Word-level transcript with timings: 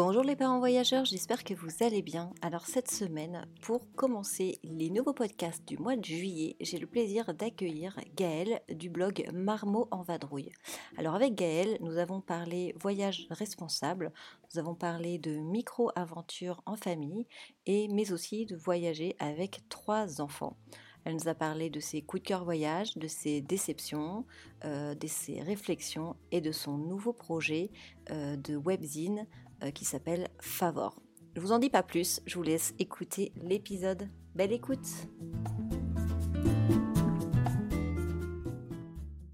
Bonjour 0.00 0.22
les 0.22 0.36
parents 0.36 0.60
voyageurs, 0.60 1.04
j'espère 1.04 1.42
que 1.42 1.54
vous 1.54 1.82
allez 1.82 2.02
bien. 2.02 2.32
Alors 2.40 2.66
cette 2.66 2.88
semaine, 2.88 3.48
pour 3.62 3.80
commencer 3.96 4.60
les 4.62 4.90
nouveaux 4.90 5.12
podcasts 5.12 5.66
du 5.66 5.76
mois 5.76 5.96
de 5.96 6.04
juillet, 6.04 6.54
j'ai 6.60 6.78
le 6.78 6.86
plaisir 6.86 7.34
d'accueillir 7.34 7.98
Gaëlle 8.14 8.60
du 8.68 8.90
blog 8.90 9.28
Marmot 9.34 9.88
en 9.90 10.02
vadrouille. 10.02 10.52
Alors 10.98 11.16
avec 11.16 11.34
Gaëlle, 11.34 11.78
nous 11.80 11.98
avons 11.98 12.20
parlé 12.20 12.76
voyage 12.80 13.26
responsable, 13.30 14.12
nous 14.54 14.60
avons 14.60 14.76
parlé 14.76 15.18
de 15.18 15.32
micro-aventures 15.32 16.62
en 16.64 16.76
famille, 16.76 17.26
et 17.66 17.88
mais 17.88 18.12
aussi 18.12 18.46
de 18.46 18.54
voyager 18.54 19.16
avec 19.18 19.68
trois 19.68 20.20
enfants. 20.20 20.56
Elle 21.04 21.14
nous 21.14 21.28
a 21.28 21.34
parlé 21.34 21.70
de 21.70 21.80
ses 21.80 22.02
coups 22.02 22.22
de 22.22 22.28
cœur 22.28 22.44
voyage, 22.44 22.96
de 22.96 23.08
ses 23.08 23.40
déceptions, 23.40 24.26
euh, 24.64 24.94
de 24.94 25.06
ses 25.08 25.40
réflexions 25.40 26.14
et 26.30 26.40
de 26.40 26.52
son 26.52 26.76
nouveau 26.76 27.12
projet 27.12 27.70
euh, 28.10 28.36
de 28.36 28.56
webzine 28.56 29.26
qui 29.74 29.84
s'appelle 29.84 30.28
Favor. 30.40 31.00
Je 31.34 31.40
vous 31.40 31.52
en 31.52 31.58
dis 31.58 31.70
pas 31.70 31.82
plus, 31.82 32.20
je 32.26 32.36
vous 32.36 32.42
laisse 32.42 32.74
écouter 32.78 33.32
l'épisode. 33.36 34.08
Belle 34.34 34.52
écoute 34.52 34.86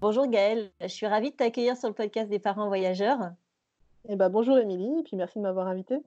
Bonjour 0.01 0.27
Gaëlle, 0.27 0.71
je 0.81 0.87
suis 0.87 1.07
ravie 1.07 1.31
de 1.31 1.35
t'accueillir 1.35 1.77
sur 1.77 1.87
le 1.87 1.95
podcast 1.95 2.29
des 2.29 2.37
parents 2.37 2.67
voyageurs. 2.67 3.31
Eh 4.07 4.15
ben, 4.15 4.29
bonjour 4.29 4.57
Émilie, 4.57 4.99
et 4.99 5.03
puis 5.03 5.15
merci 5.15 5.39
de 5.39 5.43
m'avoir 5.43 5.67
invitée. 5.67 5.97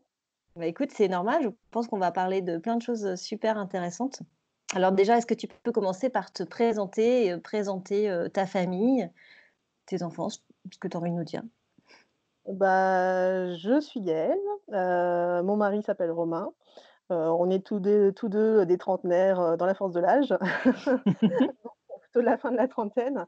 Bah, 0.55 0.67
écoute, 0.67 0.91
c'est 0.93 1.09
normal, 1.09 1.43
je 1.43 1.49
pense 1.73 1.89
qu'on 1.89 1.99
va 1.99 2.13
parler 2.13 2.41
de 2.41 2.59
plein 2.59 2.77
de 2.77 2.83
choses 2.83 3.17
super 3.17 3.59
intéressantes. 3.59 4.23
Alors 4.75 4.93
déjà, 4.93 5.17
est-ce 5.19 5.27
que 5.27 5.35
tu 5.35 5.49
peux 5.49 5.73
commencer 5.73 6.11
par 6.11 6.33
te 6.33 6.43
présenter, 6.43 7.37
présenter 7.39 8.09
euh, 8.09 8.29
ta 8.29 8.47
famille, 8.47 9.11
tes 9.87 10.03
enfants, 10.03 10.29
ce 10.29 10.39
que 10.79 10.87
tu 10.87 10.97
as 10.97 11.01
envie 11.01 11.11
de 11.11 11.17
nous 11.17 11.25
dire? 11.25 11.43
Bah, 12.49 13.55
je 13.57 13.79
suis 13.81 14.01
Gaëlle, 14.01 14.39
euh, 14.73 15.43
mon 15.43 15.57
mari 15.57 15.83
s'appelle 15.83 16.11
Romain. 16.11 16.51
Euh, 17.11 17.29
on 17.29 17.51
est 17.51 17.65
tous 17.65 17.79
deux, 17.79 18.13
tous 18.13 18.29
deux 18.29 18.67
des 18.67 18.79
trentenaires 18.79 19.41
euh, 19.41 19.57
dans 19.57 19.67
la 19.67 19.75
force 19.75 19.93
de 19.93 20.01
l'âge, 20.01 20.35
plutôt 22.01 22.21
la 22.21 22.39
fin 22.39 22.51
de 22.51 22.57
la 22.57 22.69
trentaine. 22.69 23.27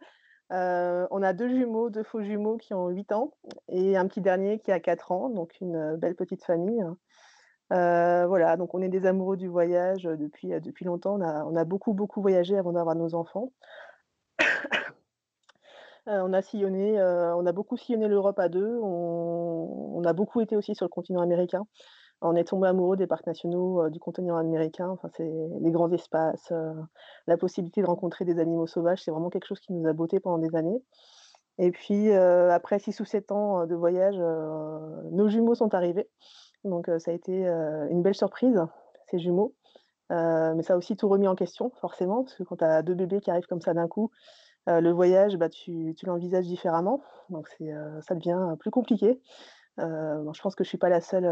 on 0.50 1.22
a 1.22 1.32
deux 1.34 1.48
jumeaux, 1.48 1.90
deux 1.90 2.02
faux 2.02 2.22
jumeaux 2.22 2.56
qui 2.56 2.72
ont 2.74 2.88
8 2.88 3.12
ans 3.12 3.32
et 3.68 3.96
un 3.96 4.06
petit 4.06 4.22
dernier 4.22 4.58
qui 4.58 4.72
a 4.72 4.80
4 4.80 5.12
ans, 5.12 5.28
donc 5.28 5.60
une 5.60 5.96
belle 5.96 6.14
petite 6.14 6.44
famille. 6.44 6.82
voilà, 7.70 8.56
donc 8.56 8.74
on 8.74 8.80
est 8.80 8.88
des 8.88 9.06
amoureux 9.06 9.36
du 9.36 9.48
voyage 9.48 10.04
depuis, 10.04 10.48
depuis 10.60 10.86
longtemps. 10.86 11.16
On 11.18 11.22
a, 11.22 11.44
on 11.44 11.56
a 11.56 11.64
beaucoup, 11.64 11.92
beaucoup 11.92 12.22
voyagé 12.22 12.56
avant 12.56 12.72
d'avoir 12.72 12.96
nos 12.96 13.14
enfants. 13.14 13.52
Euh, 16.10 16.22
on 16.24 16.32
a 16.32 16.42
sillonné, 16.42 16.98
euh, 16.98 17.36
on 17.36 17.46
a 17.46 17.52
beaucoup 17.52 17.76
sillonné 17.76 18.08
l'Europe 18.08 18.38
à 18.38 18.48
deux. 18.48 18.78
On, 18.82 20.02
a 20.04 20.12
beaucoup 20.12 20.40
été 20.40 20.56
aussi 20.56 20.74
sur 20.74 20.86
le 20.86 20.88
continent 20.88 21.20
américain. 21.20 21.66
On 22.22 22.34
est 22.34 22.44
tombé 22.44 22.68
amoureux 22.68 22.96
des 22.96 23.06
parcs 23.06 23.26
nationaux 23.26 23.82
euh, 23.82 23.90
du 23.90 24.00
continent 24.00 24.36
américain. 24.36 24.88
Enfin, 24.88 25.08
c'est 25.16 25.30
les 25.60 25.70
grands 25.70 25.92
espaces, 25.92 26.52
la 27.26 27.36
possibilité 27.36 27.82
de 27.82 27.86
rencontrer 27.86 28.24
des 28.24 28.38
animaux 28.40 28.66
sauvages, 28.66 29.02
c'est 29.04 29.10
vraiment 29.10 29.30
quelque 29.30 29.46
chose 29.46 29.60
qui 29.60 29.72
nous 29.72 29.86
a 29.88 29.92
botté 29.92 30.20
pendant 30.20 30.38
des 30.38 30.56
années. 30.56 30.82
Et 31.58 31.70
puis, 31.70 32.10
après 32.12 32.78
six 32.78 32.98
ou 33.00 33.04
sept 33.04 33.30
ans 33.30 33.66
de 33.66 33.74
voyage, 33.74 34.16
nos 34.16 35.28
jumeaux 35.28 35.54
sont 35.54 35.74
arrivés. 35.74 36.08
Donc, 36.64 36.90
ça 36.98 37.10
a 37.10 37.14
été 37.14 37.46
une 37.90 38.02
belle 38.02 38.14
surprise, 38.14 38.58
ces 39.10 39.18
jumeaux. 39.18 39.54
mais 40.08 40.62
ça 40.62 40.74
a 40.74 40.76
aussi 40.76 40.96
tout 40.96 41.08
remis 41.08 41.28
en 41.28 41.34
question, 41.34 41.70
forcément, 41.80 42.24
parce 42.24 42.34
que 42.34 42.42
quand 42.44 42.56
tu 42.56 42.64
as 42.64 42.82
deux 42.82 42.94
bébés 42.94 43.20
qui 43.20 43.30
arrivent 43.30 43.46
comme 43.46 43.60
ça 43.60 43.74
d'un 43.74 43.88
coup, 43.88 44.10
euh, 44.70 44.80
le 44.80 44.90
voyage, 44.92 45.36
bah, 45.36 45.48
tu, 45.48 45.94
l'envisages 46.04 46.46
différemment, 46.46 47.02
donc 47.28 47.48
euh, 47.60 48.00
ça 48.02 48.14
devient 48.14 48.56
plus 48.58 48.70
compliqué. 48.70 49.20
Euh, 49.78 50.32
je 50.32 50.42
pense 50.42 50.54
que 50.54 50.62
je 50.62 50.68
ne 50.68 50.70
suis 50.70 50.78
pas 50.78 50.90
la 50.90 51.00
seule, 51.00 51.24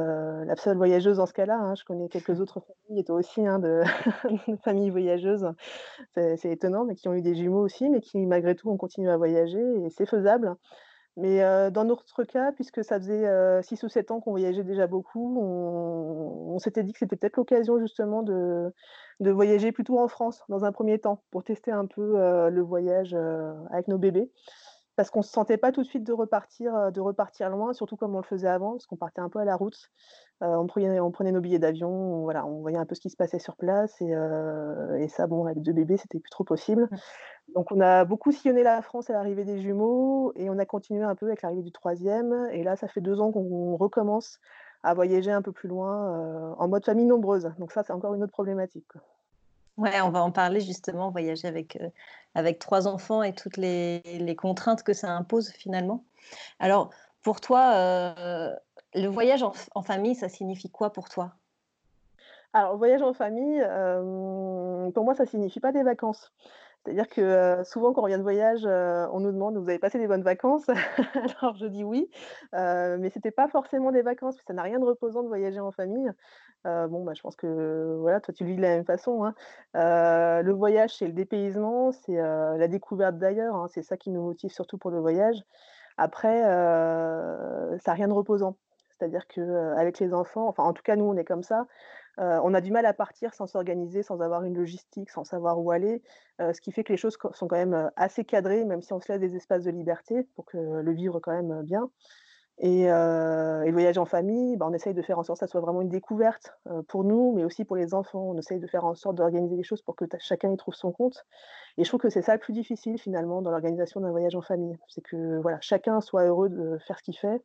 la 0.47 0.57
seule 0.57 0.77
voyageuse 0.77 1.19
dans 1.19 1.27
ce 1.27 1.35
cas-là. 1.35 1.59
Hein. 1.59 1.75
Je 1.75 1.85
connais 1.85 2.09
quelques 2.09 2.41
autres 2.41 2.61
familles, 2.61 3.01
et 3.01 3.05
toi 3.05 3.17
aussi, 3.17 3.47
hein, 3.47 3.59
de, 3.59 3.83
familles 4.65 4.91
voyageuses. 4.91 5.47
C'est 6.15 6.51
étonnant, 6.51 6.85
mais 6.85 6.95
qui 6.95 7.09
ont 7.09 7.15
eu 7.15 7.23
des 7.23 7.35
jumeaux 7.35 7.63
aussi, 7.63 7.89
mais 7.91 8.01
qui 8.01 8.25
malgré 8.27 8.55
tout 8.55 8.71
ont 8.71 8.77
continué 8.77 9.11
à 9.11 9.17
voyager 9.17 9.63
et 9.85 9.91
c'est 9.91 10.07
faisable. 10.07 10.57
Mais 11.19 11.71
dans 11.73 11.85
notre 11.85 12.23
cas, 12.23 12.53
puisque 12.53 12.85
ça 12.85 12.99
faisait 12.99 13.27
6 13.63 13.83
ou 13.83 13.89
7 13.89 14.13
ans 14.13 14.21
qu'on 14.21 14.31
voyageait 14.31 14.63
déjà 14.63 14.87
beaucoup, 14.87 15.37
on, 15.41 16.59
s'était 16.61 16.85
dit 16.85 16.93
que 16.93 16.99
c'était 17.01 17.17
peut-être 17.17 17.37
l'occasion 17.37 17.79
justement 17.81 18.23
de, 18.23 18.73
voyager 19.21 19.73
plutôt 19.73 19.99
en 19.99 20.07
France 20.07 20.45
dans 20.49 20.65
un 20.65 20.71
premier 20.71 20.99
temps 21.01 21.23
pour 21.33 21.43
tester 21.43 21.73
un 21.73 21.87
peu 21.87 22.49
le 22.49 22.61
voyage 22.63 23.17
avec 23.71 23.89
nos 23.89 23.99
bébés 23.99 24.31
parce 24.99 25.11
qu'on 25.11 25.21
ne 25.21 25.25
se 25.25 25.31
sentait 25.31 25.59
pas 25.59 25.71
tout 25.71 25.83
de 25.83 25.87
suite 25.87 26.03
de 26.03 26.13
repartir, 26.13 26.91
de 26.91 27.01
repartir 27.01 27.51
loin, 27.51 27.73
surtout 27.73 27.97
comme 27.97 28.17
on 28.17 28.19
le 28.19 28.25
faisait 28.25 28.49
avant, 28.49 28.73
parce 28.73 28.87
qu'on 28.87 28.97
partait 28.97 29.21
un 29.21 29.29
peu 29.29 29.39
à 29.39 29.45
la 29.45 29.55
route. 29.55 29.93
Euh, 30.43 30.57
on, 30.57 30.67
prenait, 30.67 30.99
on, 30.99 31.13
prenait, 31.13 31.31
nos 31.31 31.41
billets 31.41 31.61
d'avion, 31.61 31.89
on, 31.89 32.23
voilà, 32.25 32.45
on 32.45 32.63
voyait 32.63 32.79
un 32.79 32.85
peu 32.85 32.97
ce 32.97 33.01
qui 33.01 33.09
se 33.09 33.17
passait 33.17 33.39
sur 33.39 33.55
place, 33.55 33.95
et, 34.01 34.13
euh, 34.13 35.07
ça, 35.07 35.29
bon, 35.29 35.47
avec 35.47 35.63
deux 35.63 35.73
bébés, 35.73 35.99
c'était 35.99 36.19
plus 36.19 36.31
trop 36.31 36.43
possible. 36.43 36.89
Mmh. 36.91 37.53
Donc 37.55 37.71
on 37.71 37.81
a 37.81 38.05
beaucoup 38.05 38.33
sillonné 38.33 38.65
la 38.65 38.83
France 38.83 39.09
à 39.09 39.13
l'arrivée 39.13 39.45
des 39.45 39.61
jumeaux, 39.61 40.33
et 40.35 40.51
on 40.51 40.59
a 40.59 40.67
continué 40.67 41.05
un 41.05 41.15
peu 41.15 41.27
avec 41.27 41.43
l'arrivée 41.43 41.63
du 41.63 41.71
troisième, 41.71 42.49
et 42.51 42.65
là, 42.65 42.75
ça 42.75 42.89
fait 42.89 43.01
deux 43.01 43.21
ans 43.21 43.31
qu'on 43.31 43.77
recommence 43.77 44.41
à 44.83 44.95
voyager 44.95 45.31
un 45.31 45.43
peu 45.43 45.53
plus 45.53 45.69
loin 45.69 46.57
en 46.59 46.67
mode 46.67 46.85
famille 46.85 47.07
nombreuse. 47.07 47.53
Donc 47.61 47.71
ça, 47.71 47.85
c'est 47.85 47.93
encore 47.93 48.15
une 48.15 48.25
autre 48.25 48.33
problématique. 48.33 48.91
Ouais, 49.79 50.01
on 50.01 50.11
va 50.11 50.25
en 50.25 50.33
parler 50.33 50.61
justement, 50.61 51.11
voyager 51.13 51.47
avec, 51.47 51.77
euh, 51.77 51.89
avec 52.35 52.59
trois 52.59 52.89
enfants 52.89 53.23
et 53.23 53.33
toutes 53.33 53.57
les, 53.57 54.03
contraintes 54.37 54.83
que 54.83 54.93
ça 54.93 55.13
impose 55.13 55.51
finalement. 55.53 56.05
Alors, 56.59 56.91
pour 57.23 57.41
toi, 57.41 57.75
euh, 57.77 58.53
le 58.95 59.07
voyage 59.07 59.45
en, 59.45 59.83
famille, 59.83 60.17
ça 60.17 60.29
signifie 60.29 60.69
quoi 60.69 60.93
pour 60.93 61.09
toi? 61.09 61.33
Alors, 62.53 62.77
voyage 62.77 63.03
en 63.03 63.15
famille, 63.15 63.63
euh, 63.65 64.91
pour 64.91 65.05
moi, 65.05 65.15
ça 65.15 65.27
signifie 65.27 65.61
pas 65.61 65.71
des 65.71 65.85
vacances. 65.85 66.33
C'est-à-dire 66.89 67.09
que 67.09 67.63
souvent, 67.65 67.93
quand 67.93 68.01
on 68.01 68.05
revient 68.05 68.17
de 68.17 68.23
voyage, 68.23 68.65
on 68.65 69.21
nous 69.21 69.31
demande 69.31 69.59
Vous 69.59 69.69
avez 69.69 69.79
passé 69.79 69.99
des 69.99 70.07
bonnes 70.07 70.23
vacances? 70.23 70.67
Alors, 71.43 71.55
je 71.57 71.67
dis 71.67 71.85
oui, 71.85 72.09
mais 72.55 73.11
ce 73.11 73.19
n'était 73.19 73.31
pas 73.31 73.47
forcément 73.49 73.93
des 73.93 74.01
vacances, 74.01 74.37
ça 74.47 74.55
n'a 74.55 74.63
rien 74.63 74.79
de 74.79 74.85
reposant 74.85 75.23
de 75.23 75.29
voyager 75.29 75.61
en 75.61 75.71
famille. 75.71 76.11
bon, 76.65 77.05
bah, 77.05 77.13
je 77.15 77.21
pense 77.21 77.37
que 77.37 77.99
voilà, 78.01 78.21
toi, 78.21 78.33
tu 78.33 78.45
le 78.45 78.51
vis 78.51 78.57
de 78.57 78.63
la 78.63 78.69
même 78.69 78.87
façon. 78.87 79.23
Hein. 79.25 79.35
le 79.75 80.53
voyage, 80.53 80.97
c'est 80.97 81.07
le 81.07 81.13
dépaysement, 81.13 81.93
c'est 81.93 82.17
la 82.17 82.69
découverte 82.69 83.19
d'ailleurs, 83.19 83.55
hein, 83.55 83.67
c'est 83.69 83.83
ça 83.83 83.99
qui 83.99 84.09
nous 84.09 84.23
motive 84.23 84.51
surtout 84.51 84.79
pour 84.79 84.91
le 84.91 84.99
voyage. 84.99 85.45
Après, 85.99 86.41
ça 86.41 87.91
n'a 87.91 87.93
rien 87.93 88.09
de 88.09 88.15
reposant. 88.15 88.57
C'est-à-dire 88.99 89.27
qu'avec 89.29 90.01
les 90.01 90.15
enfants, 90.15 90.49
enfin, 90.49 90.65
en 90.65 90.73
tout 90.73 90.83
cas, 90.83 90.97
nous, 90.97 91.05
on 91.05 91.17
est 91.17 91.25
comme 91.25 91.43
ça. 91.43 91.67
Euh, 92.19 92.41
on 92.43 92.53
a 92.55 92.61
du 92.61 92.73
mal 92.73 92.85
à 92.87 92.93
partir 92.93 93.33
sans 93.35 93.47
s'organiser, 93.47 94.03
sans 94.03 94.21
avoir 94.21 94.43
une 94.43 94.57
logistique, 94.57 95.11
sans 95.11 95.25
savoir 95.25 95.61
où 95.61 95.71
aller, 95.71 96.03
euh, 96.41 96.53
ce 96.53 96.61
qui 96.61 96.73
fait 96.73 96.83
que 96.83 96.93
les 96.93 96.97
choses 96.97 97.17
sont 97.33 97.47
quand 97.47 97.57
même 97.57 97.75
euh, 97.75 97.89
assez 97.97 98.25
cadrées, 98.25 98.65
même 98.65 98.83
si 98.83 98.93
on 98.93 99.01
se 99.01 99.13
laisse 99.13 99.21
des 99.21 99.37
espaces 99.37 99.65
de 99.65 99.71
liberté 99.71 100.27
pour 100.35 100.45
que 100.45 100.57
le 100.57 100.93
vivre 100.93 101.21
quand 101.21 101.33
même 101.33 101.63
bien. 101.63 101.91
Et, 102.61 102.87
le 102.87 103.71
voyage 103.71 103.99
en 103.99 104.05
famille, 104.05 104.57
bah, 104.57 104.67
on 104.69 104.73
essaye 104.73 104.93
de 104.93 105.03
faire 105.03 105.17
en 105.17 105.23
sorte 105.23 105.39
que 105.39 105.47
ça 105.47 105.51
soit 105.51 105.61
vraiment 105.61 105.81
une 105.81 105.89
découverte 105.89 106.55
pour 106.89 107.05
nous, 107.05 107.33
mais 107.37 107.45
aussi 107.45 107.65
pour 107.65 107.77
les 107.77 107.95
enfants. 107.95 108.31
On 108.31 108.37
essaye 108.37 108.59
de 108.59 108.67
faire 108.67 108.85
en 108.85 108.97
sorte 108.97 109.15
d'organiser 109.15 109.55
les 109.55 109.63
choses 109.63 109.81
pour 109.81 109.95
que 109.95 110.05
chacun 110.19 110.53
y 110.53 110.57
trouve 110.57 110.75
son 110.75 110.91
compte. 110.91 111.25
Et 111.77 111.85
je 111.85 111.89
trouve 111.89 112.01
que 112.01 112.11
c'est 112.11 112.23
ça 112.23 112.33
le 112.33 112.41
plus 112.41 112.53
difficile 112.53 112.99
finalement 112.99 113.43
dans 113.43 113.53
l'organisation 113.53 114.01
d'un 114.01 114.11
voyage 114.11 114.35
en 114.35 114.43
famille. 114.43 114.77
C'est 114.89 115.03
que 115.03 115.39
voilà, 115.41 115.59
chacun 115.61 116.01
soit 116.01 116.25
heureux 116.25 116.49
de 116.49 116.79
faire 116.79 116.99
ce 116.99 117.05
qu'il 117.05 117.17
fait 117.17 117.41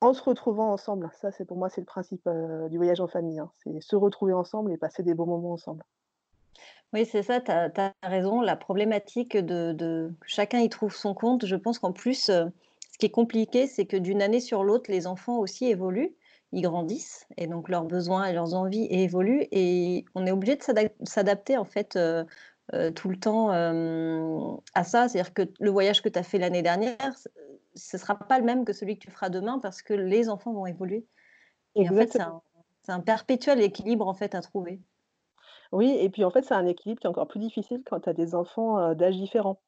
en 0.00 0.12
se 0.12 0.22
retrouvant 0.22 0.72
ensemble. 0.72 1.10
Ça, 1.20 1.30
c'est 1.32 1.44
pour 1.44 1.56
moi, 1.56 1.68
c'est 1.68 1.80
le 1.80 1.86
principe 1.86 2.28
du 2.70 2.76
voyage 2.76 3.00
en 3.00 3.08
famille. 3.08 3.38
Hein. 3.38 3.50
C'est 3.64 3.80
se 3.80 3.96
retrouver 3.96 4.32
ensemble 4.32 4.72
et 4.72 4.76
passer 4.76 5.02
des 5.02 5.14
bons 5.14 5.26
moments 5.26 5.52
ensemble. 5.52 5.84
Oui, 6.94 7.04
c'est 7.04 7.22
ça, 7.22 7.40
tu 7.40 7.50
as, 7.50 7.92
raison. 8.02 8.40
La 8.40 8.56
problématique 8.56 9.36
de, 9.36 10.10
chacun 10.24 10.60
y 10.60 10.68
trouve 10.68 10.94
son 10.94 11.14
compte, 11.14 11.44
je 11.44 11.56
pense 11.56 11.78
qu'en 11.78 11.92
plus, 11.92 12.26
ce 12.26 12.98
qui 12.98 13.06
est 13.06 13.10
compliqué, 13.10 13.66
c'est 13.66 13.84
que 13.84 13.96
d'une 13.96 14.22
année 14.22 14.40
sur 14.40 14.64
l'autre, 14.64 14.90
les 14.90 15.06
enfants 15.06 15.38
aussi 15.38 15.66
évoluent, 15.66 16.14
ils 16.52 16.62
grandissent, 16.62 17.26
et 17.36 17.46
donc 17.46 17.68
leurs 17.68 17.84
besoins 17.84 18.24
et 18.24 18.32
leurs 18.32 18.54
envies 18.54 18.86
évoluent, 18.90 19.46
et 19.52 20.06
on 20.14 20.24
est 20.24 20.30
obligé 20.30 20.56
de 20.56 20.62
s'adapter 21.02 21.58
en 21.58 21.66
fait 21.66 21.98
tout 22.94 23.08
le 23.10 23.16
temps 23.16 23.50
à 23.50 24.84
ça. 24.84 25.08
C'est-à-dire 25.08 25.34
que 25.34 25.42
le 25.60 25.70
voyage 25.70 26.00
que 26.00 26.08
tu 26.08 26.18
as 26.18 26.22
fait 26.22 26.38
l'année 26.38 26.62
dernière, 26.62 26.96
ce 27.78 27.96
ne 27.96 28.00
sera 28.00 28.18
pas 28.18 28.38
le 28.38 28.44
même 28.44 28.64
que 28.64 28.72
celui 28.72 28.98
que 28.98 29.04
tu 29.04 29.10
feras 29.10 29.30
demain 29.30 29.58
parce 29.58 29.82
que 29.82 29.94
les 29.94 30.28
enfants 30.28 30.52
vont 30.52 30.66
évoluer. 30.66 31.06
Et 31.74 31.88
en 31.88 31.94
fait, 31.94 32.12
c'est 32.82 32.92
un, 32.92 33.00
perpétuel 33.00 33.60
équilibre 33.60 34.06
en 34.06 34.14
fait 34.14 34.34
à 34.34 34.40
trouver. 34.40 34.80
Oui, 35.72 35.96
et 36.00 36.08
puis 36.10 36.24
en 36.24 36.30
fait, 36.30 36.42
c'est 36.42 36.54
un 36.54 36.66
équilibre 36.66 37.00
qui 37.00 37.06
est 37.06 37.10
encore 37.10 37.28
plus 37.28 37.40
difficile 37.40 37.82
quand 37.86 38.00
tu 38.00 38.08
as 38.08 38.14
des 38.14 38.34
enfants 38.34 38.94
d'âge 38.94 39.16
différents. 39.16 39.60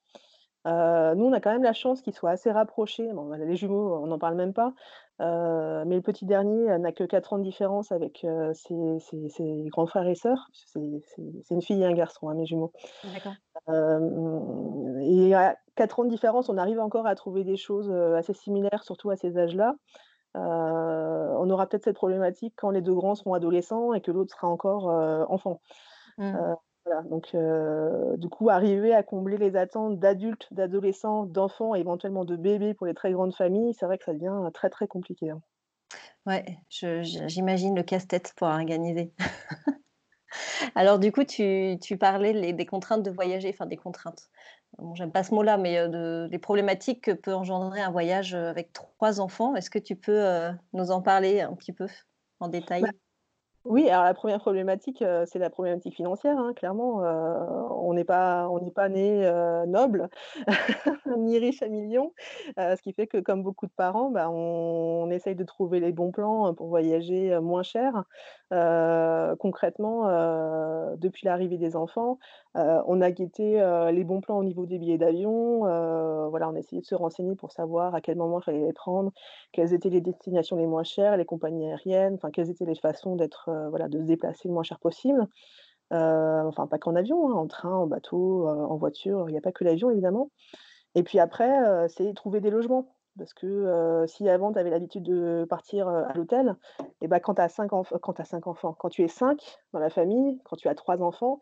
Heu, 0.66 1.14
nous, 1.16 1.24
on 1.26 1.32
a 1.32 1.40
quand 1.40 1.52
même 1.52 1.62
la 1.62 1.72
chance 1.72 2.02
qu'ils 2.02 2.12
soient 2.14 2.30
assez 2.30 2.50
rapprochés. 2.52 3.12
Bon, 3.14 3.30
les 3.32 3.56
jumeaux, 3.56 3.94
on 3.96 4.06
n'en 4.08 4.18
parle 4.18 4.34
même 4.36 4.52
pas, 4.52 4.74
heu, 5.20 5.84
mais 5.86 5.96
le 5.96 6.02
petit 6.02 6.26
dernier, 6.26 6.78
n'a 6.78 6.92
que 6.92 7.04
4 7.04 7.32
ans 7.32 7.38
de 7.38 7.42
différence 7.44 7.92
avec, 7.92 8.24
heu, 8.24 8.52
ses 8.54 8.98
ses 9.00 9.28
ses 9.30 9.64
grands 9.70 9.86
frères 9.86 10.06
et 10.08 10.14
sœurs. 10.14 10.48
C'est 10.52 10.80
c'est 11.06 11.22
c'est 11.44 11.54
une 11.54 11.62
fille 11.62 11.82
et 11.82 11.86
un 11.86 11.94
garçon, 11.94 12.28
hein, 12.28 12.34
mes 12.34 12.46
jumeaux. 12.46 12.72
D'accord. 13.02 13.40
Hem 13.68 14.98
et 15.02 15.34
à 15.34 15.56
4 15.76 16.00
ans 16.00 16.04
de 16.04 16.10
différence, 16.10 16.48
on 16.48 16.58
arrive 16.58 16.80
encore 16.80 17.06
à 17.06 17.14
trouver 17.14 17.44
des 17.44 17.56
choses, 17.56 17.90
heu, 17.90 18.16
assez 18.16 18.34
similaires, 18.34 18.84
surtout 18.84 19.10
à 19.10 19.16
ces 19.16 19.38
âges-là. 19.38 19.76
Heu, 20.36 20.40
on 20.40 21.50
aura 21.50 21.68
peut-être 21.68 21.84
cette 21.84 21.96
problématique 21.96 22.54
quand 22.56 22.70
les 22.70 22.82
2 22.82 22.94
grands 22.94 23.14
seront 23.16 23.34
adolescents 23.34 23.94
et 23.94 24.00
que 24.02 24.10
l'autre 24.12 24.34
sera 24.34 24.48
encore, 24.48 24.90
heu, 24.90 25.24
enfant. 25.30 25.60
Mmh. 26.18 26.40
Heu, 26.40 26.54
voilà, 26.90 27.02
donc 27.08 27.34
heu, 27.34 28.16
du 28.18 28.28
coup, 28.28 28.50
arriver 28.50 28.94
à 28.94 29.02
combler 29.02 29.36
les 29.38 29.56
attentes 29.56 29.98
d'adultes, 29.98 30.52
d'adolescents, 30.52 31.24
d'enfants 31.26 31.74
et 31.74 31.80
éventuellement 31.80 32.24
de 32.24 32.36
bébés 32.36 32.74
pour 32.74 32.86
les 32.86 32.94
très 32.94 33.12
grandes 33.12 33.34
familles, 33.34 33.74
c'est 33.74 33.86
vrai 33.86 33.98
que 33.98 34.04
ça 34.04 34.12
devient 34.14 34.50
très, 34.52 34.70
très 34.70 34.86
compliqué, 34.88 35.30
hein. 35.30 35.42
Ouais, 36.26 36.58
j'imagine 36.68 37.74
le 37.76 37.82
casse-tête 37.82 38.32
pour 38.36 38.48
organiser. 38.48 39.12
Alors 40.74 40.98
du 40.98 41.12
coup, 41.12 41.24
tu 41.24 41.76
tu 41.80 41.96
parlais 41.98 42.32
les 42.32 42.52
des 42.52 42.66
contraintes 42.66 43.02
de 43.02 43.10
voyager, 43.10 43.50
enfin 43.50 43.66
des 43.66 43.76
contraintes. 43.76 44.28
Bon, 44.78 44.94
j'aime 44.94 45.12
pas 45.12 45.24
ce 45.24 45.34
mot-là, 45.34 45.56
mais 45.58 45.88
de 45.88 46.28
des 46.30 46.38
problématiques 46.38 47.02
que 47.04 47.10
peut 47.12 47.34
engendrer 47.34 47.80
un 47.80 47.90
voyage, 47.90 48.34
heu, 48.34 48.46
avec 48.48 48.72
3 48.72 49.20
enfants. 49.20 49.54
Est-ce 49.56 49.70
que 49.70 49.78
tu 49.78 49.96
peux, 49.96 50.24
nous 50.72 50.90
en 50.90 51.02
parler 51.02 51.40
un 51.40 51.54
petit 51.54 51.72
peu 51.72 51.86
en 52.40 52.48
Bah 52.78 52.88
détail? 52.88 52.94
Oui, 53.66 53.90
alors 53.90 54.04
la 54.04 54.14
première 54.14 54.38
problématique, 54.40 55.02
heu, 55.02 55.24
c'est 55.26 55.38
la 55.38 55.50
problématique 55.50 55.94
financière, 55.94 56.38
hein, 56.38 56.54
clairement, 56.54 57.04
heu, 57.04 57.66
on 57.70 57.92
n'est 57.92 58.04
pas 58.06 58.48
on 58.48 58.58
n'est 58.58 58.70
pas 58.70 58.88
né, 58.88 59.26
heu, 59.26 59.66
noble, 59.66 60.08
ni 61.18 61.38
riche 61.38 61.62
à 61.62 61.68
millions, 61.68 62.14
ce 62.56 62.80
qui 62.82 62.94
fait 62.94 63.06
que 63.06 63.18
comme 63.18 63.42
beaucoup 63.42 63.66
de 63.66 63.72
parents, 63.72 64.10
bah, 64.10 64.30
on 64.30 65.10
essaye 65.10 65.34
de 65.34 65.44
trouver 65.44 65.78
les 65.80 65.92
bons 65.92 66.10
plans, 66.10 66.54
pour 66.54 66.68
voyager, 66.68 67.38
moins 67.40 67.62
cher. 67.62 68.04
Concrètement, 69.38 70.06
depuis 70.96 71.26
l'arrivée 71.26 71.58
des 71.58 71.76
enfants, 71.76 72.18
on 72.54 73.00
a 73.00 73.10
guetté, 73.10 73.62
les 73.92 74.04
bons 74.04 74.20
plans 74.20 74.38
au 74.38 74.44
niveau 74.44 74.66
des 74.66 74.78
billets 74.78 74.98
d'avion, 74.98 75.60
voilà, 76.30 76.48
on 76.48 76.54
a 76.54 76.58
essayé 76.58 76.80
de 76.80 76.86
se 76.86 76.94
renseigner 76.94 77.36
pour 77.36 77.52
savoir 77.52 77.94
à 77.94 78.00
quel 78.00 78.16
moment 78.16 78.40
il 78.40 78.44
fallait 78.44 78.66
les 78.66 78.72
prendre, 78.72 79.12
quelles 79.52 79.72
étaient 79.74 79.90
les 79.90 80.00
destinations 80.00 80.56
les 80.56 80.66
moins 80.66 80.84
chères, 80.84 81.16
les 81.16 81.24
compagnies 81.24 81.66
aériennes, 81.68 82.14
enfin 82.14 82.30
quelles 82.30 82.50
étaient 82.50 82.64
les 82.64 82.74
façons 82.74 83.16
d'être, 83.16 83.49
voilà, 83.70 83.88
de 83.88 83.98
se 84.00 84.04
déplacer 84.04 84.48
le 84.48 84.54
moins 84.54 84.62
cher 84.62 84.78
possible. 84.78 85.26
Heu, 85.92 86.42
enfin 86.46 86.66
pas 86.66 86.78
qu'en 86.78 86.94
avion, 86.96 87.30
hein, 87.30 87.34
en 87.34 87.46
train, 87.48 87.74
en 87.74 87.86
bateau, 87.86 88.48
heu, 88.48 88.50
en 88.50 88.76
voiture, 88.76 89.28
il 89.28 89.34
y 89.34 89.38
a 89.38 89.42
pas 89.42 89.52
que 89.52 89.64
l'avion 89.64 89.90
évidemment. 89.90 90.30
Et 90.94 91.02
puis 91.02 91.18
après, 91.20 91.88
c'est 91.88 92.14
trouver 92.14 92.40
des 92.40 92.50
logements. 92.50 92.96
Parce 93.18 93.34
que, 93.34 94.04
si 94.06 94.28
avant 94.28 94.52
tu 94.52 94.58
avais 94.58 94.70
l'habitude 94.70 95.02
de 95.02 95.44
partir, 95.48 95.88
à 95.88 96.12
l'hôtel 96.14 96.56
et 97.00 97.08
quand 97.20 97.34
tu 97.34 97.42
as 97.42 97.48
5 97.48 97.72
enf 97.72 97.92
quand 98.00 98.14
tu 98.14 98.22
as 98.22 98.24
5 98.24 98.46
enfants, 98.46 98.74
quand 98.78 98.88
tu 98.88 99.02
es 99.02 99.08
5 99.08 99.58
dans 99.72 99.80
la 99.80 99.90
famille, 99.90 100.40
quand 100.44 100.56
tu 100.56 100.68
as 100.68 100.74
3 100.74 101.02
enfants, 101.02 101.40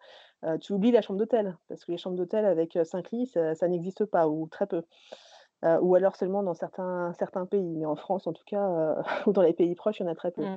tu 0.61 0.73
oublies 0.73 0.93
la 0.93 1.03
chambre 1.03 1.19
d'hôtel. 1.19 1.57
Parce 1.69 1.85
que 1.85 1.93
les 1.93 1.99
chambres 1.99 2.17
d'hôtel 2.17 2.47
avec, 2.47 2.79
5 2.83 3.11
lits, 3.13 3.27
ça 3.27 3.69
n'existe 3.69 4.07
pas 4.07 4.29
ou 4.29 4.49
très 4.49 4.67
peu. 4.67 4.83
Ou 5.63 5.95
alors 5.95 6.17
seulement 6.17 6.43
dans 6.43 6.55
certains 6.55 7.13
pays, 7.51 7.77
mais 7.77 7.87
en 7.87 7.97
France 7.97 8.27
en 8.27 8.33
tout 8.33 8.45
cas, 8.47 9.03
ou 9.27 9.33
dans 9.33 9.43
les 9.43 9.53
pays 9.53 9.75
proches, 9.75 10.01
il 10.01 10.05
y 10.05 10.07
en 10.07 10.13
a 10.13 10.15
très 10.15 10.31
peu. 10.31 10.43
Mmh. 10.43 10.57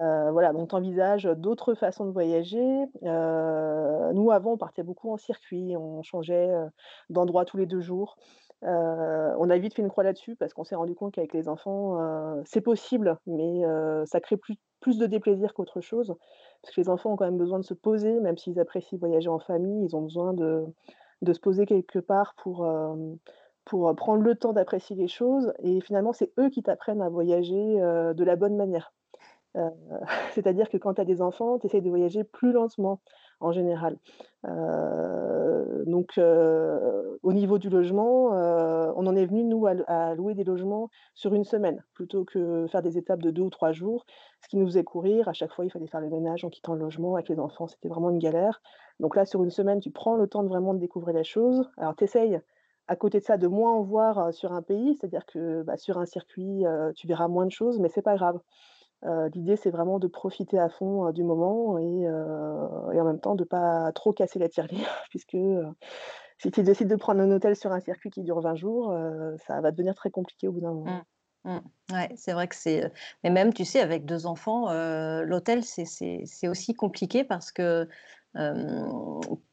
Heu, 0.00 0.30
voilà, 0.32 0.52
donc 0.52 0.68
tu 0.70 0.74
envisages, 0.74 1.24
d'autres 1.24 1.74
façons 1.74 2.06
de 2.06 2.10
voyager. 2.12 2.84
Heu, 3.04 4.12
nous 4.14 4.30
avant, 4.30 4.52
on 4.52 4.56
partait 4.58 4.82
beaucoup 4.82 5.10
en 5.12 5.16
circuit, 5.18 5.76
on 5.76 6.02
changeait, 6.02 6.48
heu, 6.50 6.68
d'endroit 7.10 7.44
tous 7.44 7.56
les 7.58 7.66
2 7.66 7.80
jours. 7.80 8.16
On 8.62 9.50
a 9.50 9.58
vite 9.58 9.74
fait 9.74 9.82
une 9.82 9.88
croix 9.90 10.04
là-dessus 10.04 10.36
parce 10.36 10.52
qu'on 10.54 10.64
s'est 10.64 10.74
rendu 10.74 10.94
compte 10.94 11.14
qu'avec 11.14 11.32
les 11.34 11.48
enfants, 11.48 11.98
c'est 12.44 12.60
possible, 12.60 13.16
mais 13.26 13.62
ça 14.06 14.20
crée 14.20 14.36
plus 14.80 14.98
de 14.98 15.06
déplaisir 15.06 15.54
qu'autre 15.54 15.80
chose. 15.80 16.14
Parce 16.62 16.74
que 16.74 16.80
les 16.80 16.88
enfants 16.90 17.12
ont 17.12 17.16
quand 17.16 17.24
même 17.26 17.38
besoin 17.38 17.58
de 17.58 17.64
se 17.64 17.74
poser, 17.74 18.20
même 18.20 18.36
s'ils 18.38 18.58
apprécient 18.60 18.98
voyager 18.98 19.28
en 19.30 19.38
famille, 19.38 19.84
ils 19.86 19.96
ont 19.96 20.02
besoin 20.02 20.32
de 20.34 21.32
se 21.32 21.40
poser 21.40 21.66
quelque 21.66 21.98
part 21.98 22.34
pour, 22.36 22.66
prendre 23.96 24.22
le 24.22 24.34
temps 24.36 24.52
d'apprécier 24.52 24.96
les 24.96 25.08
choses 25.08 25.52
et 25.60 25.80
finalement, 25.80 26.12
c'est 26.12 26.32
eux 26.38 26.50
qui 26.50 26.62
t'apprennent 26.62 27.02
à 27.02 27.08
voyager, 27.10 27.54
de 27.76 28.24
la 28.24 28.36
bonne 28.36 28.56
manière. 28.56 28.92
C'est-à-dire 30.32 30.68
que 30.68 30.76
quand 30.76 30.94
tu 30.94 31.00
as 31.00 31.04
des 31.04 31.22
enfants, 31.22 31.58
tu 31.58 31.66
essayes 31.66 31.82
de 31.82 31.88
voyager 31.88 32.24
plus 32.24 32.52
lentement, 32.52 33.00
en 33.40 33.52
général. 33.52 33.98
Donc 34.44 36.18
au 36.18 37.32
niveau 37.32 37.58
du 37.58 37.68
logement, 37.68 38.30
on 38.30 39.06
en 39.06 39.16
est 39.16 39.26
venu 39.26 39.44
nous 39.44 39.66
à 39.66 40.14
louer 40.14 40.34
des 40.34 40.44
logements 40.44 40.88
sur 41.14 41.34
une 41.34 41.44
semaine, 41.44 41.82
plutôt 41.94 42.24
que 42.24 42.66
faire 42.68 42.82
des 42.82 42.96
étapes 42.98 43.22
de 43.22 43.30
2 43.30 43.42
ou 43.42 43.50
3 43.50 43.72
jours, 43.72 44.06
ce 44.42 44.48
qui 44.48 44.56
nous 44.56 44.66
faisait 44.66 44.84
courir. 44.84 45.28
À 45.28 45.32
chaque 45.32 45.52
fois, 45.52 45.64
il 45.64 45.70
fallait 45.70 45.88
faire 45.88 46.00
le 46.00 46.10
ménage 46.10 46.44
en 46.44 46.50
quittant 46.50 46.74
le 46.74 46.80
logement 46.80 47.14
avec 47.16 47.28
les 47.28 47.38
enfants, 47.40 47.66
c'était 47.66 47.88
vraiment 47.88 48.10
une 48.10 48.18
galère. 48.18 48.60
Donc 49.00 49.16
là, 49.16 49.24
sur 49.24 49.42
une 49.42 49.50
semaine, 49.50 49.80
tu 49.80 49.90
prends 49.90 50.16
le 50.16 50.26
temps 50.26 50.42
de 50.42 50.48
vraiment 50.48 50.74
découvrir 50.74 51.16
les 51.16 51.24
choses. 51.24 51.68
Alors 51.76 51.96
tu 51.96 52.04
essayes, 52.04 52.40
à 52.86 52.96
côté 52.96 53.18
de 53.18 53.24
ça, 53.24 53.36
de 53.36 53.46
moins 53.46 53.72
en 53.72 53.82
voir, 53.82 54.32
sur 54.32 54.52
un 54.52 54.62
pays, 54.62 54.94
c'est-à-dire 54.94 55.24
que, 55.26 55.62
bah, 55.62 55.76
sur 55.76 55.98
un 55.98 56.06
circuit, 56.06 56.64
tu 56.94 57.06
verras 57.06 57.28
moins 57.28 57.46
de 57.46 57.52
choses, 57.52 57.78
mais 57.80 57.88
c'est 57.88 58.02
pas 58.02 58.16
grave. 58.16 58.38
Heu, 59.04 59.28
l'idée, 59.34 59.56
c'est 59.56 59.70
vraiment 59.70 59.98
de 59.98 60.06
profiter 60.08 60.58
à 60.58 60.68
fond, 60.68 61.08
heu, 61.08 61.12
du 61.12 61.24
moment 61.24 61.78
et 61.78 62.06
heu 62.06 62.68
et 62.94 63.00
en 63.00 63.04
même 63.04 63.20
temps 63.20 63.34
de 63.36 63.44
pas 63.44 63.92
trop 63.92 64.12
casser 64.12 64.38
la 64.38 64.48
tirelire 64.48 64.88
puisque, 65.10 65.36
si 66.38 66.50
tu 66.50 66.62
décides 66.62 66.88
de 66.88 66.96
prendre 66.96 67.20
un 67.20 67.30
hôtel 67.32 67.56
sur 67.56 67.72
un 67.72 67.80
circuit 67.80 68.10
qui 68.10 68.22
dure 68.22 68.40
20 68.40 68.56
jours, 68.56 68.94
ça 69.46 69.60
va 69.60 69.70
devenir 69.72 69.94
très 69.94 70.10
compliqué 70.10 70.48
au 70.48 70.52
bout 70.52 70.60
d'un 70.60 70.72
moment. 70.74 70.94
Mmh. 70.94 71.02
Mmh. 71.44 71.58
C'est 72.16 72.32
vrai 72.32 72.48
que 72.48 72.54
c'est, 72.54 72.92
mais 73.24 73.30
même, 73.30 73.52
tu 73.52 73.64
sais, 73.64 73.80
avec 73.80 74.04
2 74.06 74.26
enfants, 74.26 74.72
l'hôtel, 75.24 75.64
c'est 75.64 76.48
aussi 76.48 76.74
compliqué 76.74 77.24
parce 77.24 77.50
que, 77.52 77.88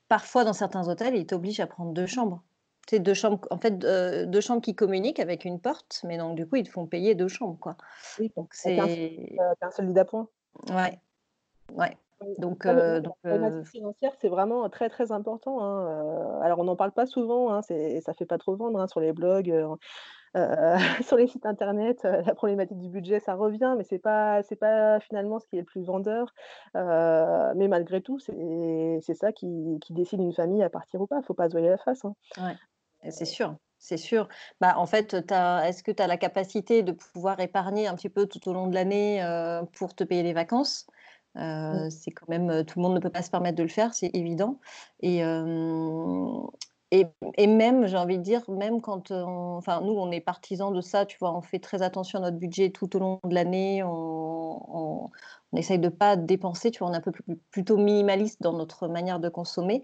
parfois, 0.07 0.43
dans 0.43 0.53
certains 0.53 0.87
hôtels, 0.89 1.15
ils 1.15 1.25
t'obligent 1.25 1.59
à 1.61 1.67
prendre 1.67 1.93
2 1.93 2.05
chambres. 2.07 2.43
Sais, 2.89 2.99
2 2.99 3.13
chambres 3.13 3.45
en 3.51 3.57
fait, 3.57 3.83
heu, 3.83 4.25
2 4.25 4.41
chambres 4.41 4.61
qui 4.61 4.73
communiquent 4.75 5.19
avec 5.19 5.43
une 5.43 5.59
porte, 5.59 6.01
mais 6.05 6.17
donc 6.17 6.35
du 6.35 6.47
coup, 6.47 6.55
ils 6.55 6.63
te 6.63 6.69
font 6.69 6.87
payer 6.87 7.15
2 7.15 7.27
chambres, 7.27 7.59
quoi. 7.59 7.75
Oui, 8.19 8.31
Donc 8.37 8.53
c'est 8.53 8.75
qu'un 8.75 9.71
seul 9.71 9.87
lit 9.87 9.93
d'appoint. 9.93 10.29
ouais, 10.69 10.99
ouais. 11.73 11.97
Oui. 12.21 12.33
Donc 12.39 12.65
la 12.65 12.99
donc 12.99 13.15
problématique 13.19 13.67
financière, 13.67 14.11
c'est 14.19 14.29
vraiment 14.29 14.67
très, 14.69 14.89
très 14.89 15.11
important, 15.11 15.61
hein, 15.61 16.39
alors 16.41 16.59
on 16.59 16.63
n'en 16.63 16.75
parle 16.75 16.91
pas 16.91 17.05
souvent, 17.05 17.51
hein, 17.53 17.61
c'est 17.61 18.01
ça 18.01 18.13
fait 18.13 18.25
pas 18.25 18.39
trop 18.39 18.55
vendre, 18.55 18.79
hein, 18.79 18.87
sur 18.87 18.99
les 18.99 19.13
blogs, 19.13 19.53
sur 21.01 21.17
les 21.17 21.27
sites 21.27 21.45
internet, 21.45 22.01
la 22.03 22.33
problématique 22.33 22.79
du 22.79 22.89
budget, 22.89 23.19
ça 23.19 23.35
revient, 23.35 23.75
mais 23.77 23.83
c'est 23.83 23.99
pas 23.99 24.41
c'est 24.41 24.55
pas 24.55 24.99
finalement 24.99 25.39
ce 25.39 25.47
qui 25.47 25.57
est 25.57 25.59
le 25.59 25.65
plus 25.65 25.83
vendeur, 25.85 26.33
mais 26.73 27.67
malgré 27.67 28.01
tout, 28.01 28.17
c'est 28.17 28.99
c'est 29.01 29.13
ça 29.13 29.31
qui 29.31 29.77
qui 29.81 29.93
décide 29.93 30.21
une 30.21 30.33
famille 30.33 30.63
à 30.63 30.69
partir 30.71 31.01
ou 31.01 31.05
pas, 31.05 31.21
faut 31.21 31.35
pas 31.35 31.49
se 31.49 31.51
voiler 31.53 31.69
la 31.69 31.77
face, 31.77 32.03
hein. 32.03 32.15
ouais, 32.41 32.55
c'est 33.11 33.25
sûr, 33.25 33.55
c'est 33.77 33.97
sûr. 33.97 34.27
Bah, 34.61 34.75
en 34.77 34.85
fait, 34.85 35.13
est-ce 35.13 35.83
que 35.83 35.91
tu 35.91 36.01
as 36.03 36.07
la 36.07 36.17
capacité 36.17 36.83
de 36.83 36.91
pouvoir 36.91 37.39
épargner 37.39 37.87
un 37.87 37.95
petit 37.95 38.09
peu 38.09 38.25
tout 38.27 38.47
au 38.49 38.53
long 38.53 38.67
de 38.67 38.73
l'année, 38.75 39.21
pour 39.73 39.95
te 39.95 40.03
payer 40.03 40.23
les 40.23 40.33
vacances? 40.33 40.87
Mmh. 41.35 41.89
C'est 41.91 42.11
quand 42.11 42.27
même, 42.29 42.65
tout 42.65 42.79
le 42.79 42.83
monde 42.83 42.95
ne 42.95 42.99
peut 42.99 43.11
pas 43.11 43.21
se 43.21 43.29
permettre 43.29 43.57
de 43.57 43.63
le 43.63 43.69
faire, 43.69 43.93
c'est 43.93 44.09
évident 44.15 44.59
et 45.01 45.17
hem 45.17 46.47
et 46.91 47.05
et 47.37 47.47
même, 47.47 47.85
j'ai 47.85 47.97
envie 47.97 48.17
de 48.17 48.23
dire, 48.23 48.49
même 48.49 48.79
quand, 48.81 49.11
on 49.11 49.57
enfin, 49.57 49.81
nous, 49.81 49.91
on 49.91 50.09
est 50.11 50.21
partisans 50.21 50.73
de 50.73 50.79
ça, 50.81 51.05
tu 51.05 51.17
vois? 51.19 51.35
On 51.35 51.41
fait 51.41 51.59
très 51.59 51.81
attention 51.81 52.19
à 52.19 52.21
notre 52.21 52.37
budget 52.37 52.71
tout 52.71 52.95
au 52.95 52.99
long 52.99 53.19
de 53.25 53.35
l'année, 53.35 53.83
on 53.83 53.89
on 55.03 55.09
on 55.53 55.57
essaye 55.57 55.79
de 55.79 55.89
pas 55.89 56.15
dépenser, 56.15 56.71
tu 56.71 56.79
vois? 56.79 56.89
On 56.89 56.93
est 56.93 56.97
un 56.97 57.01
peu 57.01 57.11
plus 57.11 57.23
plutôt 57.51 57.77
minimaliste 57.77 58.41
dans 58.41 58.53
notre 58.53 58.87
manière 58.87 59.19
de 59.19 59.27
consommer 59.29 59.83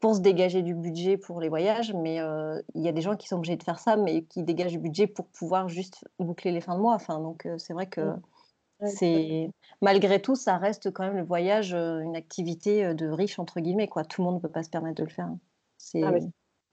pour 0.00 0.14
se 0.16 0.20
dégager 0.20 0.62
du 0.62 0.74
budget 0.74 1.16
pour 1.16 1.40
les 1.40 1.48
voyages, 1.48 1.92
mais 1.94 2.20
heu, 2.20 2.62
il 2.74 2.82
y 2.82 2.88
a 2.88 2.92
des 2.92 3.00
gens 3.02 3.16
qui 3.16 3.28
sont 3.28 3.36
obligés 3.36 3.56
de 3.56 3.62
faire 3.62 3.78
ça, 3.78 3.96
mais 3.96 4.24
qui 4.24 4.42
dégagent 4.44 4.72
du 4.72 4.78
budget 4.78 5.06
pour 5.06 5.28
pouvoir 5.28 5.68
juste 5.68 6.04
boucler 6.18 6.52
les 6.52 6.60
fins 6.60 6.76
de 6.76 6.80
mois. 6.82 6.94
Enfin, 6.94 7.20
donc 7.20 7.46
heu, 7.46 7.58
c'est 7.58 7.72
vrai 7.74 7.88
que 7.88 8.14
Ouais, 8.80 8.96
c'est 8.96 9.50
malgré 9.82 10.20
tout, 10.22 10.36
ça 10.36 10.58
reste 10.58 10.92
quand 10.92 11.04
même 11.04 11.16
le 11.16 11.24
voyage, 11.24 11.74
heu, 11.74 12.02
une 12.02 12.16
activité, 12.16 12.94
«de 12.94 13.08
riches» 13.08 13.38
entre 13.38 13.60
guillemets, 13.60 13.88
quoi. 13.88 14.04
Tout 14.04 14.22
le 14.22 14.26
monde 14.26 14.36
ne 14.36 14.40
peut 14.40 14.50
pas 14.52 14.62
se 14.64 14.70
permettre 14.70 14.96
de 14.96 15.04
le 15.04 15.10
faire, 15.10 15.26
hein. 15.26 15.40
Ah 16.00 16.12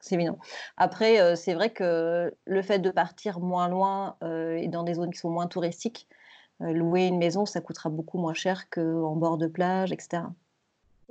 C'est 0.01 0.15
évident. 0.15 0.37
Après, 0.77 1.35
c'est 1.37 1.53
vrai 1.55 1.71
que 1.73 2.35
le 2.45 2.61
fait 2.61 2.79
de 2.79 2.91
partir 2.91 3.39
moins 3.39 3.69
loin, 3.69 4.17
et 4.23 4.67
dans 4.67 4.83
des 4.83 4.95
zones 4.95 5.11
qui 5.11 5.19
sont 5.19 5.29
moins 5.31 5.47
touristiques, 5.47 6.07
louer 6.59 7.07
une 7.07 7.17
maison, 7.19 7.45
ça 7.45 7.61
coûtera 7.61 7.89
beaucoup 7.89 8.17
moins 8.19 8.33
cher 8.35 8.69
qu'en 8.69 9.15
bord 9.17 9.37
de 9.37 9.47
plage 9.47 9.91
et 9.93 9.97
cetera. 9.99 10.33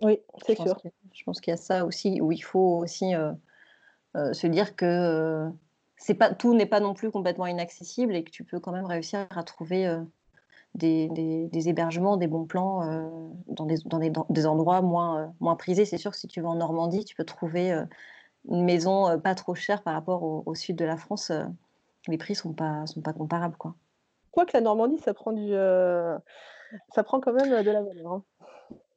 Oui, 0.02 0.20
c'est 0.44 0.56
sûr. 0.56 0.80
je 1.12 1.24
pense 1.24 1.40
qu'il 1.40 1.50
y 1.50 1.54
a 1.54 1.56
ça 1.56 1.84
aussi, 1.84 2.20
où 2.20 2.32
il 2.32 2.42
faut 2.42 2.78
aussi, 2.78 3.14
heu 3.14 3.32
heu, 4.16 4.32
se 4.34 4.46
dire 4.46 4.76
que, 4.76 4.86
heu, 5.48 5.52
c'est 5.96 6.14
pas 6.14 6.34
tout 6.34 6.54
n'est 6.54 6.66
pas 6.66 6.80
non 6.80 6.94
plus 6.94 7.10
complètement 7.10 7.46
inaccessible 7.46 8.14
et 8.16 8.24
que 8.24 8.30
tu 8.30 8.44
peux 8.44 8.60
quand 8.60 8.72
même 8.72 8.86
réussir 8.86 9.26
à 9.30 9.42
trouver, 9.44 9.98
des 10.74 11.08
des 11.10 11.48
des 11.48 11.68
hébergements, 11.68 12.16
des 12.16 12.26
bons 12.28 12.46
plans, 12.46 12.80
dans 13.48 13.66
des 13.66 13.76
dans 13.86 13.98
des 13.98 14.10
dans 14.10 14.26
des 14.30 14.46
endroits 14.46 14.82
moins, 14.82 15.34
moins 15.40 15.56
prisés. 15.56 15.84
C'est 15.84 15.98
sûr 15.98 16.12
que 16.12 16.18
si 16.18 16.28
tu 16.28 16.40
vas 16.40 16.48
en 16.50 16.56
Normandie, 16.56 17.04
tu 17.04 17.14
peux 17.14 17.24
trouver, 17.24 17.72
une 18.48 18.64
maison 18.64 19.18
pas 19.20 19.34
trop 19.34 19.54
chère 19.54 19.82
par 19.82 19.94
rapport 19.94 20.22
au, 20.22 20.42
au 20.46 20.54
sud 20.54 20.76
de 20.76 20.84
la 20.84 20.96
France, 20.96 21.32
les 22.08 22.18
prix 22.18 22.34
sont 22.34 22.52
pas 22.52 22.86
sont 22.86 23.02
pas 23.02 23.12
comparables, 23.12 23.56
quoi. 23.56 23.74
Quoique 24.32 24.52
la 24.54 24.62
Normandie, 24.62 24.98
ça 24.98 25.14
prend 25.14 25.32
du, 25.32 25.52
ça 26.94 27.02
prend 27.02 27.20
quand 27.20 27.32
même, 27.32 27.50
de 27.50 27.70
la 27.70 27.82
valeur, 27.82 28.12
hein. 28.12 28.24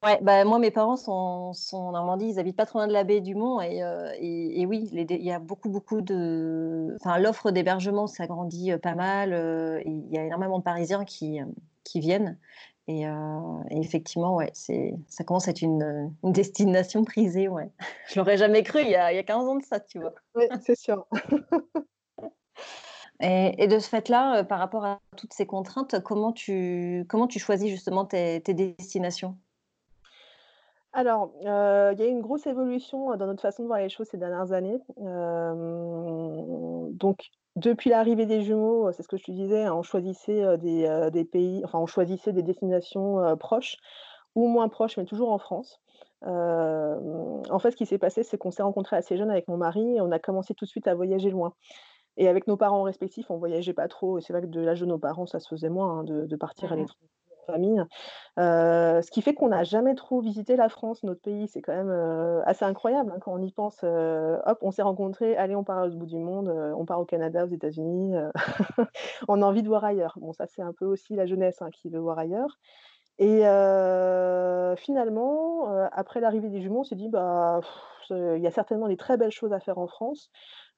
Ouais, 0.03 0.19
bah, 0.21 0.43
moi, 0.45 0.59
mes 0.59 0.69
parents 0.71 0.97
sont 0.97 1.53
sont 1.53 1.77
en 1.77 1.91
Normandie, 1.93 2.27
ils 2.29 2.39
habitent 2.39 2.55
pas 2.57 2.65
trop 2.67 2.77
loin 2.79 2.87
de 2.87 2.93
la 2.93 3.03
baie 3.03 3.21
du 3.21 3.33
Mont 3.33 3.59
et 3.61 3.81
heu 3.83 4.11
et 4.19 4.61
et 4.61 4.65
oui, 4.67 4.87
il 4.91 5.23
y 5.23 5.31
a 5.31 5.39
beaucoup, 5.39 5.69
beaucoup 5.69 6.01
de 6.01 6.95
enfin, 7.01 7.17
l'offre 7.17 7.49
d'hébergement 7.51 8.05
s'agrandit, 8.05 8.71
heu, 8.73 8.77
pas 8.77 8.93
mal, 8.93 9.33
et 9.33 9.89
il 9.89 10.11
y 10.13 10.17
a 10.19 10.23
énormément 10.25 10.59
de 10.59 10.63
Parisiens 10.63 11.05
qui, 11.05 11.37
hem, 11.37 11.53
qui 11.83 11.99
viennent 11.99 12.37
et 12.87 13.79
effectivement, 13.81 14.35
ouais, 14.35 14.51
c'est 14.53 14.93
ça 15.07 15.23
commence 15.23 15.47
à 15.47 15.51
être 15.51 15.61
une, 15.63 16.13
une 16.23 16.31
destination 16.31 17.03
prisée, 17.03 17.47
ouais. 17.47 17.71
Je 18.09 18.19
l'aurais 18.19 18.37
jamais 18.37 18.61
cru 18.63 18.81
il 18.81 18.89
y 18.89 18.95
a 18.95 19.11
il 19.11 19.15
y 19.15 19.19
a 19.19 19.23
15 19.23 19.45
ans 19.47 19.55
de 19.55 19.63
ça, 19.63 19.79
tu 19.79 19.99
vois? 19.99 20.13
Oui, 20.35 20.45
c'est 20.61 20.75
sûr. 20.77 21.05
Et 23.21 23.63
et 23.63 23.67
de 23.67 23.79
ce 23.79 23.87
fait-là, 23.89 24.43
par 24.43 24.59
rapport 24.59 24.85
à 24.85 24.99
toutes 25.17 25.33
ces 25.33 25.45
contraintes, 25.45 26.01
comment 26.03 26.33
tu 26.33 27.05
comment 27.09 27.27
tu 27.27 27.39
choisis 27.39 27.69
justement 27.69 28.05
tes 28.05 28.41
tes 28.41 28.53
destinations? 28.53 29.37
Alors, 30.97 31.33
heu, 31.43 31.91
il 31.93 31.99
y 31.99 32.03
a 32.03 32.07
eu 32.07 32.09
une 32.09 32.21
grosse 32.21 32.47
évolution, 32.47 33.11
heu, 33.13 33.17
dans 33.17 33.25
notre 33.27 33.41
façon 33.41 33.63
de 33.63 33.67
voir 33.67 33.79
les 33.79 33.89
choses 33.89 34.07
ces 34.07 34.17
dernières 34.17 34.51
années. 34.53 34.79
Hem, 34.97 36.93
donc 36.93 37.27
depuis 37.57 37.89
l'arrivée 37.89 38.25
des 38.25 38.41
jumeaux, 38.41 38.87
heu, 38.87 38.91
c'est 38.93 39.03
ce 39.03 39.07
que 39.09 39.17
je 39.17 39.23
te 39.25 39.31
disais, 39.31 39.63
hein, 39.65 39.73
on 39.75 39.83
choisissait, 39.83 40.43
heu, 40.43 40.57
des, 40.57 40.85
heu, 40.87 41.11
des 41.11 41.25
pays 41.25 41.61
enfin, 41.65 41.79
on 41.79 41.85
choisissait 41.85 42.31
des 42.33 42.43
destinations, 42.43 43.19
heu, 43.21 43.35
proches 43.35 43.75
ou 44.35 44.47
moins 44.47 44.69
proches, 44.69 44.97
mais 44.97 45.05
toujours 45.05 45.31
en 45.31 45.37
France. 45.39 45.81
Hem, 46.25 47.41
en 47.49 47.59
fait, 47.59 47.71
ce 47.71 47.75
qui 47.77 47.85
s'est 47.85 47.97
passé, 47.97 48.23
c'est 48.23 48.37
qu'on 48.37 48.51
s'est 48.51 48.63
rencontrés 48.63 48.95
assez 48.97 49.17
jeunes 49.17 49.31
avec 49.31 49.47
mon 49.49 49.57
mari 49.57 49.97
et 49.97 50.01
on 50.01 50.11
a 50.11 50.19
commencé 50.19 50.53
tout 50.55 50.63
de 50.65 50.69
suite 50.69 50.87
à 50.87 50.95
voyager 50.95 51.29
loin. 51.29 51.53
Et 52.17 52.27
avec 52.29 52.47
nos 52.47 52.57
parents 52.57 52.83
respectifs, 52.83 53.31
on 53.31 53.37
voyageait 53.39 53.73
pas 53.73 53.87
trop 53.89 54.17
et 54.19 54.21
c'est 54.21 54.33
vrai 54.33 54.41
que 54.43 54.47
de 54.47 54.61
l'âge 54.61 54.81
de 54.81 54.85
nos 54.87 54.99
parents, 54.99 55.25
ça 55.27 55.39
se 55.41 55.49
faisait 55.49 55.69
moins, 55.69 55.99
hein, 55.99 56.03
de 56.05 56.25
de 56.27 56.35
partir 56.37 56.71
à 56.73 56.75
Mmh 56.75 56.81
mh. 56.83 56.87
l'étranger 56.87 57.09
famille. 57.45 57.81
Ce 58.37 59.09
qui 59.11 59.21
fait 59.21 59.33
qu'on 59.33 59.49
n'a 59.49 59.63
jamais 59.63 59.95
trop 59.95 60.21
visité 60.21 60.55
la 60.55 60.69
France, 60.69 61.03
notre 61.03 61.21
pays. 61.21 61.47
C'est 61.47 61.61
quand 61.61 61.75
même, 61.75 61.91
assez 62.45 62.65
incroyable, 62.65 63.11
hein, 63.15 63.19
quand 63.21 63.33
on 63.33 63.41
y 63.41 63.51
pense, 63.51 63.83
hop, 63.83 64.57
on 64.61 64.71
s'est 64.71 64.81
rencontrés, 64.81 65.37
allez, 65.37 65.55
on 65.55 65.63
part 65.63 65.81
l'autre 65.85 65.97
bout 65.97 66.05
du 66.05 66.17
monde, 66.17 66.49
on 66.49 66.85
part 66.85 66.99
au 66.99 67.05
Canada, 67.05 67.45
aux 67.45 67.49
États-Unis, 67.49 68.15
on 69.27 69.41
a 69.41 69.45
envie 69.45 69.63
de 69.63 69.67
voir 69.67 69.83
ailleurs. 69.85 70.17
Bon, 70.21 70.33
ça, 70.33 70.45
c'est 70.47 70.61
un 70.61 70.73
peu 70.73 70.85
aussi 70.85 71.15
la 71.15 71.25
jeunesse, 71.25 71.61
hein, 71.61 71.69
qui 71.71 71.89
veut 71.89 71.99
voir 71.99 72.19
ailleurs 72.19 72.57
et 73.17 73.43
finalement, 74.77 75.67
après 75.91 76.19
l'arrivée 76.19 76.49
des 76.49 76.61
jumeaux, 76.61 76.81
on 76.81 76.83
s'est 76.83 76.95
dit: 76.95 77.09
«Bah, 77.09 77.61
il 78.09 78.39
y 78.39 78.47
a 78.47 78.51
certainement 78.51 78.87
des 78.87 78.97
très 78.97 79.17
belles 79.17 79.31
choses 79.31 79.53
à 79.53 79.59
faire 79.59 79.77
en 79.77 79.87
France, 79.87 80.29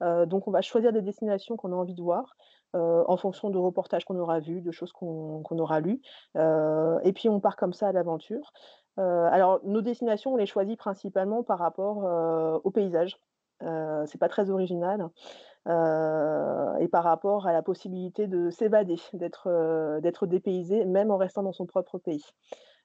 donc 0.01 0.47
on 0.47 0.51
va 0.51 0.61
choisir 0.61 0.93
des 0.93 1.01
destinations 1.01 1.57
qu'on 1.57 1.71
a 1.71 1.75
envie 1.75 1.95
de 1.95 2.01
voir, 2.01 2.35
heu, 2.75 3.03
en 3.07 3.17
fonction 3.17 3.49
de 3.49 3.57
reportages 3.57 4.05
qu'on 4.05 4.17
aura 4.19 4.39
vus, 4.39 4.61
de 4.61 4.71
choses 4.71 4.91
qu'on 4.93 5.43
aura 5.59 5.79
lues, 5.81 6.01
heu 6.37 6.99
et 7.03 7.13
puis 7.13 7.29
on 7.29 7.39
part 7.39 7.55
comme 7.57 7.73
ça 7.73 7.87
à 7.89 7.91
l'aventure». 7.93 8.51
Heu, 8.99 9.03
alors 9.03 9.59
nos 9.63 9.81
destinations, 9.81 10.33
on 10.33 10.37
les 10.37 10.45
choisit 10.47 10.77
principalement 10.79 11.43
par 11.43 11.59
rapport, 11.59 12.03
paysages. 12.73 13.17
Heu, 13.63 14.03
c'est 14.07 14.19
pas 14.19 14.29
très 14.29 14.49
original, 14.51 15.09
et 15.67 16.87
par 16.89 17.03
rapport 17.05 17.47
à 17.47 17.53
la 17.53 17.61
possibilité 17.63 18.27
de 18.27 18.49
s'évader, 18.51 18.97
d'être 19.13 20.27
dépaysé, 20.27 20.85
même 20.85 21.11
en 21.11 21.17
restant 21.17 21.43
dans 21.43 21.53
son 21.53 21.65
propre 21.67 21.97
pays. 21.99 22.23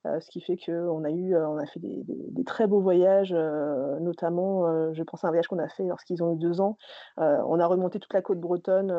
Heu, 0.06 0.20
ce 0.20 0.30
qui 0.30 0.40
fait 0.40 0.56
qu'on 0.56 1.04
a 1.04 1.10
eu, 1.10 1.34
heu, 1.34 1.46
on 1.46 1.58
a 1.58 1.66
fait 1.66 1.80
des 1.80 2.44
très 2.44 2.66
beaux 2.66 2.80
voyages, 2.80 3.32
heu, 3.32 3.98
notamment, 4.00 4.92
je 4.92 5.02
pense 5.04 5.24
à 5.24 5.28
un 5.28 5.30
voyage 5.30 5.46
qu'on 5.48 5.58
a 5.58 5.68
fait 5.68 5.84
lorsqu'ils 5.84 6.22
ont 6.22 6.32
eu 6.34 6.36
2 6.36 6.60
ans. 6.60 6.76
On 7.18 7.60
a 7.60 7.66
remonté 7.66 7.98
toute 8.00 8.12
la 8.14 8.22
côte 8.22 8.40
bretonne, 8.40 8.92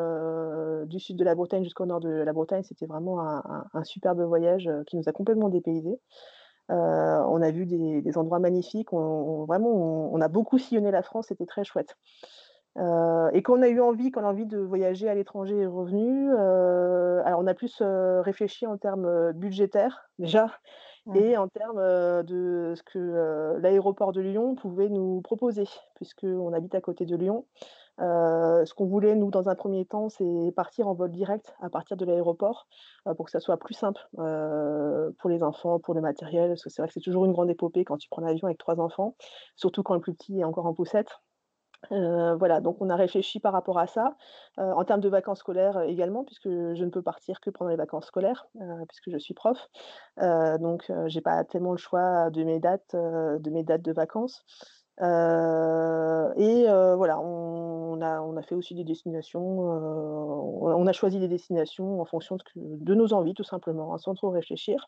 du 0.86 0.98
sud 1.00 1.16
de 1.18 1.24
la 1.24 1.34
Bretagne 1.34 1.62
jusqu'au 1.64 1.86
nord 1.86 2.00
de 2.00 2.08
la 2.10 2.32
Bretagne. 2.32 2.62
C'était 2.62 2.86
vraiment 2.86 3.20
un 3.20 3.84
superbe 3.84 4.20
voyage, 4.22 4.70
qui 4.86 4.96
nous 4.96 5.08
a 5.08 5.12
complètement 5.12 5.48
dépaysés. 5.48 6.00
On 6.68 7.42
a 7.42 7.50
vu 7.50 7.66
des 7.66 8.18
endroits 8.18 8.38
magnifiques, 8.38 8.92
on 8.92 9.44
vraiment 9.44 10.12
on 10.12 10.20
a 10.20 10.28
beaucoup 10.28 10.58
sillonné 10.58 10.90
la 10.90 11.02
France, 11.02 11.26
c'était 11.28 11.46
très 11.46 11.64
chouette. 11.64 11.96
Et 12.76 13.42
quand 13.42 13.58
on 13.58 13.62
a 13.62 13.68
eu 13.68 13.80
envie 13.80 14.10
quand 14.10 14.20
l'envie 14.20 14.46
de 14.46 14.58
voyager 14.58 15.08
à 15.08 15.14
l'étranger 15.14 15.60
est 15.60 15.66
revenue, 15.66 16.32
alors 16.34 17.40
on 17.40 17.46
a 17.46 17.54
plus, 17.54 17.82
réfléchi 17.82 18.66
en 18.66 18.76
termes, 18.78 19.32
budgétaires 19.32 20.10
déjà 20.18 20.46
Et 21.14 21.36
en 21.36 21.48
termes, 21.48 21.80
de 22.22 22.72
ce 22.76 22.82
que, 22.82 23.58
l'aéroport 23.60 24.12
de 24.12 24.20
Lyon 24.22 24.54
pouvait 24.54 24.88
nous 24.88 25.20
proposer, 25.20 25.64
puisqu'on 25.94 26.52
habite 26.52 26.74
à 26.74 26.80
côté 26.80 27.04
de 27.04 27.16
Lyon. 27.16 27.44
Ce 27.98 28.74
qu'on 28.74 28.86
voulait 28.86 29.14
nous 29.14 29.30
dans 29.30 29.48
un 29.48 29.54
premier 29.54 29.84
temps, 29.84 30.08
c'est 30.08 30.52
partir 30.56 30.88
en 30.88 30.94
vol 30.94 31.10
direct 31.10 31.54
à 31.60 31.68
partir 31.68 31.96
de 31.96 32.04
l'aéroport, 32.04 32.66
pour 33.16 33.26
que 33.26 33.30
ça 33.30 33.40
soit 33.40 33.58
plus 33.58 33.74
simple, 33.74 34.00
pour 34.14 35.30
les 35.30 35.42
enfants, 35.42 35.78
pour 35.78 35.94
le 35.94 36.00
matériel, 36.00 36.48
parce 36.48 36.62
que 36.62 36.70
c'est 36.70 36.80
vrai 36.80 36.88
que 36.88 36.94
c'est 36.94 37.00
toujours 37.00 37.26
une 37.26 37.32
grande 37.32 37.50
épopée 37.50 37.84
quand 37.84 37.98
tu 37.98 38.08
prends 38.08 38.22
l'avion 38.22 38.46
avec 38.46 38.58
3 38.58 38.80
enfants, 38.80 39.14
surtout 39.56 39.82
quand 39.82 39.94
le 39.94 40.00
plus 40.00 40.14
petit 40.14 40.40
est 40.40 40.44
encore 40.44 40.66
en 40.66 40.74
poussette. 40.74 41.10
Heu, 41.92 42.34
voilà, 42.38 42.60
donc 42.60 42.76
on 42.80 42.90
a 42.90 42.96
réfléchi 42.96 43.40
par 43.40 43.52
rapport 43.52 43.78
à 43.78 43.86
ça. 43.86 44.16
Heu, 44.58 44.62
en 44.72 44.84
termes 44.84 45.00
de 45.00 45.08
vacances 45.08 45.40
scolaires, 45.40 45.76
heu, 45.78 45.84
également, 45.88 46.24
puisque 46.24 46.48
je 46.48 46.84
ne 46.84 46.90
peux 46.90 47.02
partir 47.02 47.40
que 47.40 47.50
pendant 47.50 47.70
les 47.70 47.76
vacances 47.76 48.06
scolaires, 48.06 48.46
puisque 48.88 49.10
je 49.10 49.18
suis 49.18 49.34
prof. 49.34 49.68
Donc 50.18 50.90
j'ai 51.06 51.20
pas 51.20 51.44
tellement 51.44 51.72
le 51.72 51.78
choix 51.78 52.30
de 52.30 52.44
mes 52.44 52.60
dates, 52.60 52.94
de 52.94 53.50
mes 53.50 53.62
dates 53.64 53.82
de 53.82 53.92
vacances. 53.92 54.44
Et 55.00 56.66
voilà, 56.96 57.20
on 57.20 58.00
a 58.02 58.20
on 58.20 58.36
a 58.36 58.42
fait 58.42 58.54
aussi 58.54 58.74
des 58.74 58.84
destinations, 58.84 59.40
on 59.42 60.86
a 60.86 60.92
choisi 60.92 61.18
des 61.18 61.28
destinations 61.28 62.00
en 62.00 62.04
fonction 62.04 62.36
de 62.56 62.94
nos 62.94 63.12
envies 63.12 63.34
tout 63.34 63.44
simplement, 63.44 63.94
hein, 63.94 63.98
sans 63.98 64.14
trop 64.14 64.30
réfléchir. 64.30 64.86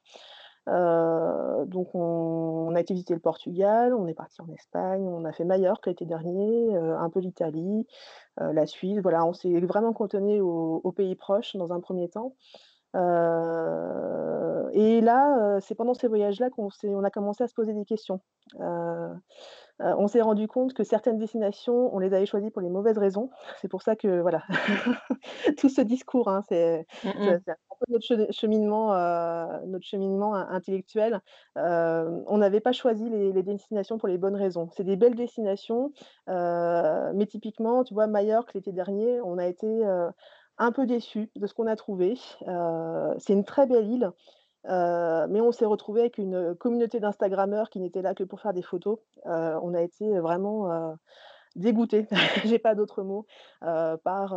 Heu, 0.69 1.65
donc 1.67 1.95
on 1.95 2.67
on 2.69 2.75
a 2.75 2.81
été 2.81 2.95
visiter 2.95 3.15
le 3.15 3.21
Portugal, 3.21 3.95
on 3.95 4.07
est 4.09 4.15
parti 4.15 4.41
en 4.43 4.49
Espagne, 4.53 5.03
on 5.09 5.25
a 5.25 5.33
fait 5.33 5.45
Majorque 5.45 5.87
l'été 5.87 6.05
dernier, 6.07 6.77
heu, 6.77 6.97
un 6.97 7.09
peu 7.11 7.21
l'Italie, 7.21 7.87
heu, 8.41 8.53
la 8.53 8.67
Suisse, 8.67 9.01
voilà, 9.03 9.25
on 9.27 9.33
s'est 9.35 9.61
vraiment 9.61 9.93
cantonné 9.95 10.41
aux 10.41 10.93
pays 10.93 11.17
proches 11.17 11.57
dans 11.57 11.73
un 11.75 11.81
premier 11.81 12.09
temps. 12.11 12.35
Et 14.73 15.01
là, 15.01 15.59
c'est 15.61 15.75
pendant 15.75 15.95
ces 15.95 16.09
voyages-là 16.09 16.51
qu'on 16.51 16.69
on 16.85 17.05
a 17.05 17.11
commencé 17.11 17.45
à 17.45 17.49
se 17.49 17.55
poser 17.55 17.73
des 17.75 17.85
questions. 17.85 18.21
Heu, 19.81 19.95
on 19.99 20.09
s'est 20.09 20.23
rendu 20.23 20.49
compte 20.49 20.75
que 20.75 20.85
certaines 20.85 21.19
destinations, 21.19 21.95
on 21.95 21.99
les 21.99 22.15
avait 22.15 22.27
choisies 22.27 22.51
pour 22.51 22.63
les 22.63 22.71
mauvaises 22.71 22.99
raisons. 22.99 23.31
C'est 23.61 23.69
pour 23.69 23.83
ça 23.83 23.97
que 23.97 24.21
voilà, 24.21 24.43
tout 25.59 25.69
ce 25.69 25.81
discours, 25.83 26.29
hein, 26.29 26.43
c'est 26.49 26.87
Mmh 27.03 27.41
c'est 27.45 27.51
un 27.53 27.77
peu 27.81 27.87
notre 27.93 28.07
che 28.07 28.33
cheminement, 28.33 28.95
heu, 28.95 29.67
notre 29.67 29.85
cheminement 29.87 30.35
in 30.35 30.49
intellectuel. 30.51 31.21
Hem, 31.57 32.25
on 32.27 32.39
n'avait 32.39 32.61
pas 32.61 32.73
choisi 32.73 33.09
les 33.11 33.33
les 33.33 33.43
destinations 33.43 33.99
pour 33.99 34.09
les 34.09 34.19
bonnes 34.19 34.37
raisons. 34.37 34.71
C'est 34.73 34.85
des 34.85 34.97
belles 34.97 35.15
destinations, 35.17 35.93
mais 36.29 37.27
typiquement, 37.27 37.85
tu 37.85 37.95
vois, 37.95 38.07
Majorque, 38.07 38.55
l'été 38.55 38.73
dernier, 38.73 39.21
on 39.23 39.39
a 39.39 39.47
été, 39.47 39.85
un 40.59 40.73
peu 40.73 40.87
déçus 40.87 41.31
de 41.37 41.47
ce 41.47 41.55
qu'on 41.55 41.67
a 41.67 41.77
trouvé. 41.77 42.15
C'est 43.19 43.33
une 43.33 43.45
très 43.45 43.67
belle 43.67 43.87
île, 43.89 44.11
Heu, 44.69 45.27
mais 45.29 45.41
on 45.41 45.53
s'est 45.53 45.65
retrouvés 45.67 46.01
avec 46.03 46.19
une, 46.19 46.55
communauté 46.57 47.01
d'instagrammeurs 47.01 47.71
qui 47.71 47.81
n'étaient 47.81 48.03
là 48.03 48.15
que 48.15 48.25
pour 48.25 48.41
faire 48.41 48.53
des 48.53 48.63
photos. 48.63 48.99
Heu, 49.27 49.59
on 49.63 49.75
a 49.75 49.83
été 49.83 50.19
vraiment, 50.19 50.73
heu, 50.73 50.95
dégoûtés, 51.57 52.09
j'ai 52.45 52.59
pas 52.59 52.75
d'autres 52.75 53.03
mots, 53.03 53.27
heu, 53.65 53.97
par, 54.05 54.31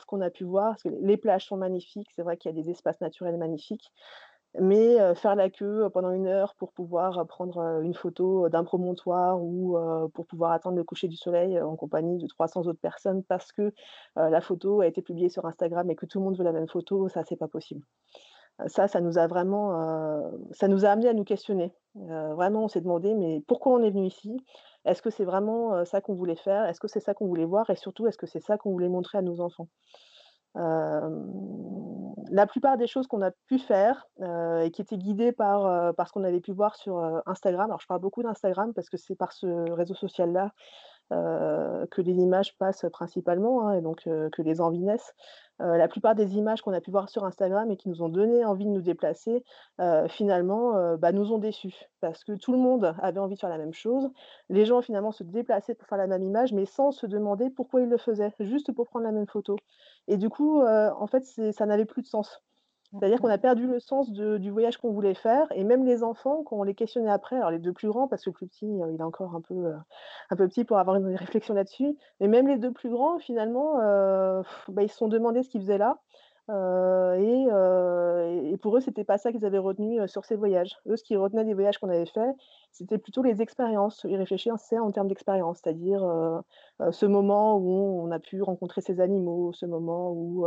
ce 0.00 0.06
qu'on 0.06 0.20
a 0.22 0.30
pu 0.30 0.44
voir. 0.44 0.70
Parce 0.72 0.84
que 0.84 0.90
les 1.02 1.16
plages 1.16 1.46
sont 1.46 1.56
magnifiques, 1.56 2.10
c'est 2.14 2.22
vrai 2.22 2.36
qu'il 2.36 2.54
y 2.54 2.58
a 2.58 2.62
des 2.62 2.70
espaces 2.70 3.00
naturels 3.00 3.38
magnifiques, 3.38 3.92
mais 4.60 5.14
faire 5.16 5.34
la 5.36 5.50
queue, 5.50 5.88
pendant 5.92 6.12
une 6.12 6.26
heure 6.28 6.54
pour 6.56 6.72
pouvoir, 6.72 7.26
prendre, 7.26 7.80
une 7.82 7.94
photo, 7.94 8.48
d'un 8.48 8.64
promontoire 8.64 9.42
ou 9.42 9.76
pour 10.14 10.26
pouvoir 10.26 10.52
attendre 10.52 10.76
le 10.76 10.84
coucher 10.84 11.08
du 11.08 11.16
soleil, 11.16 11.60
en 11.60 11.76
compagnie 11.76 12.18
de 12.18 12.26
300 12.28 12.62
autres 12.66 12.80
personnes 12.80 13.24
parce 13.24 13.52
que, 13.52 13.72
la 14.16 14.40
photo 14.40 14.80
a 14.80 14.86
été 14.86 15.02
publiée 15.02 15.28
sur 15.28 15.46
Instagram 15.46 15.90
et 15.90 15.96
que 15.96 16.06
tout 16.06 16.18
le 16.20 16.24
monde 16.24 16.38
veut 16.38 16.44
la 16.44 16.52
même 16.52 16.68
photo, 16.68 17.08
ça, 17.08 17.24
c'est 17.24 17.36
pas 17.36 17.48
possible. 17.48 17.84
Ça, 18.68 18.86
ça 18.86 19.00
nous 19.00 19.18
a 19.18 19.26
vraiment, 19.26 19.72
heu, 19.82 20.46
ça 20.52 20.68
nous 20.68 20.84
a 20.84 20.88
amenés 20.90 21.08
à 21.08 21.12
nous 21.14 21.24
questionner. 21.24 21.74
Heu, 21.96 22.34
vraiment, 22.34 22.64
on 22.64 22.68
s'est 22.68 22.80
demandé: 22.80 23.14
«Mais 23.14 23.42
pourquoi 23.48 23.72
on 23.74 23.82
est 23.82 23.90
venu 23.90 24.06
ici? 24.06 24.36
Est-ce 24.84 25.02
que 25.02 25.10
c'est 25.10 25.24
vraiment, 25.24 25.74
heu, 25.76 25.84
ça 25.84 26.00
qu'on 26.00 26.14
voulait 26.14 26.36
faire? 26.36 26.64
Est-ce 26.66 26.78
que 26.80 26.86
c'est 26.88 27.00
ça 27.00 27.14
qu'on 27.14 27.26
voulait 27.26 27.44
voir? 27.46 27.68
Et 27.70 27.76
surtout, 27.76 28.06
est-ce 28.06 28.18
que 28.18 28.26
c'est 28.26 28.40
ça 28.40 28.56
qu'on 28.56 28.70
voulait 28.70 28.88
montrer 28.88 29.18
à 29.18 29.22
nos 29.22 29.40
enfants?» 29.40 29.68
La 32.30 32.46
plupart 32.46 32.78
des 32.78 32.86
choses 32.86 33.06
qu'on 33.08 33.22
a 33.22 33.32
pu 33.48 33.58
faire, 33.58 34.06
et 34.20 34.70
qui 34.72 34.82
étaient 34.82 34.98
guidées 34.98 35.32
par, 35.32 35.92
ce 36.06 36.12
qu'on 36.12 36.24
avait 36.24 36.40
pu 36.40 36.52
voir 36.52 36.76
sur, 36.76 36.98
Instagram. 37.26 37.66
Alors 37.70 37.80
je 37.80 37.86
parle 37.88 38.00
beaucoup 38.00 38.22
d'Instagram 38.22 38.72
parce 38.74 38.88
que 38.88 38.96
c'est 38.96 39.16
par 39.16 39.32
ce 39.32 39.46
réseau 39.72 39.94
social-là, 39.94 40.52
que 41.10 42.00
les 42.00 42.14
images 42.14 42.56
passent 42.58 42.86
principalement, 42.92 43.68
hein, 43.68 43.74
et 43.74 43.80
donc 43.80 44.04
que 44.04 44.42
les 44.42 44.60
envies 44.60 44.82
naissent. 44.82 45.14
Heu, 45.60 45.76
la 45.76 45.86
plupart 45.86 46.16
des 46.16 46.36
images 46.36 46.62
qu'on 46.62 46.72
a 46.72 46.80
pu 46.80 46.90
voir 46.90 47.08
sur 47.08 47.24
Instagram 47.24 47.70
et 47.70 47.76
qui 47.76 47.88
nous 47.88 48.02
ont 48.02 48.08
donné 48.08 48.44
envie 48.44 48.64
de 48.64 48.70
nous 48.70 48.82
déplacer, 48.82 49.44
finalement, 50.08 50.96
bah, 50.96 51.12
nous 51.12 51.32
ont 51.32 51.38
déçus. 51.38 51.74
Parce 52.00 52.24
que 52.24 52.32
tout 52.32 52.52
le 52.52 52.58
monde 52.58 52.94
avait 53.00 53.20
envie 53.20 53.34
de 53.34 53.40
faire 53.40 53.50
la 53.50 53.58
même 53.58 53.72
chose. 53.74 54.10
Les 54.48 54.64
gens 54.64 54.82
finalement 54.82 55.12
se 55.12 55.22
déplaçaient 55.22 55.74
pour 55.74 55.86
faire 55.88 55.98
la 55.98 56.06
même 56.06 56.22
image, 56.22 56.52
mais 56.52 56.66
sans 56.66 56.90
se 56.90 57.06
demander 57.06 57.50
pourquoi 57.50 57.82
ils 57.82 57.88
le 57.88 57.98
faisaient, 57.98 58.32
juste 58.40 58.72
pour 58.72 58.86
prendre 58.86 59.04
la 59.04 59.12
même 59.12 59.28
photo. 59.28 59.56
Et 60.08 60.16
du 60.16 60.28
coup, 60.28 60.62
en 60.62 61.06
fait, 61.06 61.24
ça 61.24 61.66
n'avait 61.66 61.84
plus 61.86 62.02
de 62.02 62.08
sens. 62.08 62.42
C'est-à-dire 63.00 63.20
qu'on 63.20 63.28
a 63.28 63.38
perdu 63.38 63.66
le 63.66 63.80
sens 63.80 64.10
de 64.12 64.38
du 64.38 64.50
voyage 64.50 64.76
qu'on 64.78 64.92
voulait 64.92 65.14
faire 65.14 65.46
et 65.54 65.64
même 65.64 65.84
les 65.84 66.02
enfants, 66.04 66.42
quand 66.44 66.56
on 66.56 66.62
les 66.62 66.74
questionnait 66.74 67.10
après, 67.10 67.36
alors 67.36 67.50
les 67.50 67.58
2 67.58 67.72
plus 67.72 67.88
grands, 67.88 68.08
parce 68.08 68.24
que 68.24 68.30
le 68.30 68.34
plus 68.34 68.46
petit, 68.46 68.66
il 68.66 68.96
est 69.00 69.02
encore 69.02 69.34
un 69.34 69.40
peu, 69.40 69.54
heu, 69.54 69.76
un 70.30 70.36
peu 70.36 70.46
petit 70.48 70.64
pour 70.64 70.78
avoir 70.78 70.96
une 70.96 71.14
réflexion 71.16 71.54
là-dessus, 71.54 71.96
mais 72.20 72.28
même 72.28 72.46
les 72.48 72.56
2 72.58 72.72
plus 72.72 72.90
grands 72.90 73.18
finalement, 73.18 73.80
heu, 73.80 74.42
bah, 74.68 74.82
ils 74.82 74.88
se 74.90 74.96
sont 74.96 75.08
demandé 75.08 75.42
ce 75.42 75.48
qu'ils 75.48 75.60
faisaient 75.62 75.78
là, 75.78 75.98
et 76.48 77.46
heu 77.50 78.50
et 78.52 78.56
pour 78.58 78.76
eux, 78.76 78.80
c'était 78.80 79.04
pas 79.04 79.18
ça 79.18 79.32
qu'ils 79.32 79.44
avaient 79.44 79.58
retenu, 79.58 80.00
heu, 80.00 80.06
sur 80.06 80.24
ces 80.24 80.36
voyages. 80.36 80.76
Eux, 80.86 80.96
ce 80.96 81.02
qu'ils 81.04 81.18
retenaient 81.18 81.44
des 81.44 81.54
voyages 81.54 81.78
qu'on 81.78 81.88
avait 81.88 82.06
faits, 82.06 82.34
c'était 82.72 82.98
plutôt 82.98 83.22
les 83.22 83.42
expériences. 83.42 84.04
Ils 84.08 84.16
réfléchissaient 84.16 84.78
en 84.78 84.90
termes 84.92 85.08
d'expérience, 85.08 85.60
c'est-à-dire, 85.62 86.02
ce 86.90 87.06
moment 87.06 87.56
où 87.58 88.00
on 88.02 88.10
a 88.10 88.18
pu 88.18 88.42
rencontrer 88.42 88.80
ces 88.80 89.00
animaux, 89.00 89.52
ce 89.52 89.66
moment 89.66 90.10
où, 90.12 90.46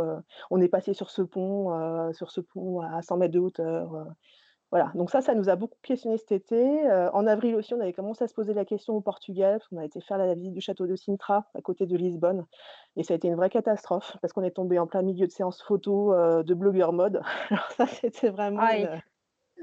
on 0.50 0.60
est 0.60 0.68
passé 0.68 0.94
sur 0.94 1.10
ce 1.10 1.22
pont, 1.22 2.12
sur 2.12 2.30
ce 2.30 2.40
pont 2.40 2.80
à 2.80 3.02
100 3.02 3.16
mètres 3.16 3.34
de 3.34 3.38
hauteur, 3.40 4.06
voilà. 4.70 4.92
Donc 4.94 5.10
ça, 5.10 5.20
ça 5.22 5.34
nous 5.34 5.48
a 5.48 5.56
beaucoup 5.56 5.78
questionnés 5.82 6.18
cet 6.18 6.32
été. 6.32 6.90
En 7.12 7.26
avril 7.26 7.54
aussi, 7.56 7.74
on 7.74 7.80
avait 7.80 7.92
commencé 7.94 8.24
à 8.24 8.28
se 8.28 8.34
poser 8.34 8.52
la 8.54 8.64
question 8.64 8.94
au 8.94 9.00
Portugal, 9.00 9.58
parce 9.58 9.68
qu'on 9.68 9.78
a 9.78 9.84
été 9.84 10.00
faire 10.00 10.18
la 10.18 10.34
visite 10.34 10.52
du 10.52 10.60
château 10.60 10.86
de 10.86 10.94
Sintra, 10.96 11.46
à 11.54 11.62
côté 11.62 11.86
de 11.86 11.96
Lisbonne 11.96 12.44
et 12.96 13.02
ça 13.04 13.14
a 13.14 13.16
été 13.16 13.28
une 13.28 13.36
vraie 13.36 13.50
catastrophe 13.50 14.16
parce 14.20 14.32
qu'on 14.32 14.42
est 14.42 14.50
tombé 14.50 14.78
en 14.78 14.86
plein 14.86 15.02
milieu 15.02 15.26
de 15.26 15.32
séances 15.32 15.62
photo, 15.62 16.12
heu, 16.14 16.42
de 16.44 16.54
blogueurs 16.54 16.92
mode. 16.92 17.22
Alors 17.50 17.70
ça, 17.72 17.86
c'était 17.86 18.30
vraiment 18.30 18.66
Aïe! 18.66 18.88
une, 18.90 19.00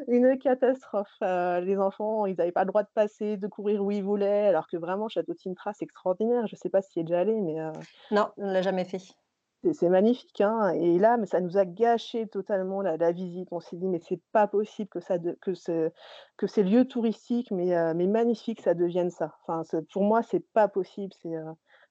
une 0.07 0.37
catastrophe. 0.39 1.15
Les 1.21 1.77
enfants, 1.79 2.25
ils 2.25 2.35
n'avaient 2.37 2.51
pas 2.51 2.63
le 2.63 2.67
droit 2.69 2.83
de 2.83 2.89
passer, 2.93 3.37
de 3.37 3.47
courir 3.47 3.83
où 3.83 3.91
ils 3.91 4.03
voulaient, 4.03 4.47
alors 4.47 4.67
que 4.67 4.77
vraiment, 4.77 5.09
château 5.09 5.33
de 5.33 5.39
Sintra, 5.39 5.73
c'est 5.73 5.85
extraordinaire. 5.85 6.47
Je 6.47 6.55
ne 6.55 6.59
sais 6.59 6.69
pas 6.69 6.81
si 6.81 6.99
y 6.99 7.01
es 7.01 7.05
déjà 7.05 7.19
allé, 7.21 7.39
mais 7.41 7.57
Non, 8.09 8.33
on 8.37 8.47
ne 8.47 8.53
l'a 8.53 8.61
jamais 8.63 8.85
fait. 8.85 9.01
C'est 9.73 9.89
magnifique, 9.89 10.41
hein 10.41 10.69
et 10.69 10.99
là, 10.99 11.17
mais 11.17 11.25
ça 11.25 11.41
nous 11.41 11.57
a 11.57 11.65
gâché 11.65 12.27
totalement 12.27 12.81
la 12.81 12.97
la 12.97 13.11
visite. 13.11 13.47
On 13.51 13.59
s'est 13.59 13.75
dit: 13.77 13.87
«Mais 13.87 13.99
c'est 13.99 14.21
pas 14.31 14.47
possible 14.47 14.89
que 14.89 14.99
ça 14.99 15.17
de 15.17 15.37
que 15.41 15.53
ce 15.55 15.91
que 16.37 16.47
ces 16.47 16.63
lieux 16.63 16.85
touristiques, 16.87 17.51
mais 17.51 17.75
heu, 17.75 17.93
mais 17.95 18.07
magnifiques, 18.07 18.61
ça 18.61 18.73
devienne 18.75 19.09
ça». 19.09 19.35
Enfin, 19.47 19.63
pour 19.91 20.03
moi, 20.03 20.21
c'est 20.23 20.39
pas 20.53 20.67
possible, 20.67 21.13
c'est, 21.21 21.35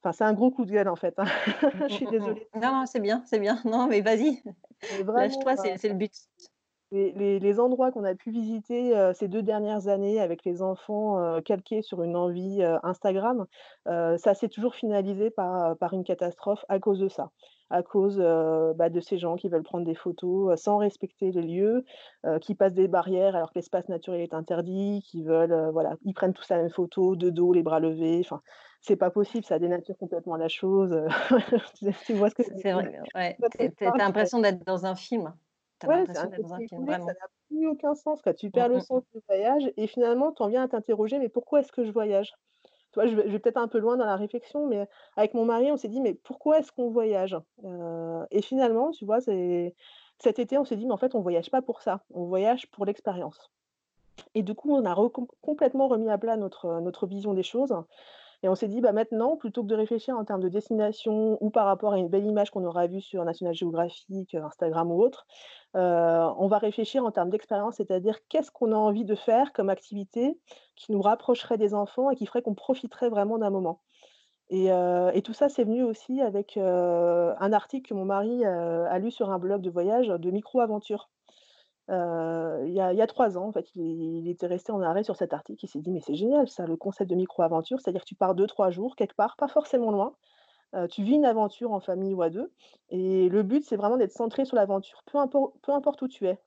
enfin, 0.02 0.12
c'est 0.12 0.24
un 0.24 0.34
gros 0.34 0.50
coup 0.52 0.64
de 0.64 0.70
gueule, 0.72 0.88
en 0.88 0.96
fait, 0.96 1.14
hein. 1.18 1.24
Je 1.88 1.94
suis 1.94 2.06
désolée. 2.08 2.48
Non, 2.54 2.72
non, 2.72 2.86
c'est 2.86 3.00
bien, 3.00 3.22
c'est 3.26 3.38
bien. 3.40 3.60
Non, 3.64 3.86
mais 3.86 4.00
vas-y, 4.00 4.42
lâche-toi, 5.14 5.56
c'est 5.56 5.78
c'est 5.78 5.88
le 5.88 5.94
but. 5.94 6.12
Les 6.90 7.12
les 7.12 7.40
les 7.40 7.60
endroits 7.60 7.90
qu'on 7.90 8.04
a 8.04 8.14
pu 8.14 8.30
visiter, 8.30 8.96
heu, 8.96 9.12
ces 9.14 9.26
2 9.26 9.42
dernières 9.42 9.88
années 9.88 10.20
avec 10.20 10.44
les 10.44 10.62
enfants, 10.62 11.18
heu, 11.38 11.40
calqués 11.40 11.82
sur 11.82 12.02
une 12.02 12.14
envie, 12.16 12.62
heu, 12.62 12.76
Instagram, 12.82 13.46
ça 13.86 14.34
s'est 14.34 14.48
toujours 14.48 14.74
finalisé 14.74 15.30
par, 15.30 15.76
par 15.78 15.92
une 15.94 16.04
catastrophe 16.04 16.64
à 16.68 16.78
cause 16.78 16.98
de 17.00 17.08
ça. 17.08 17.30
À 17.70 17.82
cause, 17.82 18.18
bah, 18.76 18.88
de 18.90 19.00
ces 19.00 19.18
gens 19.18 19.34
qui 19.36 19.48
veulent 19.48 19.62
prendre 19.64 19.84
des 19.86 19.94
photos, 19.94 20.60
sans 20.60 20.76
respecter 20.76 21.32
les 21.32 21.42
lieux, 21.42 21.84
qui 22.40 22.54
passent 22.54 22.74
des 22.74 22.86
barrières 22.88 23.34
alors 23.34 23.50
que 23.50 23.58
l'espace 23.58 23.88
naturel 23.88 24.20
est 24.20 24.34
interdit, 24.34 25.02
qui 25.04 25.22
veulent, 25.24 25.70
voilà, 25.72 25.96
ils 26.04 26.14
prennent 26.14 26.34
tous 26.34 26.48
la 26.50 26.58
même 26.58 26.70
photo, 26.70 27.16
de 27.16 27.30
dos, 27.30 27.52
les 27.52 27.62
bras 27.62 27.80
levés, 27.80 28.20
enfin, 28.24 28.42
c'est 28.80 28.96
pas 28.96 29.10
possible, 29.10 29.44
ça 29.44 29.58
dénature 29.58 29.96
complètement 29.98 30.36
la 30.36 30.48
chose, 30.48 30.94
tu 32.06 32.14
vois 32.14 32.30
ce 32.30 32.34
que 32.36 32.42
C'est 32.56 32.72
vrai, 32.72 33.00
ouais, 33.14 33.40
Quand 33.40 33.48
tu 33.50 33.62
je 33.62 33.66
es 33.66 33.70
tu 33.70 33.84
parle, 33.84 34.00
as 34.00 34.04
tu 34.04 34.12
vois? 34.12 34.28
l'impression 34.28 34.40
d'être 34.40 34.64
dans 34.64 34.86
un 34.86 34.94
film. 34.94 35.34
Tu 35.80 35.86
as 35.86 35.88
Ouais, 35.88 36.04
c'est 36.06 36.18
un 36.18 36.26
l'impression 36.26 36.30
d'être 36.30 36.42
dans 36.42 36.54
un 36.54 36.62
film, 36.62 36.84
copier-coller, 36.84 36.98
ça 37.00 37.12
n'a 37.12 37.26
plus 37.48 37.66
aucun 37.68 37.94
sens, 37.94 38.22
quoi. 38.22 38.32
Tu 38.34 38.50
Mmh, 38.52 38.64
perds 38.64 38.68
le 38.68 38.80
sens 38.80 39.02
mmh. 39.02 39.14
du 39.14 39.20
voyage 39.28 39.70
et 39.76 39.86
finalement, 39.86 40.32
tu 40.32 40.42
en 40.42 40.48
viens 40.48 40.62
à 40.64 40.68
t'interroger: 40.68 41.18
«Mais 41.18 41.28
pourquoi 41.28 41.60
est-ce 41.60 41.72
que 41.72 41.84
je 41.84 41.92
voyage?» 41.92 42.32
Tu 42.92 43.00
vois, 43.00 43.06
je 43.08 43.16
vais 43.16 43.38
peut-être 43.40 43.58
un 43.58 43.68
peu 43.68 43.78
loin 43.78 43.96
dans 43.96 44.06
la 44.06 44.16
réflexion, 44.16 44.66
mais 44.68 44.88
avec 45.16 45.34
mon 45.34 45.44
mari, 45.46 45.72
on 45.72 45.76
s'est 45.78 45.88
dit: 45.88 46.00
«Mais 46.00 46.14
pourquoi 46.14 46.60
est-ce 46.60 46.72
qu'on 46.72 46.90
voyage?» 46.90 47.36
et 48.30 48.42
finalement, 48.42 48.92
tu 48.92 49.04
vois, 49.06 49.20
cet 49.20 50.38
été, 50.40 50.58
on 50.58 50.64
s'est 50.64 50.76
dit: 50.76 50.86
«Mais 50.86 50.92
en 50.94 50.96
fait, 50.98 51.14
on 51.14 51.22
voyage 51.22 51.50
pas 51.50 51.62
pour 51.62 51.82
ça, 51.82 52.04
on 52.10 52.26
voyage 52.26 52.70
pour 52.70 52.86
l'expérience» 52.86 53.50
et 54.34 54.42
du 54.42 54.54
coup, 54.54 54.72
on 54.74 54.84
a 54.84 54.94
complètement 55.42 55.88
remis 55.88 56.10
à 56.10 56.18
plat 56.18 56.36
notre, 56.36 56.80
notre 56.80 57.06
vision 57.06 57.34
des 57.34 57.42
choses 57.42 57.74
et 58.44 58.48
on 58.50 58.56
s'est 58.56 58.68
dit: 58.68 58.82
«Bah, 58.82 58.92
maintenant, 58.92 59.36
plutôt 59.38 59.62
que 59.64 59.68
de 59.68 59.76
réfléchir 59.76 60.16
en 60.18 60.24
termes 60.26 60.42
de 60.42 60.50
destination 60.50 61.38
ou 61.42 61.50
par 61.50 61.66
rapport 61.66 61.94
à 61.94 61.98
une 61.98 62.08
belle 62.08 62.26
image 62.26 62.50
qu'on 62.52 62.64
aura 62.66 62.86
vue 62.88 63.00
sur 63.02 63.24
National 63.24 63.54
Geographic, 63.54 64.34
heu, 64.36 64.44
Instagram 64.44 64.92
ou 64.92 65.02
autre, 65.02 65.26
heu, 65.76 65.80
on 65.80 66.46
va 66.48 66.58
réfléchir 66.58 67.04
en 67.06 67.10
termes 67.12 67.30
d'expérience, 67.30 67.76
c'est-à-dire 67.76 68.18
qu'est-ce 68.28 68.50
qu'on 68.52 68.72
a 68.72 68.76
envie 68.76 69.04
de 69.06 69.14
faire 69.16 69.52
comme 69.54 69.70
activité 69.70 70.38
qui 70.76 70.92
nous 70.92 71.02
rapprocherait 71.02 71.58
des 71.58 71.74
enfants 71.74 72.10
et 72.10 72.16
qui 72.16 72.26
ferait 72.26 72.42
qu'on 72.42 72.54
profiterait 72.54 73.10
vraiment 73.10 73.38
d'un 73.38 73.50
moment?» 73.50 73.82
et 74.50 74.68
et 74.68 75.22
tout 75.22 75.32
ça, 75.34 75.48
c'est 75.50 75.64
venu 75.64 75.82
aussi 75.84 76.20
avec, 76.22 76.56
un 76.58 77.52
article 77.54 77.88
que 77.90 77.94
mon 77.94 78.04
mari, 78.06 78.44
a 78.46 78.98
lu 79.00 79.10
sur 79.12 79.30
un 79.30 79.38
blog 79.40 79.62
de 79.62 79.70
voyage 79.70 80.08
de 80.08 80.30
micro-aventure. 80.32 81.08
Il 81.88 82.72
y 82.72 82.80
a 82.80 83.06
3 83.06 83.36
ans, 83.38 83.46
en 83.48 83.52
fait, 83.52 83.74
il 83.76 84.28
était 84.28 84.46
resté 84.46 84.72
en 84.72 84.80
arrêt 84.82 85.04
sur 85.04 85.16
cet 85.16 85.32
article. 85.34 85.64
Il 85.64 85.68
s'est 85.68 85.80
dit: 85.80 85.90
«Mais 85.90 86.00
c'est 86.00 86.14
génial 86.14 86.48
ça, 86.48 86.66
le 86.66 86.76
concept 86.76 87.10
de 87.10 87.14
micro-aventure». 87.16 87.80
C'est-à-dire 87.80 88.02
que 88.02 88.06
tu 88.08 88.14
pars 88.14 88.34
deux 88.34 88.46
trois 88.46 88.70
jours 88.70 88.96
quelque 88.96 89.14
part, 89.14 89.36
pas 89.36 89.48
forcément 89.48 89.90
loin, 89.90 90.14
tu 90.90 91.02
vis 91.04 91.14
une 91.14 91.24
aventure 91.26 91.72
en 91.72 91.80
famille 91.80 92.14
ou 92.14 92.22
à 92.22 92.30
2 92.30 92.52
et 92.90 93.28
le 93.28 93.42
but, 93.44 93.64
c'est 93.64 93.76
vraiment 93.76 93.96
d'être 93.96 94.12
centré 94.12 94.44
sur 94.44 94.56
l'aventure, 94.56 95.02
peu 95.06 95.18
impor 95.18 95.54
peu 95.62 95.72
importe 95.72 96.02
où 96.02 96.08
tu 96.08 96.26
es 96.26 96.40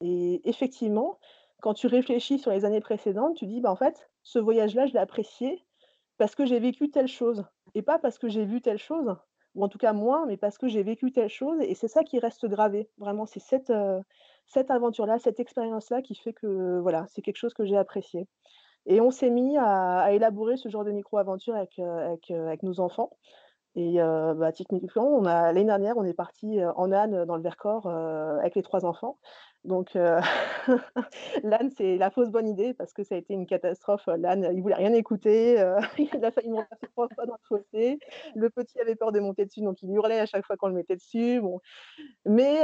et 0.00 0.48
effectivement, 0.48 1.18
quand 1.60 1.74
tu 1.74 1.86
réfléchis 1.86 2.38
sur 2.38 2.50
les 2.52 2.64
années 2.64 2.80
précédentes, 2.80 3.36
tu 3.36 3.46
dis: 3.46 3.60
«Bah, 3.60 3.70
en 3.72 3.76
fait, 3.76 4.10
ce 4.22 4.38
voyage-là, 4.38 4.86
je 4.86 4.92
l'ai 4.94 4.98
apprécié 5.00 5.64
parce 6.18 6.34
que 6.34 6.44
j'ai 6.46 6.60
vécu 6.60 6.90
telle 6.90 7.08
chose 7.08 7.44
et 7.74 7.82
pas 7.82 7.98
parce 7.98 8.18
que 8.18 8.28
j'ai 8.28 8.44
vu 8.46 8.60
telle 8.62 8.78
chose, 8.78 9.16
ou 9.54 9.64
en 9.64 9.68
tout 9.68 9.78
cas 9.78 9.92
moins, 9.92 10.26
mais 10.26 10.36
parce 10.36 10.58
que 10.58 10.68
j'ai 10.68 10.82
vécu 10.82 11.12
telle 11.12 11.28
chose 11.30 11.58
et 11.62 11.74
c'est 11.74 11.88
ça 11.88 12.04
qui 12.04 12.18
reste 12.20 12.46
gravé. 12.46 12.90
Vraiment, 12.98 13.26
c'est 13.26 13.40
cette, 13.40 13.72
cette 14.46 14.70
aventure-là, 14.70 15.18
cette 15.18 15.40
expérience-là 15.40 16.02
qui 16.02 16.14
fait 16.14 16.32
que, 16.32 16.78
voilà, 16.80 17.06
c'est 17.08 17.22
quelque 17.22 17.36
chose 17.36 17.54
que 17.54 17.64
j'ai 17.64 17.76
apprécié. 17.76 18.28
Et 18.86 19.00
on 19.00 19.10
s'est 19.10 19.30
mis 19.30 19.56
à 19.58 20.12
élaborer 20.12 20.56
ce 20.56 20.68
genre 20.68 20.84
de 20.84 20.92
micro-aventure 20.92 21.54
avec, 21.56 21.78
avec, 21.78 22.30
heu, 22.30 22.46
avec 22.48 22.62
nos 22.62 22.80
enfants 22.80 23.10
et 23.76 24.00
heu, 24.00 24.34
bah, 24.34 24.52
typiquement, 24.52 25.06
on 25.08 25.24
a 25.26 25.52
l'année 25.52 25.64
dernière, 25.64 25.96
on 25.96 26.04
est 26.04 26.14
partis, 26.14 26.60
heu, 26.60 26.70
en 26.76 26.92
âne, 26.92 27.24
dans 27.24 27.36
le 27.36 27.42
Vercors, 27.42 27.86
heu, 27.88 28.38
avec 28.40 28.54
les 28.54 28.62
3 28.62 28.84
enfants. 28.86 29.18
Donc 29.64 29.96
heu, 29.96 30.18
l'âne, 31.42 31.70
c'est 31.70 31.96
la 31.96 32.10
fausse 32.10 32.30
bonne 32.30 32.46
idée 32.48 32.74
parce 32.74 32.92
que 32.92 33.02
ça 33.02 33.14
a 33.14 33.18
été 33.18 33.34
une 33.34 33.46
catastrophe. 33.46 34.04
L'âne, 34.18 34.48
il 34.52 34.60
voulait 34.62 34.74
rien 34.74 34.92
écouter, 34.92 35.54
il 35.98 36.24
a 36.24 36.30
failli 36.30 36.50
mourir 36.50 36.66
3 36.94 37.08
fois 37.14 37.26
dans 37.26 37.34
le 37.34 37.46
fossé. 37.48 37.98
Le 38.34 38.50
petit 38.50 38.78
avait 38.80 38.94
peur 38.96 39.10
de 39.12 39.20
monter 39.20 39.46
dessus, 39.46 39.62
donc 39.62 39.82
il 39.82 39.90
hurlait 39.92 40.20
à 40.20 40.26
chaque 40.26 40.44
fois 40.46 40.56
qu'on 40.56 40.68
le 40.68 40.74
mettait 40.74 40.96
dessus. 40.96 41.40
Bon, 41.40 41.60
mais 42.26 42.60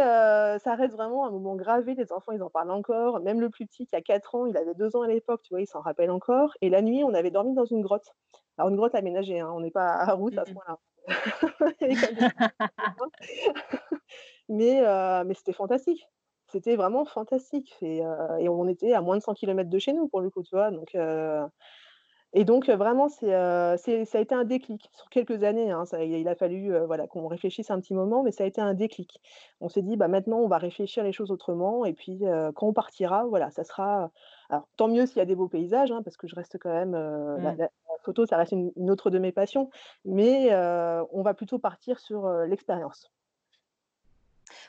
ça 0.59 0.75
reste 0.75 0.94
vraiment 0.94 1.27
un 1.27 1.31
moment 1.31 1.57
gravé. 1.57 1.94
Les 1.94 2.12
enfants, 2.12 2.33
ils 2.33 2.42
en 2.42 2.51
parlent 2.51 2.70
encore. 2.70 3.20
Même 3.20 3.40
le 3.40 3.51
plus 3.51 3.66
petit 3.66 3.87
qui 3.87 3.96
a 3.96 4.03
4 4.03 4.35
ans, 4.35 4.46
il 4.46 4.57
avait 4.57 4.75
2 4.75 4.96
ans 4.96 5.03
à 5.03 5.09
l'époque, 5.09 5.42
tu 5.42 5.55
vois, 5.55 5.61
il 5.62 5.66
s'en 5.66 5.81
rappelle 5.81 6.11
encore 6.11 6.55
et 6.61 6.70
la 6.70 6.83
nuit, 6.83 7.05
on 7.05 7.14
avait 7.14 7.31
dormi 7.31 7.55
dans 7.55 7.64
une 7.64 7.83
grotte. 7.83 8.14
Alors 8.59 8.68
une 8.70 8.77
grotte 8.77 8.94
aménagée, 8.94 9.40
hein, 9.40 9.51
on 9.55 9.61
n'est 9.61 9.70
pas 9.70 9.88
à 9.94 10.12
Rousse 10.14 10.37
à 10.38 10.44
ce 10.46 10.53
Mmh 10.53 10.89
mais 14.49 14.81
heu, 14.83 15.25
mais 15.27 15.35
c'était 15.35 15.53
fantastique. 15.53 16.07
C'était 16.49 16.77
vraiment 16.77 17.05
fantastique 17.05 17.77
et 17.83 17.99
et 18.41 18.49
on 18.49 18.67
était 18.69 18.93
à 18.95 19.01
moins 19.03 19.17
de 19.19 19.23
100 19.23 19.35
kilomètres 19.35 19.71
de 19.71 19.79
chez 19.79 19.93
nous 19.93 20.09
pour 20.09 20.21
le 20.21 20.31
coup, 20.31 20.43
tu 20.43 20.55
vois? 20.57 20.71
Donc 20.71 20.95
heu 20.95 21.43
et 22.35 22.45
donc 22.45 22.69
vraiment 22.71 23.09
c'est, 23.09 23.27
ça 24.07 24.19
a 24.19 24.21
été 24.23 24.35
un 24.35 24.45
déclic 24.45 24.89
sur 24.95 25.09
quelques 25.11 25.43
années, 25.45 25.71
hein. 25.73 25.85
Il 26.01 26.29
a 26.29 26.35
fallu, 26.37 26.73
voilà, 26.87 27.07
qu'on 27.09 27.27
réfléchisse 27.29 27.71
un 27.73 27.81
petit 27.81 27.95
moment, 27.95 28.23
mais 28.25 28.31
ça 28.33 28.45
a 28.45 28.47
été 28.49 28.61
un 28.61 28.75
déclic. 28.75 29.21
On 29.61 29.69
s'est 29.71 29.83
dit: 29.83 29.97
«Bah, 29.97 30.09
maintenant 30.09 30.39
on 30.41 30.49
va 30.49 30.59
réfléchir 30.59 31.05
les 31.05 31.13
choses 31.13 31.31
autrement 31.33 31.85
et 31.87 31.95
puis, 31.95 32.21
quand 32.57 32.69
on 32.69 32.73
partira, 32.75 33.25
voilà, 33.27 33.51
ça 33.51 33.65
sera» 33.65 34.11
alors 34.51 34.69
tant 34.77 34.89
mieux 34.89 35.07
s'il 35.07 35.19
y 35.19 35.21
a 35.21 35.25
des 35.25 35.37
beaux 35.37 35.49
paysages, 35.49 35.91
hein, 35.93 36.03
parce 36.03 36.17
que 36.17 36.27
je 36.29 36.35
reste 36.35 36.59
quand 36.59 36.73
même, 36.73 36.95
heu, 36.95 37.37
la 37.39 37.53
mh. 37.53 37.57
la 37.59 37.65
la 37.65 37.99
photo, 38.05 38.27
ça 38.27 38.37
reste 38.37 38.53
une 38.53 38.73
une 38.77 38.91
autre 38.91 39.11
de 39.11 39.19
mes 39.19 39.33
passions, 39.33 39.71
mais 40.05 40.55
on 41.13 41.23
va 41.23 41.35
plutôt 41.35 41.59
partir 41.59 41.99
sur, 42.01 42.29
l'expérience. 42.47 43.11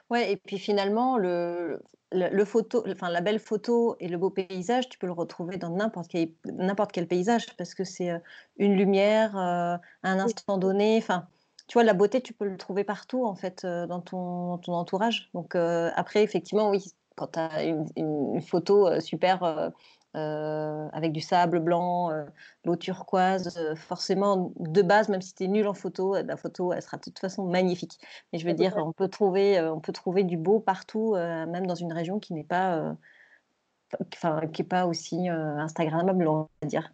Ouais 0.10 0.32
et 0.32 0.38
puis 0.38 0.60
finalement 0.60 1.18
le 1.18 1.82
le 2.12 2.30
le 2.30 2.46
photo 2.46 2.84
enfin 2.90 3.10
la 3.10 3.22
belle 3.22 3.40
photo 3.40 3.96
et 4.00 4.08
le 4.08 4.18
beau 4.18 4.30
paysage, 4.30 4.90
tu 4.90 4.98
peux 4.98 5.08
le 5.08 5.14
retrouver 5.14 5.58
dans 5.58 5.70
n'importe 5.70 6.10
quel 6.10 6.30
n'importe 6.46 6.92
quel 6.92 7.08
paysage 7.08 7.46
parce 7.58 7.74
que 7.74 7.84
c'est, 7.84 8.12
une 8.58 8.76
lumière, 8.76 9.36
un 9.38 9.80
instant 10.04 10.58
donné, 10.58 10.98
enfin, 10.98 11.28
tu 11.68 11.74
vois 11.74 11.84
la 11.84 11.94
beauté 11.94 12.22
tu 12.22 12.34
peux 12.34 12.46
le 12.46 12.58
trouver 12.58 12.84
partout 12.84 13.26
en 13.26 13.36
fait, 13.36 13.66
dans 13.66 14.02
ton 14.02 14.58
ton 14.60 14.74
entourage 14.74 15.30
donc 15.34 15.56
après 15.56 16.24
effectivement 16.24 16.70
oui, 16.70 16.94
quand 17.16 17.28
tu 17.34 17.40
as 17.40 17.64
une 17.66 17.86
une 17.96 18.42
photo, 18.42 18.88
heu, 18.90 19.00
super, 19.02 19.44
heu, 19.44 19.72
avec 20.94 21.12
du 21.14 21.22
sable 21.22 21.60
blanc, 21.60 22.10
l'eau 22.66 22.76
turquoise, 22.76 23.58
forcément, 23.76 24.52
de 24.60 24.82
base, 24.82 25.10
même 25.10 25.22
si 25.22 25.34
tu 25.34 25.44
es 25.46 25.48
nul 25.48 25.68
en 25.68 25.74
photo, 25.74 26.16
la 26.16 26.38
photo, 26.38 26.74
elle 26.74 26.82
sera 26.82 26.98
de 26.98 27.04
toute 27.04 27.20
façon 27.20 27.46
magnifique. 27.46 27.98
Mais 28.34 28.40
je 28.40 28.46
veux 28.48 28.54
dire, 28.54 28.74
on 28.78 28.92
peut 28.94 29.08
trouver, 29.08 29.62
on 29.62 29.80
peut 29.80 29.94
trouver 29.94 30.24
du 30.26 30.38
beau 30.38 30.60
partout, 30.60 31.14
même 31.16 31.66
dans 31.66 31.76
une 31.76 31.94
région 31.94 32.20
qui 32.20 32.34
n'est 32.34 32.44
pas, 32.44 32.96
enfin, 34.16 34.48
qui 34.48 34.62
est 34.64 34.66
pas 34.66 34.86
aussi 34.86 35.28
instagrammable, 35.30 36.28
on 36.28 36.50
va 36.62 36.68
dire. 36.68 36.92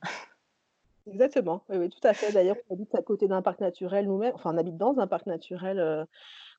Exactement, 1.11 1.63
oui, 1.69 1.77
oui, 1.77 1.89
tout 1.89 2.05
à 2.05 2.13
fait. 2.13 2.31
D'ailleurs, 2.31 2.57
on 2.69 2.73
habite 2.73 2.93
à 2.95 3.01
côté 3.01 3.27
d'un 3.27 3.41
parc 3.41 3.59
naturel 3.61 4.07
nous-mêmes, 4.07 4.33
enfin, 4.35 4.53
on 4.53 4.57
habite 4.57 4.77
dans 4.77 4.99
un 4.99 5.07
parc 5.07 5.25
naturel, 5.25 5.77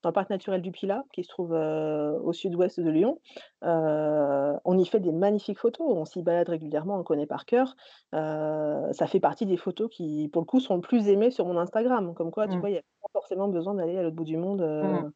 dans 0.03 0.11
le 0.11 0.15
parc 0.15 0.31
naturel 0.31 0.63
du 0.63 0.73
Pilat, 0.73 1.05
qui 1.13 1.23
se 1.23 1.29
trouve, 1.29 1.53
au 1.53 2.33
sud-ouest 2.33 2.81
de 2.81 2.91
Lyon. 2.91 3.21
on 3.63 4.79
y 4.79 4.87
fait 4.87 5.01
des 5.01 5.13
magnifiques 5.13 5.59
photos, 5.59 5.87
on 5.89 6.05
s'y 6.05 6.23
balade 6.23 6.49
régulièrement, 6.49 6.95
on 6.95 6.99
le 6.99 7.05
connaît 7.05 7.27
par 7.27 7.45
cœur. 7.45 7.77
ça 8.13 9.07
fait 9.07 9.21
partie 9.21 9.47
des 9.47 9.57
photos 9.57 9.91
qui, 9.91 10.29
pour 10.33 10.43
le 10.43 10.47
coup, 10.47 10.61
sont 10.61 10.77
le 10.77 10.81
plus 10.81 11.09
aimées 11.09 11.31
sur 11.31 11.47
mon 11.47 11.59
Instagram. 11.59 12.15
Comme 12.15 12.31
quoi, 12.31 12.49
tu 12.49 12.57
mmh. 12.57 12.61
vois, 12.61 12.71
il 12.71 12.73
n'y 12.73 12.79
a 12.79 12.83
pas 13.03 13.09
forcément 13.13 13.49
besoin 13.49 13.75
d'aller 13.75 13.99
à 13.99 14.03
l'autre 14.03 14.17
bout 14.17 14.25
du 14.25 14.37
monde, 14.37 14.63
mmh. 14.63 15.11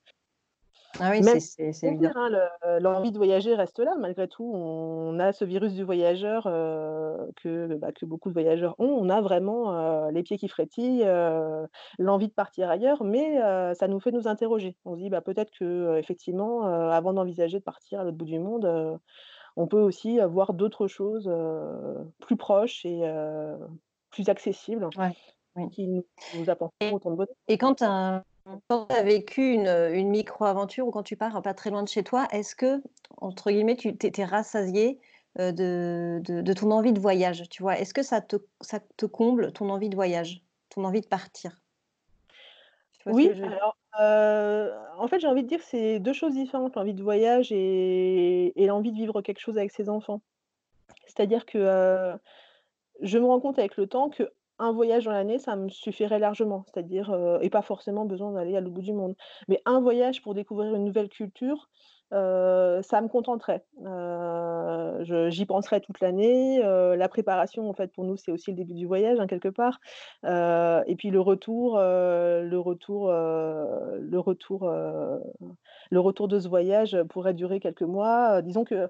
Ah 1.00 1.10
oui, 1.12 1.22
c'est 1.40 1.86
évident. 1.86 2.10
Hein, 2.14 2.78
l'envie 2.80 3.12
de 3.12 3.16
voyager 3.16 3.54
reste 3.54 3.78
là 3.78 3.94
malgré 3.98 4.28
tout. 4.28 4.50
On 4.54 5.18
a 5.18 5.32
ce 5.32 5.44
virus 5.44 5.74
du 5.74 5.84
voyageur, 5.84 6.44
que, 6.44 7.74
bah, 7.76 7.92
que 7.92 8.04
beaucoup 8.04 8.28
de 8.28 8.34
voyageurs 8.34 8.74
ont. 8.78 8.98
On 9.00 9.08
a 9.08 9.20
vraiment, 9.20 10.08
les 10.10 10.22
pieds 10.22 10.38
qui 10.38 10.48
frétillent, 10.48 11.06
l'envie 11.98 12.28
de 12.28 12.32
partir 12.32 12.70
ailleurs, 12.70 13.04
mais 13.04 13.38
ça 13.74 13.88
nous 13.88 14.00
fait 14.00 14.12
nous 14.12 14.28
interroger. 14.28 14.76
On 14.84 14.94
se 14.94 15.00
dit: 15.00 15.10
«Bah, 15.10 15.20
peut-être 15.20 15.50
qu'effectivement, 15.58 16.64
avant 16.64 17.12
d'envisager 17.12 17.58
de 17.58 17.64
partir 17.64 18.00
à 18.00 18.04
l'autre 18.04 18.16
bout 18.16 18.24
du 18.24 18.38
monde, 18.38 18.98
on 19.56 19.66
peut 19.66 19.80
aussi 19.80 20.20
avoir 20.20 20.52
d'autres 20.54 20.88
choses, 20.88 21.30
plus 22.20 22.36
proches 22.36 22.84
et 22.84 23.02
plus 24.10 24.28
accessibles» 24.28 24.88
qui 25.70 25.86
nous 25.86 26.02
nous 26.38 26.48
apporteront 26.48 26.94
autant 26.94 27.10
de 27.10 27.16
bonheur. 27.16 27.34
et 27.46 27.58
quand 27.58 27.74
tu 27.74 27.84
quand 28.68 28.86
tu 28.86 28.94
as 28.94 29.02
vécu 29.02 29.52
une, 29.52 29.68
une 29.68 30.10
micro-aventure 30.10 30.86
ou 30.86 30.90
quand 30.90 31.02
tu 31.02 31.16
pars 31.16 31.40
pas 31.42 31.54
très 31.54 31.70
loin 31.70 31.82
de 31.82 31.88
chez 31.88 32.02
toi, 32.02 32.26
est-ce 32.30 32.54
que, 32.54 32.82
entre 33.18 33.50
guillemets, 33.50 33.76
tu 33.76 33.96
t'es 33.96 34.24
rassasié 34.24 34.98
de, 35.38 36.20
de, 36.22 36.52
ton 36.52 36.70
envie 36.70 36.92
de 36.92 37.00
voyage, 37.00 37.48
tu 37.48 37.62
vois? 37.62 37.78
Est-ce 37.78 37.94
que 37.94 38.02
ça 38.02 38.20
te, 38.20 38.36
ça 38.60 38.80
te 38.96 39.06
comble 39.06 39.52
ton 39.52 39.70
envie 39.70 39.88
de 39.88 39.94
voyage, 39.94 40.42
ton 40.68 40.84
envie 40.84 41.00
de 41.00 41.06
partir? 41.06 41.60
Oui, 43.06 43.30
alors, 43.42 43.76
en 44.98 45.08
fait, 45.08 45.20
j'ai 45.20 45.26
envie 45.26 45.42
de 45.42 45.48
dire 45.48 45.62
c'est 45.62 45.98
deux 45.98 46.12
choses 46.12 46.34
différentes, 46.34 46.76
l'envie 46.76 46.94
de 46.94 47.02
voyage 47.02 47.50
et, 47.50 48.52
et 48.60 48.66
l'envie 48.66 48.92
de 48.92 48.96
vivre 48.96 49.22
quelque 49.22 49.40
chose 49.40 49.58
avec 49.58 49.70
ses 49.70 49.88
enfants. 49.88 50.20
C'est-à-dire 51.06 51.46
que 51.46 52.16
je 53.00 53.18
me 53.18 53.26
rends 53.26 53.40
compte 53.40 53.58
avec 53.58 53.76
le 53.76 53.86
temps 53.86 54.10
que 54.10 54.30
un 54.58 54.72
voyage 54.72 55.04
dans 55.04 55.12
l'année, 55.12 55.38
ça 55.38 55.56
me 55.56 55.68
suffirait 55.68 56.18
largement, 56.18 56.64
c'est-à-dire, 56.66 57.14
et 57.40 57.50
pas 57.50 57.62
forcément 57.62 58.04
besoin 58.04 58.32
d'aller 58.32 58.56
à 58.56 58.60
l'autre 58.60 58.74
bout 58.74 58.82
du 58.82 58.92
monde. 58.92 59.14
Mais 59.48 59.60
un 59.66 59.80
voyage 59.80 60.22
pour 60.22 60.34
découvrir 60.34 60.74
une 60.74 60.84
nouvelle 60.84 61.08
culture, 61.08 61.68
ça 62.12 63.00
me 63.00 63.08
contenterait. 63.08 63.64
j'y 65.30 65.46
penserais 65.46 65.80
toute 65.80 66.00
l'année, 66.00 66.60
la 66.62 67.08
préparation, 67.08 67.68
en 67.68 67.72
fait, 67.72 67.92
pour 67.92 68.04
nous, 68.04 68.16
c'est 68.16 68.30
aussi 68.30 68.50
le 68.50 68.56
début 68.56 68.74
du 68.74 68.86
voyage, 68.86 69.18
hein, 69.18 69.26
quelque 69.26 69.48
part. 69.48 69.80
et 70.24 70.94
puis 70.96 71.10
le 71.10 71.20
retour, 71.20 71.78
le 71.78 72.58
retour, 72.58 73.10
le 73.10 74.18
retour, 74.18 74.70
le 75.90 76.00
retour 76.00 76.28
de 76.28 76.38
ce 76.38 76.48
voyage 76.48 76.96
pourrait 77.08 77.34
durer 77.34 77.60
quelques 77.60 77.82
mois. 77.82 78.42
disons 78.42 78.64
que 78.64 78.88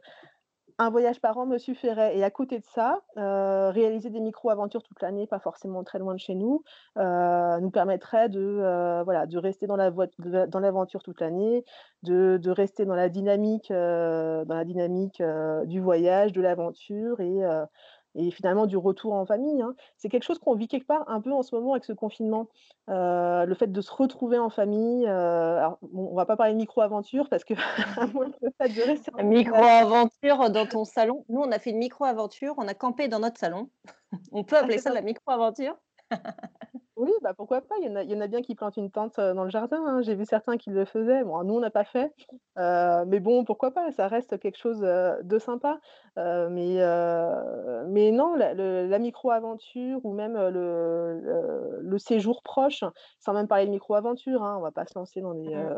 un 0.82 0.90
voyage 0.90 1.20
par 1.20 1.38
an 1.38 1.46
me 1.46 1.58
suffirait. 1.58 2.16
Et 2.16 2.24
à 2.24 2.30
côté 2.30 2.58
de 2.58 2.64
ça, 2.64 3.02
heu, 3.16 3.68
réaliser 3.70 4.10
des 4.10 4.20
micro-aventures 4.20 4.82
toute 4.82 5.00
l'année, 5.02 5.26
pas 5.26 5.38
forcément 5.40 5.84
très 5.84 5.98
loin 5.98 6.14
de 6.14 6.20
chez 6.20 6.34
nous, 6.34 6.62
heu, 6.98 7.60
nous 7.60 7.70
permettrait 7.70 8.28
de, 8.28 8.40
heu, 8.40 9.02
voilà, 9.04 9.26
de 9.26 9.38
rester 9.38 9.66
dans 9.66 9.76
la 9.76 9.90
dans 9.90 10.60
l'aventure 10.60 11.02
toute 11.02 11.20
l'année, 11.20 11.64
de 12.02 12.38
de 12.42 12.50
rester 12.50 12.84
dans 12.84 12.94
la 12.94 13.08
dynamique, 13.08 13.70
dans 13.70 14.44
la 14.48 14.64
dynamique, 14.64 15.22
du 15.66 15.80
voyage, 15.80 16.32
de 16.32 16.40
l'aventure 16.40 17.20
et 17.20 17.40
et 18.14 18.30
finalement 18.30 18.66
du 18.66 18.76
retour 18.76 19.14
en 19.14 19.24
famille, 19.26 19.62
hein. 19.62 19.74
C'est 19.96 20.08
quelque 20.08 20.24
chose 20.24 20.38
qu'on 20.38 20.54
vit 20.54 20.68
quelque 20.68 20.86
part 20.86 21.04
un 21.08 21.20
peu 21.20 21.32
en 21.32 21.42
ce 21.42 21.54
moment 21.54 21.72
avec 21.72 21.84
ce 21.84 21.92
confinement. 21.92 22.48
Le 22.88 23.54
fait 23.54 23.70
de 23.70 23.80
se 23.80 23.92
retrouver 23.92 24.38
en 24.38 24.50
famille, 24.50 25.06
heu, 25.06 25.08
alors 25.10 25.78
bon, 25.82 26.08
on 26.10 26.14
va 26.14 26.26
pas 26.26 26.36
parler 26.36 26.52
de 26.52 26.58
micro-aventure 26.58 27.28
parce 27.28 27.44
que 27.44 27.54
Micro-aventure 29.22 30.50
dans 30.50 30.66
ton 30.66 30.84
salon. 30.84 31.24
Nous, 31.28 31.40
on 31.40 31.50
a 31.52 31.58
fait 31.58 31.70
une 31.70 31.78
micro-aventure, 31.78 32.54
on 32.58 32.68
a 32.68 32.74
campé 32.74 33.08
dans 33.08 33.20
notre 33.20 33.38
salon. 33.38 33.70
On 34.32 34.44
peut 34.44 34.56
appeler 34.56 34.78
ça 34.78 34.92
la 34.92 35.02
micro-aventure? 35.02 35.76
Oui, 37.02 37.10
bah, 37.20 37.34
pourquoi 37.34 37.60
pas? 37.62 37.74
Il 37.80 37.86
y 37.86 37.88
en 37.90 37.96
a 37.96 38.04
il 38.04 38.10
y 38.10 38.14
en 38.14 38.20
a 38.20 38.28
bien 38.28 38.42
qui 38.42 38.54
plantent 38.54 38.76
une 38.76 38.92
tente, 38.92 39.18
heu, 39.18 39.34
dans 39.34 39.42
le 39.42 39.50
jardin, 39.50 39.82
hein. 39.84 40.02
J'ai 40.02 40.14
vu 40.14 40.24
certains 40.24 40.56
qui 40.56 40.70
le 40.70 40.84
faisaient. 40.84 41.24
Bon, 41.24 41.42
nous, 41.42 41.54
on 41.54 41.58
n'a 41.60 41.70
pas 41.70 41.82
fait, 41.84 42.14
heu, 42.58 43.04
mais 43.08 43.18
bon, 43.18 43.44
pourquoi 43.44 43.72
pas? 43.72 43.90
Ça 43.90 44.06
reste 44.06 44.38
quelque 44.38 44.56
chose, 44.56 44.84
heu, 44.84 45.16
de 45.24 45.38
sympa, 45.40 45.80
mais 46.16 46.76
mais 47.88 48.12
non, 48.12 48.36
la 48.36 48.54
le 48.54 48.86
la 48.86 48.98
micro-aventure 49.00 49.98
ou 50.04 50.12
même, 50.12 50.34
le 50.34 51.20
le 51.20 51.80
le 51.82 51.98
séjour 51.98 52.42
proche, 52.44 52.84
sans 53.18 53.32
même 53.34 53.48
parler 53.48 53.66
de 53.66 53.70
micro-aventure, 53.72 54.44
hein, 54.44 54.56
on 54.58 54.62
va 54.62 54.70
pas 54.70 54.86
se 54.86 54.96
lancer 54.96 55.20
dans 55.20 55.34
des, 55.34 55.54
mh. 55.54 55.72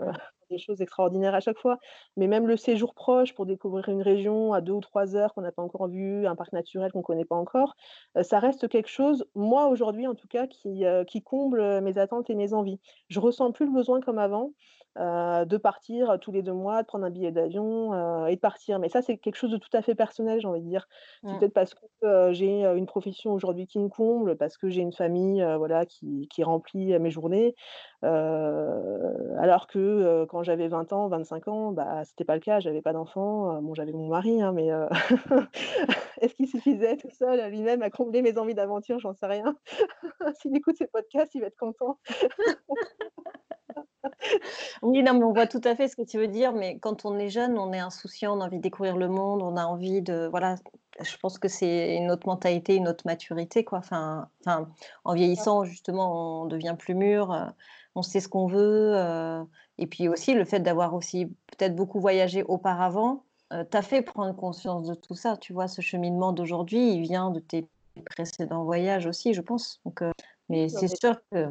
Des 0.54 0.58
choses 0.58 0.80
extraordinaires 0.80 1.34
à 1.34 1.40
chaque 1.40 1.58
fois, 1.58 1.78
mais 2.16 2.26
même 2.26 2.46
le 2.46 2.56
séjour 2.56 2.94
proche 2.94 3.34
pour 3.34 3.46
découvrir 3.46 3.88
une 3.88 4.02
région 4.02 4.52
à 4.52 4.60
2 4.60 4.72
ou 4.72 4.80
3 4.80 5.16
heures 5.16 5.34
qu'on 5.34 5.42
n'a 5.42 5.52
pas 5.52 5.62
encore 5.62 5.88
vue, 5.88 6.26
un 6.26 6.36
parc 6.36 6.52
naturel 6.52 6.92
qu'on 6.92 7.02
connaît 7.02 7.24
pas 7.24 7.36
encore, 7.36 7.74
ça 8.22 8.38
reste 8.38 8.68
quelque 8.68 8.88
chose, 8.88 9.24
moi, 9.34 9.66
aujourd'hui, 9.66 10.06
en 10.06 10.14
tout 10.14 10.28
cas, 10.28 10.46
qui, 10.46 10.84
qui 11.08 11.22
comble, 11.22 11.80
mes 11.80 11.98
attentes 11.98 12.30
et 12.30 12.34
mes 12.34 12.52
envies. 12.52 12.80
Je 13.08 13.20
ressens 13.20 13.52
plus 13.52 13.66
le 13.66 13.72
besoin 13.72 14.00
comme 14.00 14.18
avant, 14.18 14.52
heu, 14.98 15.46
de 15.46 15.56
partir, 15.56 16.18
tous 16.20 16.32
les 16.32 16.42
2 16.42 16.52
mois, 16.52 16.82
de 16.82 16.86
prendre 16.86 17.04
un 17.04 17.10
billet 17.10 17.32
d'avion, 17.32 17.92
heu 17.94 18.28
et 18.28 18.36
de 18.36 18.40
partir. 18.40 18.78
Mais 18.78 18.88
ça, 18.88 19.02
c'est 19.02 19.18
quelque 19.18 19.36
chose 19.36 19.50
de 19.52 19.56
tout 19.58 19.68
à 19.72 19.82
fait 19.82 19.94
personnel, 19.94 20.40
j'ai 20.40 20.48
envie 20.48 20.62
de 20.62 20.68
dire. 20.68 20.86
C'est 21.26 21.36
Mmh. 21.36 21.40
peut-être 21.40 21.54
parce 21.54 21.74
que, 21.74 22.32
j'ai, 22.32 22.64
une 22.64 22.86
profession 22.86 23.32
aujourd'hui 23.32 23.66
qui 23.66 23.78
me 23.78 23.88
comble, 23.88 24.36
parce 24.36 24.56
que 24.58 24.68
j'ai 24.70 24.82
une 24.82 24.92
famille, 24.92 25.44
voilà, 25.58 25.86
qui 25.86 26.28
qui 26.28 26.42
remplit, 26.44 26.98
mes 26.98 27.10
journées. 27.10 27.54
Alors 28.02 29.66
que, 29.66 30.24
quand 30.28 30.42
j'avais 30.42 30.68
20 30.68 30.92
ans, 30.92 31.08
25 31.08 31.48
ans, 31.48 31.72
bah, 31.72 32.04
c'était 32.04 32.24
pas 32.24 32.34
le 32.34 32.40
cas, 32.40 32.60
j'avais 32.60 32.82
pas 32.82 32.92
d'enfant, 32.92 33.60
bon, 33.62 33.74
j'avais 33.74 33.92
mon 33.92 34.08
mari, 34.08 34.40
hein, 34.42 34.52
mais 34.52 34.70
est-ce 36.20 36.34
qu'il 36.34 36.48
suffisait 36.48 36.96
tout 36.96 37.10
seul 37.10 37.40
à 37.40 37.48
lui-même 37.48 37.82
à 37.82 37.90
combler 37.90 38.22
mes 38.22 38.38
envies 38.38 38.54
d'aventure? 38.54 38.98
J'en 38.98 39.14
sais 39.14 39.26
rien. 39.26 39.56
S'il 40.40 40.56
écoute 40.56 40.76
ces 40.78 40.86
podcasts, 40.86 41.34
il 41.34 41.40
va 41.40 41.48
être 41.48 41.56
content. 41.58 41.98
Oui, 44.82 45.02
non, 45.02 45.14
mais 45.14 45.24
on 45.24 45.32
voit 45.32 45.46
tout 45.46 45.60
à 45.64 45.74
fait 45.76 45.88
ce 45.88 45.96
que 45.96 46.02
tu 46.02 46.18
veux 46.18 46.28
dire, 46.28 46.52
mais 46.52 46.78
quand 46.78 47.04
on 47.04 47.18
est 47.18 47.28
jeune, 47.30 47.58
on 47.58 47.72
est 47.72 47.78
insouciant, 47.78 48.36
on 48.38 48.40
a 48.40 48.46
envie 48.46 48.58
de 48.58 48.62
découvrir 48.62 48.96
le 48.96 49.08
monde, 49.08 49.42
on 49.42 49.56
a 49.56 49.64
envie 49.66 50.02
de 50.02 50.26
voilà, 50.30 50.56
je 51.02 51.16
pense 51.18 51.38
que 51.38 51.48
c'est 51.48 51.96
une 51.96 52.10
autre 52.10 52.26
mentalité, 52.28 52.76
une 52.76 52.88
autre 52.88 53.04
maturité, 53.06 53.64
quoi. 53.64 53.78
Enfin 53.78 54.28
enfin, 54.46 54.70
en 55.04 55.14
vieillissant, 55.14 55.64
justement, 55.64 56.42
on 56.42 56.46
devient 56.46 56.76
plus 56.78 56.94
mûr, 56.94 57.32
heu, 57.32 57.46
on 57.94 58.02
sait 58.02 58.20
ce 58.20 58.28
qu'on 58.28 58.46
veut, 58.46 58.94
heu 58.96 59.44
et 59.78 59.86
puis 59.88 60.08
aussi 60.08 60.34
le 60.34 60.44
fait 60.44 60.60
d'avoir 60.60 60.94
aussi 60.94 61.26
peut-être 61.26 61.74
beaucoup 61.76 62.00
voyagé 62.00 62.42
auparavant, 62.44 63.24
heu, 63.52 63.64
t'a 63.64 63.82
fait 63.82 64.02
prendre 64.02 64.34
conscience 64.36 64.86
de 64.88 64.94
tout 64.94 65.14
ça, 65.14 65.36
tu 65.36 65.52
vois? 65.52 65.68
Ce 65.68 65.80
cheminement 65.82 66.32
d'aujourd'hui, 66.32 66.92
il 66.94 67.02
vient 67.02 67.30
de 67.30 67.40
tes 67.40 67.68
précédents 68.16 68.64
voyages 68.64 69.06
aussi, 69.06 69.34
je 69.34 69.40
pense, 69.42 69.80
donc 69.84 70.02
mais 70.48 70.68
c'est 70.68 70.88
sûr 70.88 71.16
que 71.32 71.48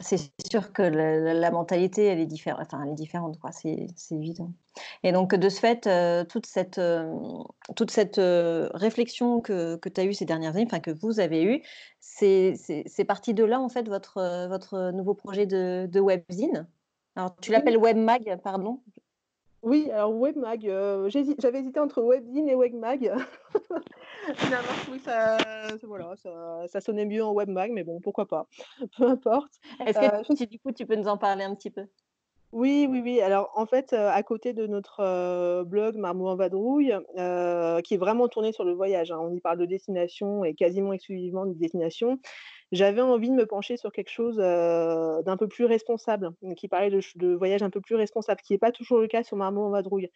c'est 0.00 0.18
sûr 0.50 0.72
que 0.72 0.82
la 0.82 1.50
mentalité, 1.50 2.04
elle 2.06 2.18
est 2.20 2.26
diffé 2.26 2.52
enfin, 2.52 2.82
elle 2.84 2.90
est 2.90 2.94
différente, 2.94 3.38
quoi, 3.38 3.50
c'est 3.52 3.86
évident 4.10 4.52
et 5.02 5.12
donc 5.12 5.34
de 5.34 5.48
ce 5.48 5.60
fait, 5.60 5.86
heu, 5.86 6.24
toute 6.28 6.46
cette, 6.46 6.78
hem, 6.78 7.18
toute 7.76 7.90
cette, 7.90 8.18
heu, 8.18 8.68
réflexion 8.74 9.40
que 9.40 9.76
que 9.76 9.88
tu 9.88 10.00
as 10.00 10.04
eue 10.04 10.14
ces 10.14 10.24
dernières 10.24 10.54
années, 10.56 10.66
enfin 10.66 10.80
que 10.80 10.90
vous 10.90 11.20
avez 11.20 11.42
eue, 11.44 11.62
c'est 12.00 13.04
parti 13.06 13.34
de 13.34 13.44
là, 13.44 13.60
en 13.60 13.68
fait, 13.68 13.88
votre, 13.88 14.48
votre, 14.48 14.90
nouveau 14.92 15.14
projet 15.14 15.46
de 15.46 15.86
de 15.90 16.00
webzine? 16.00 16.66
Alors 17.16 17.34
tu 17.40 17.52
l'appelles 17.52 17.78
webmag, 17.78 18.38
pardon? 18.42 18.82
Oui, 19.66 19.90
alors 19.90 20.14
Webmag, 20.14 20.70
j'hési 21.08 21.34
j'avais 21.40 21.58
hésité 21.58 21.80
entre 21.80 22.00
Webzine 22.00 22.48
et 22.48 22.54
Webmag. 22.54 23.12
Finalement, 24.36 24.72
je 24.76 24.82
trouvais 24.82 24.98
que 24.98 25.04
ça 25.04 25.38
voilà, 25.82 26.14
ça 26.16 26.62
ça 26.68 26.80
sonnait 26.80 27.04
mieux 27.04 27.24
en 27.24 27.32
Webmag, 27.32 27.72
mais 27.72 27.82
bon, 27.82 28.00
pourquoi 28.00 28.26
pas? 28.26 28.46
Peu 28.96 29.04
importe. 29.08 29.52
Est-ce 29.84 29.98
que 29.98 30.32
Heu, 30.32 30.34
tu 30.36 30.46
du 30.46 30.60
coup, 30.60 30.70
tu 30.70 30.86
peux 30.86 30.94
nous 30.94 31.08
en 31.08 31.18
parler 31.18 31.42
un 31.42 31.54
petit 31.56 31.70
peu? 31.70 31.84
Oui, 32.52 32.86
oui, 32.88 33.00
oui. 33.02 33.20
Alors, 33.20 33.50
en 33.56 33.66
fait, 33.66 33.92
heu, 33.92 33.98
à 33.98 34.22
côté 34.22 34.52
de 34.52 34.68
notre, 34.68 35.64
blog 35.64 35.96
Marmot 35.96 36.28
en 36.28 36.36
vadrouille, 36.36 36.94
qui 37.84 37.94
est 37.94 37.98
vraiment 37.98 38.28
tourné 38.28 38.52
sur 38.52 38.64
le 38.64 38.72
voyage, 38.72 39.10
hein, 39.10 39.18
on 39.20 39.34
y 39.34 39.40
parle 39.40 39.58
de 39.58 39.66
destination 39.66 40.44
et 40.44 40.54
quasiment 40.54 40.92
exclusivement 40.92 41.44
de 41.44 41.54
destination. 41.54 42.20
J'avais 42.72 43.00
envie 43.00 43.30
de 43.30 43.34
me 43.34 43.46
pencher 43.46 43.76
sur 43.76 43.92
quelque 43.92 44.10
chose, 44.10 44.36
d'un 44.36 45.36
peu 45.38 45.48
plus 45.48 45.64
responsable, 45.64 46.30
qui 46.56 46.68
parlait 46.68 46.90
de 46.90 47.34
voyage 47.34 47.62
un 47.62 47.70
peu 47.70 47.80
plus 47.80 47.94
responsable, 47.96 48.40
qui 48.42 48.54
est 48.54 48.58
pas 48.58 48.72
toujours 48.72 48.98
le 48.98 49.06
cas 49.06 49.22
sur 49.22 49.36
Marmot 49.36 49.62
en 49.66 49.70
vadrouille. 49.70 50.10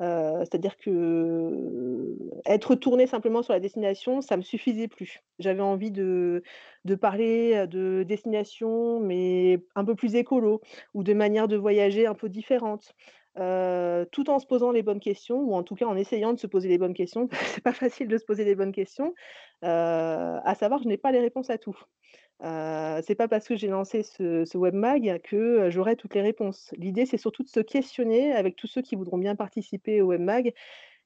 C'est-à-dire 0.00 0.76
que, 0.78 2.16
être 2.44 2.74
tournée 2.74 3.06
simplement 3.06 3.42
sur 3.42 3.52
la 3.52 3.60
destination, 3.60 4.20
ça 4.20 4.36
me 4.36 4.42
suffisait 4.42 4.88
plus. 4.88 5.20
J'avais 5.38 5.60
envie 5.60 5.92
de 5.92 6.42
de 6.84 6.94
parler, 6.96 7.66
de 7.68 8.02
destination, 8.02 8.98
mais 8.98 9.64
un 9.76 9.84
peu 9.84 9.94
plus 9.94 10.16
écolo 10.16 10.60
ou 10.94 11.04
de 11.04 11.14
manière 11.14 11.46
de 11.46 11.56
voyager 11.56 12.06
un 12.06 12.14
peu 12.14 12.28
différente, 12.28 12.94
tout 13.34 14.30
en 14.30 14.38
se 14.38 14.46
posant 14.46 14.72
les 14.72 14.82
bonnes 14.82 15.00
questions 15.00 15.40
ou 15.40 15.54
en 15.54 15.62
tout 15.62 15.74
cas 15.74 15.86
en 15.86 15.96
essayant 15.96 16.32
de 16.32 16.38
se 16.38 16.46
poser 16.46 16.68
les 16.68 16.78
bonnes 16.78 16.94
questions. 16.94 17.28
C'est 17.32 17.62
pas 17.64 17.72
facile 17.72 18.08
de 18.08 18.18
se 18.18 18.24
poser 18.24 18.44
les 18.44 18.54
bonnes 18.54 18.72
questions, 18.72 19.14
à 19.62 20.54
savoir, 20.58 20.82
je 20.82 20.88
n'ai 20.88 20.98
pas 20.98 21.12
les 21.12 21.20
réponses 21.20 21.50
à 21.50 21.58
tout. 21.58 21.78
Heu, 22.44 23.00
c'est 23.06 23.14
pas 23.14 23.28
parce 23.28 23.46
que 23.46 23.56
j'ai 23.56 23.68
lancé 23.68 24.02
ce 24.02 24.56
webmag 24.56 25.20
que, 25.22 25.70
j'aurai 25.70 25.96
toutes 25.96 26.14
les 26.14 26.22
réponses. 26.22 26.74
L'idée, 26.76 27.06
c'est 27.06 27.16
surtout 27.16 27.42
de 27.42 27.48
se 27.48 27.60
questionner 27.60 28.32
avec 28.32 28.56
tous 28.56 28.66
ceux 28.66 28.82
qui 28.82 28.96
voudront 28.96 29.18
bien 29.18 29.36
participer 29.36 30.02
au 30.02 30.08
webmag 30.08 30.52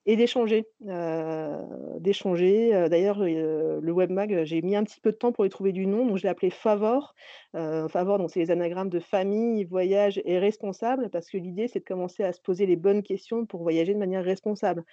et 0.06 0.16
d'échanger, 0.16 0.68
heu, 0.86 1.98
d'échanger, 2.00 2.74
heu, 2.74 2.88
d'ailleurs, 2.88 3.20
heu, 3.22 3.80
le 3.82 3.92
webmag, 3.92 4.44
j'ai 4.44 4.62
mis 4.62 4.76
un 4.76 4.84
petit 4.84 5.00
peu 5.00 5.10
de 5.12 5.16
temps 5.16 5.32
pour 5.32 5.44
lui 5.44 5.50
trouver 5.50 5.72
du 5.72 5.86
nom, 5.86 6.06
donc 6.06 6.16
je 6.18 6.22
l'ai 6.22 6.28
appelé 6.28 6.50
Favor. 6.50 7.14
Favor, 7.54 8.18
donc 8.18 8.30
c'est 8.30 8.40
les 8.40 8.50
anagrammes 8.50 8.90
de 8.90 9.00
famille, 9.00 9.64
voyage 9.64 10.20
et 10.24 10.38
responsable, 10.38 11.08
parce 11.10 11.30
que 11.30 11.38
l'idée, 11.38 11.68
c'est 11.68 11.80
de 11.80 11.84
commencer 11.84 12.22
à 12.22 12.32
se 12.32 12.40
poser 12.40 12.66
les 12.66 12.76
bonnes 12.76 13.02
questions 13.02 13.46
pour 13.46 13.62
voyager 13.62 13.94
de 13.94 13.98
manière 13.98 14.22
responsable. 14.24 14.84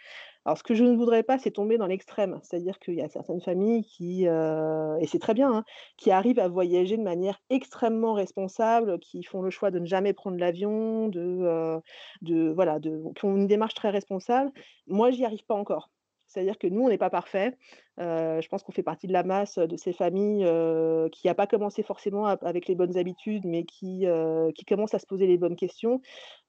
Alors 0.45 0.57
ce 0.57 0.63
que 0.63 0.73
je 0.75 0.83
ne 0.85 0.95
voudrais 0.95 1.23
pas, 1.23 1.37
c'est 1.39 1.51
tomber 1.51 1.77
dans 1.77 1.87
l'extrême. 1.87 2.39
C'est-à-dire 2.43 2.79
qu'il 2.79 2.95
y 2.95 3.01
a 3.01 3.09
certaines 3.09 3.41
familles 3.41 3.83
qui, 3.83 4.25
et 4.25 5.07
c'est 5.07 5.19
très 5.19 5.33
bien, 5.33 5.51
hein, 5.53 5.63
qui 5.97 6.11
arrivent 6.11 6.39
à 6.39 6.47
voyager 6.47 6.97
de 6.97 7.03
manière 7.03 7.39
extrêmement 7.49 8.13
responsable, 8.13 8.99
qui 8.99 9.23
font 9.23 9.41
le 9.41 9.49
choix 9.49 9.71
de 9.71 9.79
ne 9.79 9.85
jamais 9.85 10.13
prendre 10.13 10.37
l'avion, 10.37 11.07
de, 11.09 11.79
de 12.21 12.49
voilà, 12.51 12.79
de 12.79 13.01
qui 13.15 13.25
ont 13.25 13.35
une 13.35 13.47
démarche 13.47 13.73
très 13.73 13.89
responsable. 13.89 14.51
Moi, 14.87 15.02
j'y 15.11 15.25
arrive 15.25 15.45
pas 15.45 15.55
encore. 15.55 15.89
C'est-à-dire 16.33 16.57
que 16.57 16.67
nous, 16.67 16.81
on 16.81 16.89
n'est 16.89 16.97
pas 16.97 17.11
parfaits. 17.11 17.55
Heu, 17.99 18.41
je 18.41 18.47
pense 18.49 18.63
qu'on 18.63 18.71
fait 18.71 18.81
partie 18.81 19.05
de 19.05 19.13
la 19.13 19.21
masse, 19.21 19.59
de 19.59 19.77
ces 19.77 19.93
familles, 19.93 20.45
heu, 20.45 21.09
qui 21.11 21.29
a 21.29 21.35
pas 21.35 21.45
commencé 21.45 21.83
forcément 21.83 22.25
avec 22.25 22.67
les 22.67 22.73
bonnes 22.73 22.97
habitudes, 22.97 23.45
mais 23.45 23.65
qui, 23.65 24.07
qui 24.55 24.65
commencent 24.65 24.95
à 24.95 24.99
se 24.99 25.05
poser 25.05 25.27
les 25.27 25.37
bonnes 25.37 25.55
questions. 25.55 26.01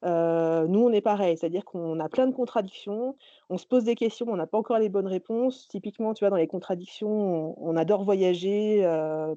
Nous, 0.03 0.09
on 0.09 0.91
est 0.91 1.01
pareil, 1.01 1.37
c'est-à-dire 1.37 1.63
qu'on 1.65 1.99
a 1.99 2.09
plein 2.09 2.25
de 2.25 2.33
contradictions, 2.33 3.15
on 3.49 3.57
se 3.57 3.67
pose 3.67 3.83
des 3.83 3.93
questions, 3.93 4.25
on 4.27 4.35
n'a 4.35 4.47
pas 4.47 4.57
encore 4.57 4.79
les 4.79 4.89
bonnes 4.89 5.07
réponses. 5.07 5.67
Typiquement, 5.67 6.15
tu 6.15 6.23
vois, 6.23 6.31
dans 6.31 6.35
les 6.37 6.47
contradictions, 6.47 7.55
on 7.63 7.77
adore 7.77 8.03
voyager, 8.03 8.83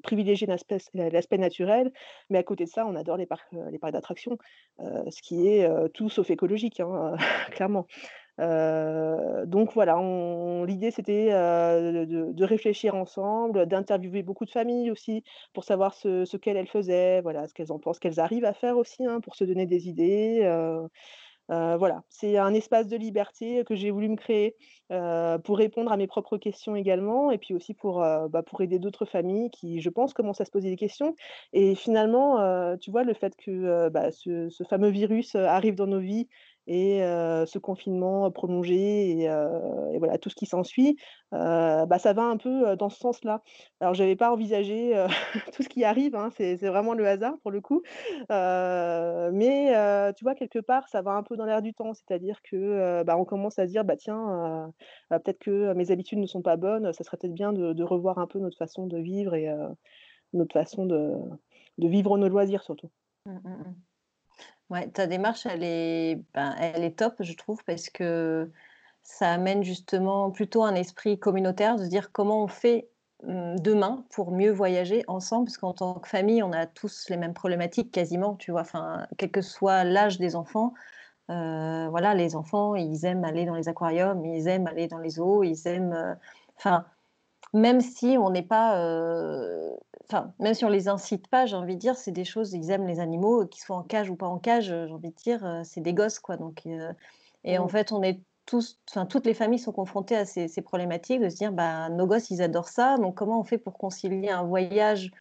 privilégier 0.01 0.47
l'aspect 0.47 1.37
naturel, 1.37 1.91
mais 2.31 2.39
à 2.39 2.43
côté 2.43 2.63
de 2.63 2.69
ça, 2.69 2.87
on 2.87 2.95
adore 2.95 3.17
les 3.17 3.27
parcs, 3.27 3.51
les 3.51 3.77
parcs 3.77 3.93
d'attractions, 3.93 4.39
ce 4.79 5.21
qui 5.21 5.47
est, 5.47 5.69
tout 5.93 6.09
sauf 6.09 6.31
écologique, 6.31 6.79
hein, 6.79 7.15
clairement. 7.51 7.85
Heu, 8.39 9.45
donc 9.47 9.73
voilà, 9.73 9.97
l'idée 10.65 10.91
c'était, 10.91 11.29
heu, 11.33 12.05
de 12.07 12.43
réfléchir 12.45 12.95
ensemble, 12.95 13.65
d'interviewer 13.65 14.23
beaucoup 14.23 14.45
de 14.45 14.51
familles 14.51 14.91
aussi 14.91 15.23
pour 15.53 15.63
savoir 15.65 15.93
ce 15.93 16.37
qu'elles, 16.37 16.57
elles 16.57 16.67
faisaient, 16.67 17.21
voilà, 17.21 17.47
ce 17.47 17.53
qu'elles 17.53 17.71
en 17.71 17.79
pensent, 17.79 17.97
ce 17.97 18.01
qu'elles 18.01 18.19
arrivent 18.19 18.45
à 18.45 18.53
faire 18.53 18.77
aussi, 18.77 19.05
hein, 19.05 19.19
pour 19.21 19.35
se 19.35 19.43
donner 19.43 19.65
des 19.65 19.89
idées, 19.89 20.41
heu, 20.45 20.87
voilà. 21.77 22.03
C'est 22.09 22.37
un 22.37 22.53
espace 22.53 22.87
de 22.87 22.97
liberté 22.97 23.63
que 23.65 23.75
j'ai 23.75 23.91
voulu 23.91 24.09
me 24.09 24.15
créer, 24.15 24.55
pour 25.43 25.57
répondre 25.57 25.91
à 25.91 25.97
mes 25.97 26.07
propres 26.07 26.37
questions 26.37 26.75
également 26.75 27.31
et 27.31 27.37
puis 27.37 27.53
aussi 27.53 27.73
pour, 27.73 27.99
bah, 27.99 28.43
pour 28.45 28.61
aider 28.61 28.79
d'autres 28.79 29.05
familles 29.05 29.49
qui, 29.51 29.81
je 29.81 29.89
pense, 29.89 30.13
commencent 30.13 30.41
à 30.41 30.45
se 30.45 30.51
poser 30.51 30.69
des 30.69 30.75
questions 30.77 31.15
et 31.53 31.75
finalement, 31.75 32.77
tu 32.77 32.91
vois, 32.91 33.03
le 33.03 33.13
fait 33.13 33.35
que, 33.37 33.89
bah, 33.89 34.11
ce 34.11 34.49
fameux 34.69 34.89
virus, 34.89 35.35
arrive 35.35 35.75
dans 35.75 35.87
nos 35.87 35.99
vies 35.99 36.27
et 36.69 36.99
ce 37.01 37.57
confinement 37.59 38.29
prolongé 38.31 39.19
et 39.21 39.27
voilà 39.99 40.17
tout 40.19 40.29
ce 40.29 40.35
qui 40.35 40.45
s'ensuit, 40.45 40.97
bah, 41.31 41.97
ça 41.99 42.13
va 42.13 42.23
un 42.23 42.37
peu, 42.37 42.75
dans 42.77 42.89
ce 42.89 42.99
sens-là. 42.99 43.41
Alors 43.81 43.93
j'avais 43.93 44.15
pas 44.15 44.31
envisagé, 44.31 44.93
tout 45.53 45.63
ce 45.63 45.69
qui 45.69 45.83
arrive, 45.83 46.15
hein, 46.15 46.29
c'est 46.35 46.55
vraiment 46.57 46.93
le 46.93 47.07
hasard 47.07 47.35
pour 47.41 47.51
le 47.51 47.61
coup, 47.61 47.81
mais 48.29 50.13
tu 50.15 50.23
vois, 50.23 50.35
quelque 50.35 50.59
part, 50.59 50.87
ça 50.89 51.01
va 51.01 51.11
un 51.11 51.23
peu 51.23 51.35
dans 51.37 51.45
l'air 51.45 51.61
du 51.61 51.73
temps. 51.73 51.93
C'est-à-dire 51.93 52.41
que, 52.43 53.03
bah, 53.03 53.15
commence 53.27 53.59
à 53.59 53.67
se 53.67 53.71
dire: 53.71 53.83
«Bah, 53.85 53.95
tiens, 53.97 54.71
bah, 55.09 55.19
peut-être 55.19 55.39
que 55.39 55.73
mes 55.73 55.91
habitudes 55.91 56.19
ne 56.19 56.25
sont 56.27 56.41
pas 56.41 56.57
bonnes, 56.57 56.93
ça 56.93 57.03
serait 57.03 57.17
peut-être 57.17 57.33
bien 57.33 57.53
de 57.53 57.83
revoir 57.83 58.17
un 58.19 58.27
peu 58.27 58.39
notre 58.39 58.57
façon 58.57 58.87
de 58.87 58.97
vivre 58.99 59.35
et 59.35 59.49
notre 60.33 60.53
façon 60.53 60.85
de 60.85 61.17
vivre 61.77 62.17
nos 62.17 62.29
loisirs 62.29 62.63
surtout». 62.63 62.91
Mmh, 63.25 63.39
mmh 63.43 63.63
mh. 63.69 63.88
Ouais, 64.69 64.87
ta 64.91 65.07
démarche, 65.07 65.45
elle 65.47 65.63
est, 65.63 66.21
ben, 66.35 66.53
elle 66.59 66.83
est 66.83 66.97
top, 66.99 67.15
je 67.21 67.33
trouve, 67.33 67.63
parce 67.65 67.89
que 67.89 68.51
ça 69.01 69.31
amène 69.31 69.63
justement 69.63 70.29
plutôt 70.29 70.63
un 70.63 70.75
esprit 70.75 71.17
communautaire, 71.19 71.75
de 71.77 71.83
se 71.85 71.89
dire 71.89 72.11
comment 72.11 72.43
on 72.43 72.47
fait, 72.47 72.87
mmh, 73.23 73.55
demain 73.59 74.05
pour 74.11 74.31
mieux 74.31 74.51
voyager 74.51 75.03
ensemble. 75.07 75.45
Parce 75.45 75.57
qu'en 75.57 75.73
tant 75.73 75.95
que 75.95 76.07
famille, 76.07 76.43
on 76.43 76.51
a 76.53 76.67
tous 76.67 77.09
les 77.09 77.17
mêmes 77.17 77.33
problématiques 77.33 77.91
quasiment, 77.91 78.35
tu 78.35 78.51
vois? 78.51 78.61
Enfin, 78.61 79.07
quel 79.17 79.31
que 79.31 79.41
soit 79.41 79.83
l'âge 79.83 80.19
des 80.19 80.35
enfants, 80.35 80.73
heu, 81.31 81.87
voilà, 81.89 82.15
les 82.15 82.35
enfants, 82.35 82.75
ils 82.75 83.05
aiment 83.05 83.25
aller 83.25 83.45
dans 83.45 83.55
les 83.55 83.69
aquariums, 83.69 84.25
ils 84.25 84.47
aiment 84.49 84.67
aller 84.67 84.87
dans 84.87 84.99
les 84.99 85.11
zoos, 85.11 85.43
ils 85.43 85.67
aiment, 85.67 85.93
heu, 85.93 86.15
enfin, 86.57 86.85
même 87.53 87.81
si 87.81 88.17
on 88.19 88.29
n'est 88.31 88.43
pas, 88.43 88.79
heu, 88.83 89.73
enfin, 90.11 90.33
même 90.39 90.53
si 90.53 90.65
on 90.65 90.69
les 90.69 90.87
incite 90.89 91.27
pas, 91.29 91.45
j'ai 91.45 91.55
envie 91.55 91.75
de 91.75 91.79
dire, 91.79 91.95
c'est 91.95 92.11
des 92.11 92.25
choses 92.25 92.53
ils 92.53 92.71
aiment 92.71 92.87
les 92.87 92.99
animaux, 92.99 93.45
qu'ils 93.47 93.61
soient 93.63 93.77
en 93.77 93.83
cage 93.83 94.09
ou 94.09 94.15
pas 94.15 94.27
en 94.27 94.39
cage, 94.39 94.71
heu, 94.71 94.87
j'ai 94.87 94.93
envie 94.93 95.09
de 95.11 95.15
dire, 95.15 95.45
heu, 95.45 95.63
c'est 95.63 95.81
des 95.81 95.93
gosses, 95.93 96.19
quoi, 96.19 96.37
donc 96.37 96.63
et 97.43 97.57
en 97.57 97.67
Mmh. 97.67 97.69
fait, 97.69 97.91
on 97.91 98.01
est 98.03 98.21
tous 98.45 98.79
enfin, 98.89 99.05
toutes 99.05 99.25
les 99.27 99.33
familles 99.35 99.59
sont 99.59 99.71
confrontées 99.71 100.15
à 100.17 100.25
ces 100.25 100.47
ces 100.47 100.61
problématiques 100.63 101.21
de 101.21 101.29
se 101.29 101.35
dire: 101.35 101.51
«Bah, 101.53 101.89
nos 101.89 102.07
gosses, 102.07 102.31
ils 102.31 102.41
adorent 102.41 102.67
ça, 102.69 102.97
donc 102.97 103.15
comment 103.15 103.39
on 103.39 103.43
fait 103.43 103.59
pour 103.59 103.77
concilier 103.77 104.29
un 104.29 104.43
voyage, 104.43 105.11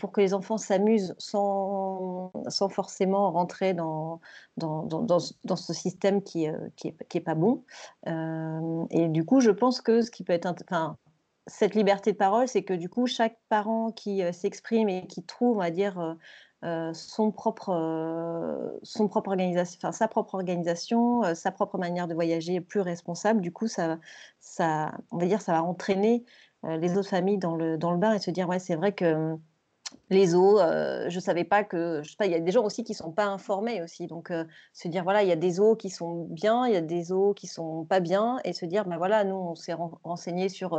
pour 0.00 0.12
que 0.12 0.20
les 0.20 0.34
enfants 0.34 0.56
s'amusent 0.58 1.14
sans 1.18 2.32
sans 2.48 2.68
forcément 2.68 3.30
rentrer 3.32 3.74
dans 3.74 4.20
dans 4.56 4.82
dans 4.84 5.02
dans 5.02 5.18
ce 5.20 5.34
dans 5.44 5.56
ce 5.56 5.72
système 5.72 6.22
qui, 6.22 6.48
heu, 6.48 6.72
qui 6.76 6.88
est 6.88 7.08
qui 7.08 7.18
est 7.18 7.20
pas 7.20 7.34
bon?» 7.36 7.64
et 8.90 9.08
du 9.08 9.24
coup, 9.24 9.40
je 9.40 9.50
pense 9.50 9.80
que 9.80 10.02
ce 10.02 10.10
qui 10.10 10.24
peut 10.24 10.32
être 10.32 10.46
enfin, 10.46 10.96
cette 11.46 11.74
liberté 11.74 12.12
de 12.12 12.16
parole, 12.16 12.48
c'est 12.48 12.64
que 12.64 12.74
du 12.74 12.88
coup, 12.88 13.06
chaque 13.06 13.38
parent 13.48 13.92
qui, 13.92 14.22
heu, 14.22 14.32
s'exprime 14.32 14.88
et 14.88 15.06
qui 15.06 15.22
trouve, 15.24 15.56
on 15.56 15.60
va 15.60 15.70
dire, 15.70 15.98
heu 16.00 16.16
heu, 16.64 16.92
son 16.94 17.30
propre, 17.32 17.70
son 18.82 19.08
propre 19.08 19.28
organisation 19.30 19.92
sa 19.92 20.08
propre 20.08 20.34
organisation, 20.36 21.22
sa 21.34 21.52
propre 21.52 21.76
manière 21.78 22.08
de 22.08 22.14
voyager 22.14 22.60
plus 22.62 22.80
responsable, 22.80 23.40
du 23.42 23.52
coup, 23.52 23.66
ça 23.68 23.98
ça 24.40 24.92
on 25.12 25.18
va 25.18 25.26
dire, 25.26 25.42
ça 25.42 25.52
va 25.52 25.62
entraîner, 25.62 26.24
les 26.64 26.96
autres 26.96 27.10
familles 27.10 27.38
dans 27.38 27.56
le 27.56 27.76
dans 27.78 27.92
le 27.92 27.98
bain 27.98 28.14
et 28.14 28.18
se 28.18 28.30
dire: 28.30 28.48
«Ouais, 28.48 28.58
c'est 28.58 28.76
vrai 28.76 28.92
que, 28.94 29.36
les 30.10 30.26
zoos, 30.28 30.58
heu, 30.60 31.06
je 31.08 31.20
savais 31.20 31.44
pas 31.44 31.64
que» 31.64 32.02
il 32.24 32.30
y 32.30 32.34
a 32.34 32.40
des 32.40 32.52
gens 32.52 32.64
aussi 32.64 32.84
qui 32.84 32.94
sont 32.94 33.12
pas 33.12 33.26
informés 33.26 33.82
aussi, 33.82 34.06
donc 34.06 34.30
heu, 34.30 34.46
se 34.72 34.88
dire: 34.88 35.04
«Voilà, 35.04 35.22
il 35.22 35.28
y 35.28 35.32
a 35.32 35.36
des 35.36 35.52
zoos 35.52 35.76
qui 35.76 35.90
sont 35.90 36.24
bien, 36.30 36.66
il 36.66 36.72
y 36.74 36.76
a 36.76 36.80
des 36.80 37.04
zoos 37.04 37.34
qui 37.34 37.46
sont 37.46 37.84
pas 37.84 38.00
bien» 38.00 38.38
et 38.44 38.52
se 38.52 38.66
dire: 38.66 38.84
«Bah, 38.86 38.96
voilà, 38.98 39.24
nous, 39.24 39.34
on 39.36 39.54
s'est 39.54 39.72
ren 39.74 39.90
renseignés 40.04 40.48
sur, 40.48 40.76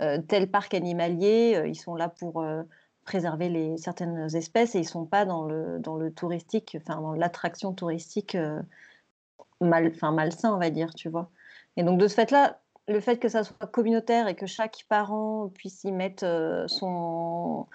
heu, 0.00 0.22
tel 0.28 0.50
parc 0.50 0.74
animalier, 0.74 1.62
ils 1.66 1.74
sont 1.76 1.94
là 1.96 2.08
pour, 2.08 2.44
préserver 3.04 3.48
les 3.48 3.76
certaines 3.78 4.34
espèces 4.36 4.74
et 4.76 4.80
ils 4.80 4.84
sont 4.88 5.06
pas 5.06 5.24
dans 5.24 5.44
le 5.44 5.78
dans 5.80 5.96
le 5.96 6.12
touristique, 6.12 6.76
enfin, 6.80 7.00
dans 7.00 7.14
l'attraction 7.14 7.72
touristique, 7.72 8.36
mal 9.60 9.92
malsain, 10.12 10.54
on 10.54 10.58
va 10.58 10.70
dire», 10.70 10.94
tu 10.94 11.08
vois? 11.10 11.30
Et 11.76 11.84
donc 11.84 11.98
de 12.00 12.08
ce 12.08 12.14
fait-là, 12.16 12.60
le 12.88 13.00
fait 13.00 13.18
que 13.18 13.28
ça 13.28 13.44
soit 13.44 13.66
communautaire 13.68 14.28
et 14.28 14.36
que 14.36 14.46
chaque 14.46 14.84
parent 14.88 15.50
puisse 15.54 15.84
y 15.84 15.92
mettre, 15.92 16.24
son 16.68 17.66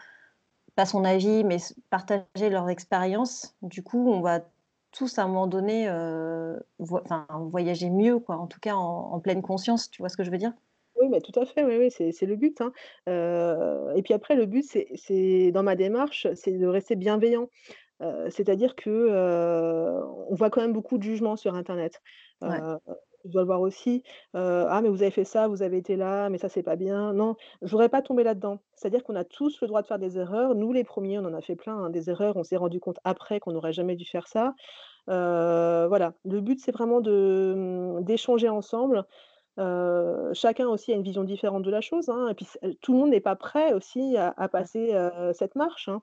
pas 0.75 0.85
son 0.85 1.03
avis, 1.05 1.43
mais 1.43 1.57
partager 1.89 2.49
leurs 2.49 2.69
expériences. 2.69 3.55
Du 3.61 3.83
coup, 3.83 4.09
on 4.11 4.21
va 4.21 4.41
tous 4.91 5.17
à 5.19 5.23
un 5.23 5.27
moment 5.27 5.47
donné, 5.47 5.89
enfin, 6.79 7.27
voyager 7.51 7.89
mieux 7.89 8.19
quoi, 8.19 8.37
en 8.37 8.47
tout 8.47 8.59
cas 8.59 8.75
en 8.75 9.11
en 9.13 9.19
pleine 9.19 9.41
conscience, 9.41 9.89
tu 9.91 10.01
vois 10.01 10.09
ce 10.09 10.17
que 10.17 10.23
je 10.23 10.31
veux 10.31 10.37
dire? 10.37 10.53
Oui, 11.01 11.09
mais 11.09 11.19
tout 11.19 11.37
à 11.37 11.45
fait, 11.45 11.63
oui, 11.65 11.75
oui, 11.77 11.91
c'est 11.91 12.25
le 12.25 12.35
but, 12.37 12.61
hein. 12.61 12.71
Heu 13.09 13.91
et 13.97 14.01
puis 14.01 14.13
après 14.13 14.35
le 14.35 14.45
but 14.45 14.63
c'est 14.95 15.51
dans 15.51 15.63
ma 15.63 15.75
démarche, 15.75 16.27
c'est 16.35 16.53
de 16.57 16.65
rester 16.67 16.95
bienveillant. 16.95 17.49
Heu, 18.03 18.29
c'est-à-dire 18.29 18.75
que, 18.75 18.89
on 20.29 20.35
voit 20.35 20.51
quand 20.51 20.61
même 20.61 20.73
beaucoup 20.73 20.97
de 20.99 21.03
jugements 21.03 21.37
sur 21.37 21.55
internet. 21.55 22.01
Ouais. 22.41 22.63
Je 23.25 23.31
dois 23.31 23.41
le 23.41 23.47
voir 23.47 23.61
aussi, 23.61 24.03
«Ah 24.33 24.79
mais 24.83 24.89
vous 24.89 25.01
avez 25.01 25.11
fait 25.11 25.23
ça, 25.25 25.47
vous 25.47 25.63
avez 25.63 25.77
été 25.77 25.95
là, 25.95 26.29
mais 26.29 26.37
ça 26.37 26.47
c'est 26.49 26.61
pas 26.63 26.75
bien». 26.75 27.11
Non, 27.13 27.35
je 27.63 27.71
voudrais 27.71 27.89
pas 27.89 28.01
tomber 28.03 28.23
là-dedans. 28.23 28.59
C'est-à-dire 28.75 29.03
qu'on 29.03 29.15
a 29.15 29.23
tous 29.23 29.59
le 29.61 29.67
droit 29.67 29.81
de 29.81 29.87
faire 29.87 29.97
des 29.99 30.17
erreurs. 30.19 30.53
Nous 30.55 30.71
les 30.71 30.83
premiers, 30.83 31.17
on 31.19 31.25
en 31.25 31.33
a 31.33 31.41
fait 31.41 31.55
plein, 31.55 31.75
hein, 31.75 31.89
des 31.89 32.09
erreurs, 32.11 32.37
on 32.37 32.43
s'est 32.43 32.55
rendu 32.57 32.79
compte 32.79 32.99
après 33.03 33.39
qu'on 33.39 33.51
n'aurait 33.51 33.73
jamais 33.73 33.95
dû 33.95 34.05
faire 34.05 34.27
ça. 34.27 34.53
Voilà, 35.07 36.13
le 36.25 36.41
but 36.41 36.59
c'est 36.59 36.71
vraiment 36.71 37.01
mmh, 37.01 38.03
d'échanger 38.03 38.49
ensemble, 38.49 39.05
Chacun 39.57 40.67
aussi 40.67 40.91
a 40.91 40.95
une 40.95 41.03
vision 41.03 41.23
différente 41.23 41.63
de 41.63 41.71
la 41.71 41.81
chose, 41.81 42.09
hein 42.09 42.27
et 42.29 42.33
puis 42.35 42.47
tout 42.81 42.93
le 42.93 42.99
monde 42.99 43.09
n'est 43.11 43.21
pas 43.21 43.35
prêt 43.35 43.73
aussi 43.73 44.17
à 44.17 44.33
à 44.37 44.49
Mmh. 44.57 44.65
passer, 44.65 44.91
cette 45.33 45.55
marche, 45.55 45.89
hein. 45.89 46.01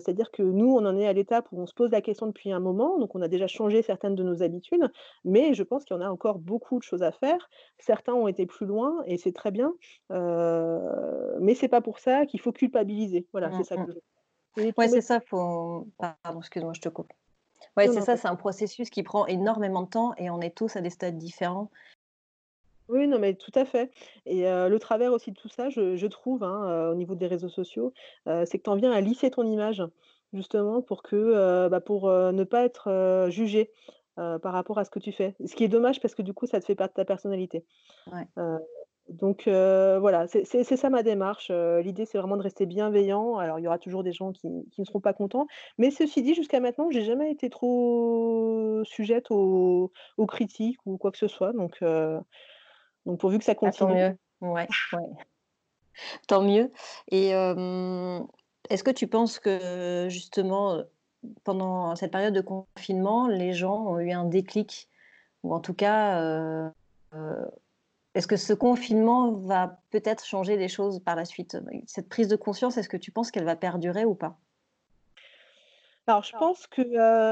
C'est-à-dire 0.00 0.30
que 0.30 0.42
nous, 0.42 0.70
on 0.72 0.84
en 0.86 0.96
est 0.96 1.06
à 1.06 1.12
l'étape 1.12 1.48
où 1.52 1.60
on 1.60 1.66
se 1.66 1.74
pose 1.74 1.90
la 1.90 2.00
question 2.00 2.26
depuis 2.26 2.52
un 2.52 2.60
moment, 2.60 2.98
donc 2.98 3.14
on 3.14 3.22
a 3.22 3.28
déjà 3.28 3.46
changé 3.48 3.82
certaines 3.82 4.14
de 4.14 4.22
nos 4.22 4.42
habitudes, 4.42 4.90
mais 5.24 5.54
je 5.54 5.62
pense 5.62 5.84
qu'il 5.84 5.96
y 5.96 5.98
en 5.98 6.02
a 6.02 6.08
encore 6.10 6.38
beaucoup 6.38 6.78
de 6.78 6.84
choses 6.84 7.02
à 7.02 7.12
faire. 7.12 7.48
Certains 7.78 8.14
ont 8.14 8.28
été 8.28 8.46
plus 8.46 8.66
loin 8.66 9.02
et 9.06 9.16
c'est 9.18 9.32
très 9.32 9.50
bien, 9.50 9.74
mais 10.10 11.54
c'est 11.54 11.68
pas 11.68 11.80
pour 11.80 11.98
ça 11.98 12.26
qu'il 12.26 12.40
faut 12.40 12.52
culpabiliser. 12.52 13.26
Voilà, 13.32 13.50
c'est 13.52 13.62
Mmh 13.62 13.64
ça 13.64 13.76
mh. 13.76 13.86
que 13.86 13.92
je 13.92 13.98
Ouais, 14.78 14.88
c'est 14.88 15.00
ça, 15.02 15.20
faut 15.20 15.88
pardon, 15.98 16.40
excuse-moi, 16.40 16.72
je 16.74 16.80
te 16.82 16.88
coupe. 16.90 17.12
Non, 17.84 17.92
c'est 17.92 18.02
ça, 18.02 18.16
c'est 18.16 18.28
un 18.28 18.36
processus 18.36 18.90
qui 18.90 19.02
prend 19.04 19.26
énormément 19.26 19.82
de 19.82 19.88
temps 19.90 20.14
et 20.18 20.30
on 20.30 20.40
est 20.40 20.56
tous 20.56 20.76
à 20.76 20.82
des 20.82 20.90
stades 20.90 21.18
différents. 21.18 21.70
Oui, 22.88 23.06
non, 23.08 23.18
mais 23.18 23.34
tout 23.34 23.52
à 23.54 23.64
fait 23.64 23.90
et 24.26 24.42
le 24.42 24.76
travers 24.78 25.12
aussi 25.12 25.32
de 25.32 25.36
tout 25.36 25.48
ça, 25.48 25.68
je 25.70 25.96
je 25.96 26.06
trouve, 26.06 26.44
hein, 26.44 26.90
au 26.90 26.94
niveau 26.94 27.14
des 27.14 27.26
réseaux 27.26 27.48
sociaux, 27.48 27.92
c'est 28.26 28.58
que 28.58 28.62
tu 28.62 28.70
en 28.70 28.76
viens 28.76 28.92
à 28.92 29.00
lisser 29.00 29.30
ton 29.30 29.44
image, 29.44 29.82
justement 30.32 30.82
pour 30.82 31.02
que, 31.02 31.68
bah, 31.68 31.80
pour, 31.80 32.08
ne 32.10 32.44
pas 32.44 32.64
être, 32.64 33.26
jugé, 33.30 33.72
par 34.16 34.52
rapport 34.52 34.78
à 34.78 34.84
ce 34.84 34.90
que 34.90 34.98
tu 34.98 35.12
fais. 35.12 35.34
Ce 35.44 35.54
qui 35.54 35.64
est 35.64 35.68
dommage 35.68 36.00
parce 36.00 36.14
que 36.14 36.22
du 36.22 36.32
coup, 36.32 36.46
ça 36.46 36.60
te 36.60 36.64
fait 36.64 36.74
perdre 36.74 36.94
ta 36.94 37.04
personnalité. 37.04 37.64
Ouais. 38.12 38.26
Donc 39.08 39.44
voilà, 39.46 40.26
c'est 40.26 40.44
c'est 40.44 40.64
c'est 40.64 40.76
ça 40.76 40.90
ma 40.90 41.02
démarche, 41.02 41.50
l'idée 41.50 42.06
c'est 42.06 42.18
vraiment 42.18 42.36
de 42.36 42.42
rester 42.42 42.66
bienveillant. 42.66 43.36
Alors 43.36 43.58
il 43.58 43.62
y 43.62 43.68
aura 43.68 43.78
toujours 43.78 44.02
des 44.02 44.12
gens 44.12 44.32
qui 44.32 44.48
qui 44.72 44.80
ne 44.80 44.84
seront 44.84 45.00
pas 45.00 45.12
contents, 45.12 45.46
mais 45.78 45.90
ceci 45.90 46.22
dit, 46.22 46.34
jusqu'à 46.34 46.60
maintenant, 46.60 46.90
j'ai 46.90 47.02
jamais 47.02 47.30
été 47.30 47.48
trop 47.50 48.82
sujette 48.84 49.30
aux 49.30 49.92
aux 50.16 50.26
critiques 50.26 50.78
ou 50.86 50.98
quoi 50.98 51.12
que 51.12 51.18
ce 51.18 51.28
soit, 51.28 51.52
donc 51.52 51.82
donc 53.06 53.18
pourvu 53.18 53.38
que 53.38 53.44
ça 53.44 53.52
Ah, 53.52 53.54
tant 53.54 53.70
continue. 53.70 53.94
mieux. 53.94 54.18
Ouais, 54.42 54.68
ouais, 54.92 55.24
tant 56.28 56.42
mieux 56.42 56.70
et 57.10 57.30
est-ce 58.68 58.82
que 58.84 58.90
tu 58.90 59.06
penses 59.06 59.38
que 59.38 60.08
justement, 60.10 60.82
pendant 61.44 61.94
cette 61.96 62.10
période 62.10 62.34
de 62.34 62.40
confinement, 62.40 63.28
les 63.28 63.52
gens 63.52 63.86
ont 63.86 63.98
eu 64.00 64.10
un 64.10 64.24
déclic? 64.24 64.88
Ou 65.42 65.54
en 65.54 65.60
tout 65.60 65.74
cas, 65.74 66.20
est-ce 68.14 68.26
que 68.26 68.36
ce 68.36 68.52
confinement 68.52 69.32
va 69.32 69.80
peut-être 69.90 70.24
changer 70.24 70.56
des 70.56 70.68
choses 70.68 71.00
par 71.00 71.14
la 71.16 71.24
suite? 71.24 71.56
Cette 71.86 72.08
prise 72.08 72.28
de 72.28 72.36
conscience, 72.36 72.76
est-ce 72.76 72.88
que 72.88 72.96
tu 72.96 73.12
penses 73.12 73.30
qu'elle 73.30 73.44
va 73.44 73.56
perdurer 73.56 74.04
ou 74.04 74.14
pas? 74.14 74.38
Alors 76.08 76.22
je 76.22 76.34
pense 76.34 76.66
que, 76.68 76.82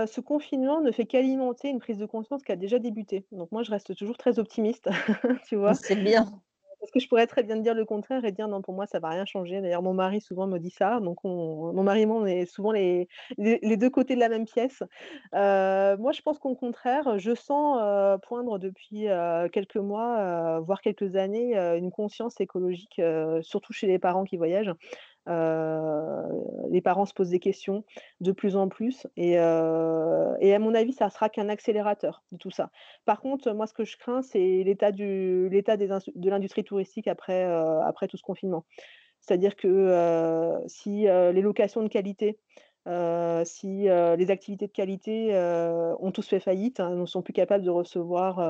ce 0.06 0.20
confinement 0.20 0.80
ne 0.80 0.90
fait 0.90 1.06
qu'alimenter 1.06 1.68
une 1.68 1.78
prise 1.78 1.98
de 1.98 2.06
conscience 2.06 2.42
qui 2.42 2.50
a 2.52 2.56
déjà 2.56 2.78
débuté. 2.80 3.24
Donc 3.30 3.52
moi 3.52 3.62
je 3.62 3.70
reste 3.70 3.94
toujours 3.94 4.16
très 4.18 4.38
optimiste, 4.40 4.88
tu 5.46 5.54
vois? 5.56 5.78
C'est 5.82 5.96
bien. 5.96 6.42
Parce 6.80 6.90
que 6.92 7.00
je 7.00 7.08
pourrais 7.08 7.26
très 7.26 7.42
bien 7.42 7.56
te 7.56 7.62
dire 7.62 7.74
le 7.74 7.86
contraire 7.86 8.24
et 8.26 8.32
dire: 8.32 8.46
«Non, 8.48 8.60
pour 8.60 8.74
moi 8.74 8.86
ça 8.86 9.00
va 9.00 9.08
rien 9.10 9.24
changer». 9.24 9.60
D'ailleurs 9.62 9.82
mon 9.82 9.94
mari 9.94 10.20
souvent 10.20 10.46
me 10.46 10.58
dit 10.58 10.70
ça, 10.70 11.00
donc 11.00 11.24
on 11.24 11.72
mon 11.72 11.82
mari 11.82 12.02
et 12.02 12.06
moi 12.06 12.18
on 12.18 12.26
est 12.26 12.46
souvent 12.46 12.72
les 12.72 13.08
les 13.38 13.58
les 13.62 13.76
2 13.78 13.88
côtés 13.90 14.14
de 14.16 14.20
la 14.20 14.28
même 14.28 14.44
pièce. 14.44 14.82
Moi 15.32 16.12
je 16.12 16.20
pense 16.22 16.38
qu'au 16.38 16.54
contraire, 16.56 17.18
je 17.18 17.34
sens, 17.34 18.18
poindre 18.22 18.58
depuis, 18.58 19.06
quelques 19.52 19.76
mois, 19.76 20.60
voire 20.60 20.80
quelques 20.82 21.16
années, 21.16 21.56
une 21.56 21.90
conscience 21.90 22.40
écologique, 22.40 23.00
surtout 23.42 23.72
chez 23.72 23.86
les 23.86 23.98
parents 23.98 24.24
qui 24.24 24.36
voyagent. 24.36 24.72
Heu, 25.28 26.22
les 26.70 26.80
parents 26.82 27.06
se 27.06 27.14
posent 27.14 27.30
des 27.30 27.38
questions 27.40 27.84
de 28.20 28.32
plus 28.32 28.56
en 28.56 28.68
plus 28.68 29.06
et 29.16 29.38
heu 29.38 30.34
et 30.40 30.54
à 30.54 30.58
mon 30.58 30.74
avis, 30.74 30.92
ça 30.92 31.10
sera 31.10 31.28
qu'un 31.30 31.48
accélérateur 31.48 32.24
de 32.32 32.38
tout 32.38 32.50
ça. 32.50 32.70
Par 33.04 33.20
contre, 33.20 33.52
moi, 33.52 33.66
ce 33.66 33.74
que 33.74 33.84
je 33.84 33.96
crains, 33.96 34.22
c'est 34.22 34.62
l'état 34.64 34.92
de 34.92 35.48
l'industrie 36.28 36.64
touristique 36.64 37.08
après, 37.08 37.44
heu, 37.46 37.80
après 37.84 38.08
tout 38.08 38.16
ce 38.16 38.22
confinement. 38.22 38.66
C'est-à-dire 39.20 39.56
que, 39.56 40.60
si, 40.66 41.02
les 41.04 41.42
locations 41.42 41.82
de 41.82 41.88
qualité, 41.88 42.38
si, 43.44 43.88
heu, 43.88 44.14
les 44.16 44.30
activités 44.30 44.66
de 44.66 44.72
qualité, 44.72 45.34
heu, 45.34 45.94
ont 46.00 46.10
tous 46.12 46.26
fait 46.28 46.40
faillite, 46.40 46.80
hein, 46.80 46.94
ne 46.96 47.06
sont 47.06 47.22
plus 47.22 47.32
capables 47.32 47.64
de 47.64 47.70
recevoir, 47.70 48.40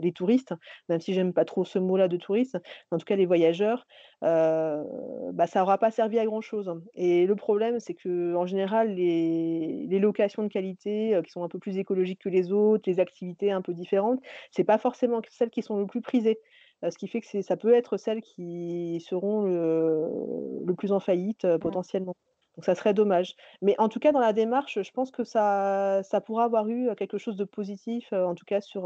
les 0.00 0.12
touristes, 0.12 0.54
même 0.88 1.00
si 1.00 1.14
j'aime 1.14 1.32
pas 1.32 1.44
trop 1.44 1.64
ce 1.64 1.78
mot-là 1.78 2.08
de 2.08 2.16
touristes, 2.16 2.58
en 2.90 2.98
tout 2.98 3.04
cas 3.04 3.16
les 3.16 3.26
voyageurs, 3.26 3.86
bah, 4.22 5.46
ça 5.46 5.62
aura 5.62 5.78
pas 5.78 5.90
servi 5.90 6.18
à 6.18 6.24
grand 6.26 6.40
chose 6.40 6.72
et 6.94 7.26
le 7.26 7.36
problème, 7.36 7.78
c'est 7.80 7.94
qu'en 7.94 8.46
général, 8.46 8.94
les 8.94 9.86
les 9.88 9.98
locations 9.98 10.42
de 10.42 10.48
qualité, 10.48 11.20
qui 11.24 11.30
sont 11.30 11.42
un 11.44 11.48
peu 11.48 11.58
plus 11.58 11.78
écologiques 11.78 12.20
que 12.22 12.28
les 12.28 12.52
autres, 12.52 12.88
les 12.90 13.00
activités 13.00 13.50
un 13.52 13.62
peu 13.62 13.74
différentes, 13.74 14.20
c'est 14.50 14.64
pas 14.64 14.78
forcément 14.78 15.20
celles 15.30 15.50
qui 15.50 15.62
sont 15.62 15.78
le 15.78 15.86
plus 15.86 16.00
prisées. 16.02 16.40
Ce 16.88 16.96
qui 16.96 17.08
fait 17.08 17.20
que 17.20 17.42
ça 17.42 17.56
peut 17.58 17.74
être 17.74 17.96
celles 17.98 18.22
qui 18.22 19.00
seront 19.06 19.42
le 19.42 20.62
le 20.64 20.74
plus 20.74 20.92
en 20.92 21.00
faillite, 21.00 21.46
potentiellement. 21.58 22.14
Donc 22.60 22.66
ça 22.66 22.74
serait 22.74 22.92
dommage. 22.92 23.36
Mais 23.62 23.74
en 23.78 23.88
tout 23.88 24.00
cas, 24.00 24.12
dans 24.12 24.20
la 24.20 24.34
démarche, 24.34 24.82
je 24.82 24.90
pense 24.92 25.10
que 25.10 25.24
ça 25.24 26.02
ça 26.02 26.20
pourra 26.20 26.44
avoir 26.44 26.68
eu, 26.68 26.94
quelque 26.94 27.16
chose 27.16 27.36
de 27.36 27.44
positif, 27.44 28.12
en 28.12 28.34
tout 28.34 28.44
cas 28.44 28.60
sur, 28.60 28.82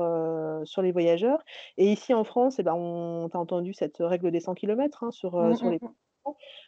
sur 0.65 0.81
les 0.81 0.93
voyageurs. 0.93 1.43
Et 1.77 1.91
ici 1.91 2.15
en 2.15 2.23
France, 2.23 2.61
et 2.61 2.63
ben, 2.63 2.75
on 2.75 3.29
as 3.33 3.37
entendu 3.37 3.73
cette 3.75 3.97
règle 3.99 4.31
des 4.31 4.39
100 4.39 4.55
kilomètres, 4.55 5.03
hein, 5.03 5.11
sur, 5.11 5.41
heu, 5.41 5.53
Mmh, 5.53 5.57
sur 5.57 5.71
mmh 5.71 5.71
les 5.71 5.81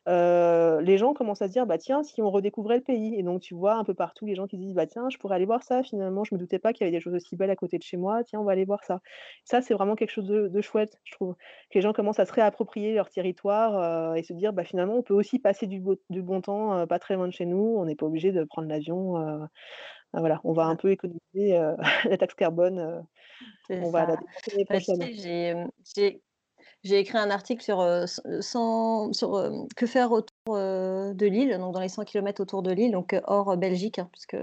Heu, 0.09 0.81
les 0.83 0.99
gens 0.99 1.15
commencent 1.15 1.43
à 1.43 1.49
se 1.49 1.53
dire: 1.53 1.67
«Bah, 1.67 1.79
tiens, 1.79 2.03
si 2.03 2.23
on 2.23 2.31
redécouvrait 2.31 2.77
le 2.79 2.83
pays» 2.83 3.15
et 3.19 3.23
donc 3.23 3.41
tu 3.43 3.55
vois 3.55 3.75
un 3.75 3.85
peu 3.85 3.95
partout 3.95 4.27
les 4.27 4.35
gens 4.35 4.47
qui 4.47 4.59
disent: 4.59 4.75
«Bah, 4.75 4.87
tiens, 4.87 5.09
je 5.11 5.19
pourrais 5.19 5.37
aller 5.37 5.47
voir 5.47 5.63
ça 5.63 5.83
finalement, 5.83 6.25
je 6.25 6.35
me 6.35 6.39
doutais 6.41 6.59
pas 6.59 6.73
qu'il 6.73 6.85
y 6.87 6.89
avait 6.89 6.97
des 6.97 7.01
choses 7.03 7.15
aussi 7.15 7.37
belles 7.37 7.51
à 7.51 7.57
côté 7.57 7.79
de 7.79 7.83
chez 7.83 7.97
moi, 7.97 8.23
tiens, 8.25 8.41
on 8.41 8.45
va 8.45 8.53
aller 8.53 8.65
voir 8.65 8.85
ça». 8.85 9.01
Ça, 9.45 9.63
c'est 9.63 9.75
vraiment 9.75 9.95
quelque 9.97 10.11
chose 10.11 10.27
de 10.27 10.49
de 10.49 10.61
chouette, 10.61 11.01
je 11.05 11.13
trouve. 11.15 11.35
Que 11.71 11.79
les 11.79 11.83
gens 11.83 11.93
commencent 11.93 12.19
à 12.21 12.27
se 12.27 12.33
réapproprier 12.33 12.95
leur 12.95 13.11
territoire, 13.11 14.13
heu 14.15 14.17
et 14.19 14.23
se 14.23 14.33
dire: 14.33 14.53
«Bah, 14.53 14.65
finalement, 14.65 14.97
on 14.97 15.03
peut 15.03 15.15
aussi 15.15 15.39
passer 15.39 15.67
du 15.67 15.81
beau 15.81 15.97
du 16.11 16.23
bon 16.23 16.41
temps, 16.41 16.79
heu, 16.83 16.87
pas 16.87 16.99
très 16.99 17.15
loin 17.17 17.27
de 17.29 17.33
chez 17.33 17.47
nous, 17.47 17.77
on 17.79 17.85
n'est 17.87 17.97
pas 17.97 18.07
obligé 18.07 18.33
de 18.33 18.45
prendre 18.45 18.69
l'avion, 18.69 19.19
heu». 19.19 19.41
Bah, 20.13 20.21
voilà, 20.21 20.41
on 20.45 20.53
va 20.55 20.65
un 20.67 20.77
peu 20.77 20.91
économiser, 20.93 21.21
la 22.11 22.19
taxe 22.19 22.35
carbone, 22.35 23.07
va 23.91 24.07
la 24.07 24.17
j'ai, 24.79 24.97
j'ai 26.87 26.99
écrit 27.01 27.19
un 27.19 27.31
article 27.31 27.63
sur, 27.63 27.81
heu, 27.81 28.05
s 28.05 28.21
sans 28.41 29.13
sur, 29.13 29.39
hem, 29.45 29.67
que 29.77 29.87
faire 29.87 30.13
autour, 30.13 30.57
heu, 30.57 31.13
de 31.15 31.27
l'île, 31.27 31.57
donc 31.59 31.75
dans 31.75 31.81
les 31.81 31.89
100 31.89 32.05
kilomètres 32.05 32.41
autour 32.41 32.63
de 32.63 32.71
l'île, 32.73 32.93
donc 32.93 33.15
heu, 33.15 33.21
hors 33.27 33.51
euh, 33.51 33.57
Belgique, 33.57 33.99
hein, 33.99 34.09
puisque 34.13 34.37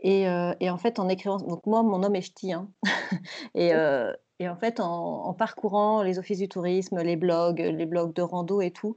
et 0.00 0.22
et 0.60 0.70
en 0.70 0.78
fait, 0.78 0.98
en 0.98 1.08
écrivant 1.08 1.38
donc 1.38 1.66
moi, 1.66 1.82
mon 1.82 1.98
nom 1.98 2.12
est 2.14 2.22
ch'ti, 2.22 2.52
hein 2.52 2.70
et 3.54 3.72
et 4.38 4.48
en 4.48 4.56
fait, 4.56 4.80
en 4.80 5.26
en 5.26 5.34
parcourant 5.34 6.02
les 6.02 6.18
offices 6.18 6.38
du 6.38 6.48
tourisme, 6.48 7.02
les 7.02 7.16
blogs, 7.16 7.60
les 7.60 7.86
blogs 7.86 8.14
de 8.14 8.22
rando 8.22 8.60
et 8.60 8.70
tout, 8.70 8.96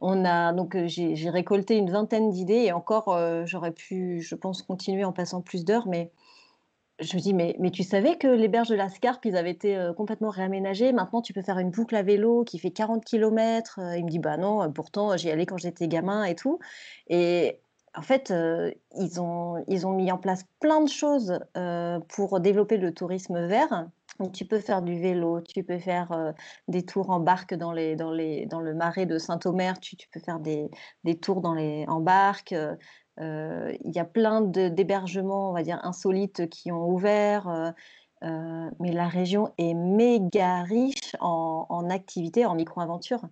on 0.00 0.24
a 0.24 0.52
donc 0.52 0.76
j'ai 0.86 1.30
récolté 1.30 1.76
une 1.76 1.90
vingtaine 1.90 2.30
d'idées 2.30 2.64
et 2.66 2.72
encore, 2.72 3.18
j'aurais 3.46 3.72
pu, 3.72 4.20
je 4.22 4.34
pense, 4.34 4.62
continuer 4.62 5.04
en 5.04 5.12
passant 5.12 5.42
plus 5.42 5.64
d'heures, 5.64 5.88
mais 5.88 6.12
je 7.00 7.16
me 7.16 7.20
dis: 7.22 7.34
«Mais 7.34 7.56
mais 7.60 7.70
tu 7.70 7.82
savais 7.84 8.16
que 8.18 8.26
les 8.28 8.48
berges 8.48 8.68
de 8.68 8.74
la 8.76 8.88
Scarpe, 8.88 9.24
ils 9.26 9.36
avaient 9.36 9.50
été, 9.52 9.76
heu, 9.76 9.92
complètement 9.94 10.30
réaménagées? 10.30 10.92
Maintenant, 10.92 11.22
tu 11.22 11.32
peux 11.32 11.42
faire 11.42 11.58
une 11.58 11.70
boucle 11.70 11.94
à 11.96 12.02
vélo 12.02 12.44
qui 12.44 12.58
fait 12.58 12.70
40 12.70 13.04
kilomètres». 13.04 13.78
Heu, 13.82 13.96
il 13.98 14.04
me 14.04 14.10
dit: 14.10 14.18
«Bah 14.18 14.36
non, 14.36 14.62
heu, 14.64 14.72
pourtant 14.72 15.16
j'y 15.16 15.30
allais 15.30 15.46
quand 15.46 15.58
j'étais 15.58 15.88
gamin 15.88 16.24
et 16.24 16.34
tout» 16.34 16.58
et 17.08 17.60
en 17.96 18.02
fait, 18.02 18.32
ils 18.96 19.20
ont 19.20 19.64
ils 19.66 19.86
ont 19.86 19.92
mis 19.94 20.12
en 20.12 20.18
place 20.18 20.44
plein 20.60 20.82
de 20.82 20.88
choses, 20.88 21.38
pour 22.08 22.38
développer 22.40 22.76
le 22.76 22.92
tourisme 22.94 23.46
vert. 23.46 23.88
Donc 24.20 24.32
tu 24.32 24.44
peux 24.44 24.58
faire 24.60 24.82
du 24.82 25.00
vélo, 25.00 25.40
tu 25.40 25.64
peux 25.64 25.78
faire, 25.78 26.34
des 26.68 26.84
tours 26.84 27.10
en 27.10 27.20
barque 27.20 27.54
dans 27.54 27.72
les 27.72 27.96
dans 27.96 28.12
les 28.12 28.46
dans 28.46 28.60
le 28.60 28.74
marais 28.74 29.06
de 29.06 29.18
Saint-Omer, 29.18 29.80
tu 29.80 29.96
tu 29.96 30.08
peux 30.10 30.20
faire 30.20 30.38
des 30.40 30.70
des 31.04 31.18
tours 31.18 31.40
dans 31.40 31.54
les 31.54 31.86
en 31.88 32.00
barque, 32.00 32.54
il 33.20 33.92
y 33.94 33.98
a 33.98 34.04
plein 34.04 34.40
d'hébergements, 34.42 35.50
on 35.50 35.52
va 35.52 35.62
dire, 35.62 35.80
insolites 35.84 36.48
qui 36.50 36.72
ont 36.72 36.88
ouvert, 36.88 37.48
heu 37.48 37.72
heu, 38.24 38.70
mais 38.80 38.92
la 38.92 39.08
région 39.08 39.52
est 39.58 39.74
méga 39.74 40.62
riche 40.64 41.16
en 41.20 41.88
activités, 41.90 42.46
en 42.46 42.54
micro-aventures. 42.56 43.22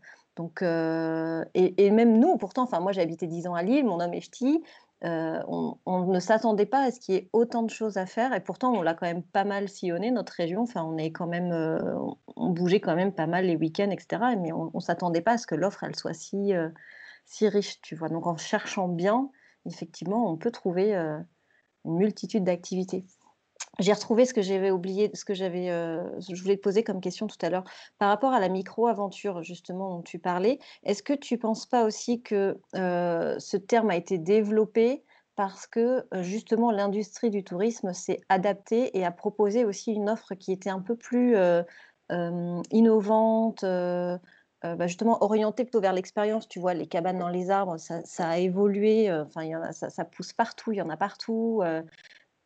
Et 1.55 1.90
même 1.90 2.18
nous, 2.18 2.37
pourtant, 2.37 2.68
moi, 2.81 2.92
j'ai 2.92 3.01
habité 3.01 3.27
10 3.27 3.46
ans 3.46 3.55
à 3.55 3.62
Lille, 3.62 3.85
mon 3.85 4.01
homme 4.01 4.14
est 4.14 4.20
ch'ti, 4.20 4.62
heu, 5.05 5.40
on 5.49 6.07
ne 6.07 6.20
s'attendait 6.20 6.66
pas 6.66 6.85
à 6.85 6.90
ce 6.90 7.01
qu'il 7.01 7.14
y 7.14 7.18
ait 7.18 7.29
autant 7.33 7.62
de 7.62 7.70
choses 7.70 7.96
à 7.96 8.07
faire 8.07 8.33
et 8.35 8.40
pourtant, 8.40 8.72
on 8.72 8.83
l'a 8.83 8.94
quand 8.94 9.07
même 9.07 9.22
pas 9.22 9.44
mal 9.44 9.68
sillonné 9.68 10.11
notre 10.11 10.33
région. 10.35 10.62
Enfin, 10.62 10.85
on 10.85 10.96
est 10.99 11.12
quand 11.12 11.27
même, 11.27 11.53
on 12.37 12.51
bougeait 12.51 12.81
quand 12.81 12.96
même 12.96 13.12
pas 13.14 13.27
mal 13.27 13.46
les 13.46 13.57
week-ends 13.57 13.90
et 13.90 13.99
cetera, 14.01 14.37
mais 14.37 14.53
on 14.53 14.70
on 14.75 14.81
s'attendait 14.81 15.20
pas 15.22 15.33
à 15.33 15.38
ce 15.38 15.46
que 15.46 15.55
l'offre, 15.55 15.85
soit 15.94 16.14
si 16.14 17.49
riche, 17.49 17.81
tu 17.83 17.94
vois? 17.96 18.09
Donc 18.09 18.27
en 18.27 18.37
cherchant 18.37 18.88
bien, 18.88 19.31
effectivement, 19.66 20.31
on 20.31 20.37
peut 20.37 20.50
trouver, 20.50 20.94
heu, 20.96 21.18
une 21.87 21.96
multitude 21.96 22.44
d'activités. 22.44 23.07
J'ai 23.81 23.92
retrouvé 23.92 24.24
ce 24.26 24.35
que 24.35 24.42
j'avais 24.42 24.70
oublié, 24.72 25.11
ce 25.14 25.24
que 25.24 25.35
j'avais, 25.35 25.70
heu, 25.70 26.00
je 26.20 26.42
voulais 26.42 26.57
te 26.57 26.62
poser 26.62 26.85
comme 26.85 27.00
question 27.00 27.26
tout 27.29 27.37
à 27.42 27.50
l'heure. 27.50 27.64
Par 27.98 28.09
rapport 28.11 28.33
à 28.35 28.40
la 28.40 28.48
micro-aventure 28.50 29.42
justement 29.42 29.90
dont 29.96 30.02
tu 30.02 30.18
parlais, 30.18 30.59
est-ce 30.85 31.02
que 31.02 31.12
tu 31.14 31.38
penses 31.38 31.66
pas 31.66 31.85
aussi 31.85 32.22
que, 32.22 32.59
heu, 32.76 33.37
ce 33.40 33.56
terme 33.58 33.90
a 33.90 33.96
été 33.96 34.19
développé 34.19 35.04
parce 35.37 35.67
que, 35.67 36.06
justement 36.23 36.71
l'industrie 36.73 37.31
du 37.31 37.44
tourisme 37.44 37.92
s'est 37.94 38.21
adaptée 38.31 38.96
et 38.98 39.04
a 39.06 39.10
proposé 39.12 39.64
aussi 39.67 39.92
une 39.92 40.10
offre 40.10 40.35
qui 40.35 40.52
était 40.52 40.71
un 40.71 40.81
peu 40.81 40.96
plus, 40.96 41.37
heu, 41.37 41.64
bah, 44.75 44.87
justement 44.87 45.23
orientées 45.23 45.64
plutôt 45.64 45.81
vers 45.81 45.92
l'expérience. 45.92 46.48
Tu 46.48 46.58
vois, 46.58 46.75
les 46.75 46.87
cabanes 46.87 47.19
dans 47.19 47.29
les 47.29 47.50
arbres, 47.50 47.77
ça 47.79 48.00
ça 48.04 48.29
a 48.31 48.38
évolué, 48.38 49.08
heu, 49.10 49.23
enfin, 49.27 49.42
il 49.44 49.50
y 49.50 49.56
en 49.56 49.62
a 49.62 49.73
ça 49.73 49.90
ça 49.90 50.04
pousse 50.04 50.33
partout, 50.33 50.73
il 50.73 50.77
y 50.79 50.83
en 50.83 50.88
a 50.90 50.96
partout, 50.96 51.60
heu, 51.64 51.85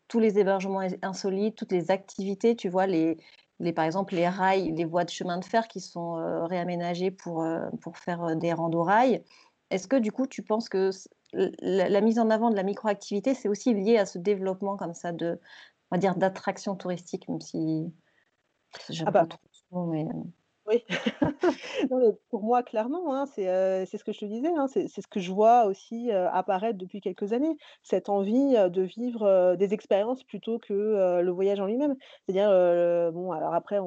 tous 0.09 0.21
les 0.21 0.39
hébergements 0.39 0.81
ins 0.81 0.91
insolites, 1.03 1.57
toutes 1.57 1.73
les 1.73 1.91
activités, 1.91 2.57
tu 2.57 2.69
vois, 2.69 2.87
les 2.87 3.19
les 3.61 3.73
par 3.73 3.85
exemple, 3.87 4.15
les 4.15 4.29
rails, 4.29 4.73
les 4.73 4.85
voies 4.87 5.05
de 5.05 5.11
chemin 5.11 5.39
de 5.39 5.45
fer 5.45 5.69
qui 5.69 5.81
sont, 5.81 6.15
réaménagées 6.47 7.11
pour, 7.13 7.47
pour 7.83 7.99
faire, 7.99 8.37
des 8.37 8.53
rando 8.55 8.83
rails. 8.83 9.25
Est-ce 9.71 9.89
que 9.89 9.97
du 9.97 10.13
coup, 10.13 10.27
tu 10.27 10.43
penses 10.43 10.69
que 10.71 10.91
la 11.35 11.89
la 11.89 12.01
mise 12.01 12.19
en 12.19 12.31
avant 12.31 12.51
de 12.51 12.57
la 12.57 12.63
microactivité, 12.65 13.35
c'est 13.35 13.49
aussi 13.49 13.75
lié 13.75 13.99
à 13.99 14.07
ce 14.07 14.19
développement 14.19 14.77
comme 14.77 14.95
ça 14.95 15.13
de 15.13 15.41
on 15.91 15.97
va 15.97 15.99
dire 16.01 16.17
d'attraction 16.17 16.77
touristique, 16.77 17.29
même 17.29 17.41
si 17.41 17.93
Ah 19.05 19.11
j'aime 19.11 19.15
pas 19.15 19.27
bah 19.27 19.27
trop 19.27 19.87
mais 19.87 20.07
Oui, 20.71 20.85
pour 22.31 22.43
moi, 22.45 22.63
clairement, 22.63 23.13
hein, 23.15 23.27
c'est, 23.27 23.49
heu, 23.49 23.85
c'est 23.87 23.99
ce 23.99 24.05
que 24.05 24.13
je 24.13 24.21
te 24.21 24.25
disais, 24.25 24.49
hein, 24.57 24.67
c'est 24.69 24.87
ce 24.89 25.07
que 25.09 25.19
je 25.21 25.33
vois 25.33 25.65
aussi, 25.67 26.11
heu, 26.13 26.29
apparaître 26.33 26.79
depuis 26.79 27.01
quelques 27.01 27.33
années. 27.33 27.57
Cette 27.83 28.09
envie, 28.09 28.57
heu, 28.57 28.71
de 28.71 28.83
vivre, 28.83 29.57
des 29.57 29.75
expériences 29.75 30.23
plutôt 30.23 30.59
que, 30.61 31.21
le 31.23 31.31
voyage 31.33 31.61
en 31.61 31.67
lui-même. 31.67 31.97
C'est-à-dire, 32.27 32.51
bon, 33.13 33.33
alors 33.33 33.55
après 33.55 33.79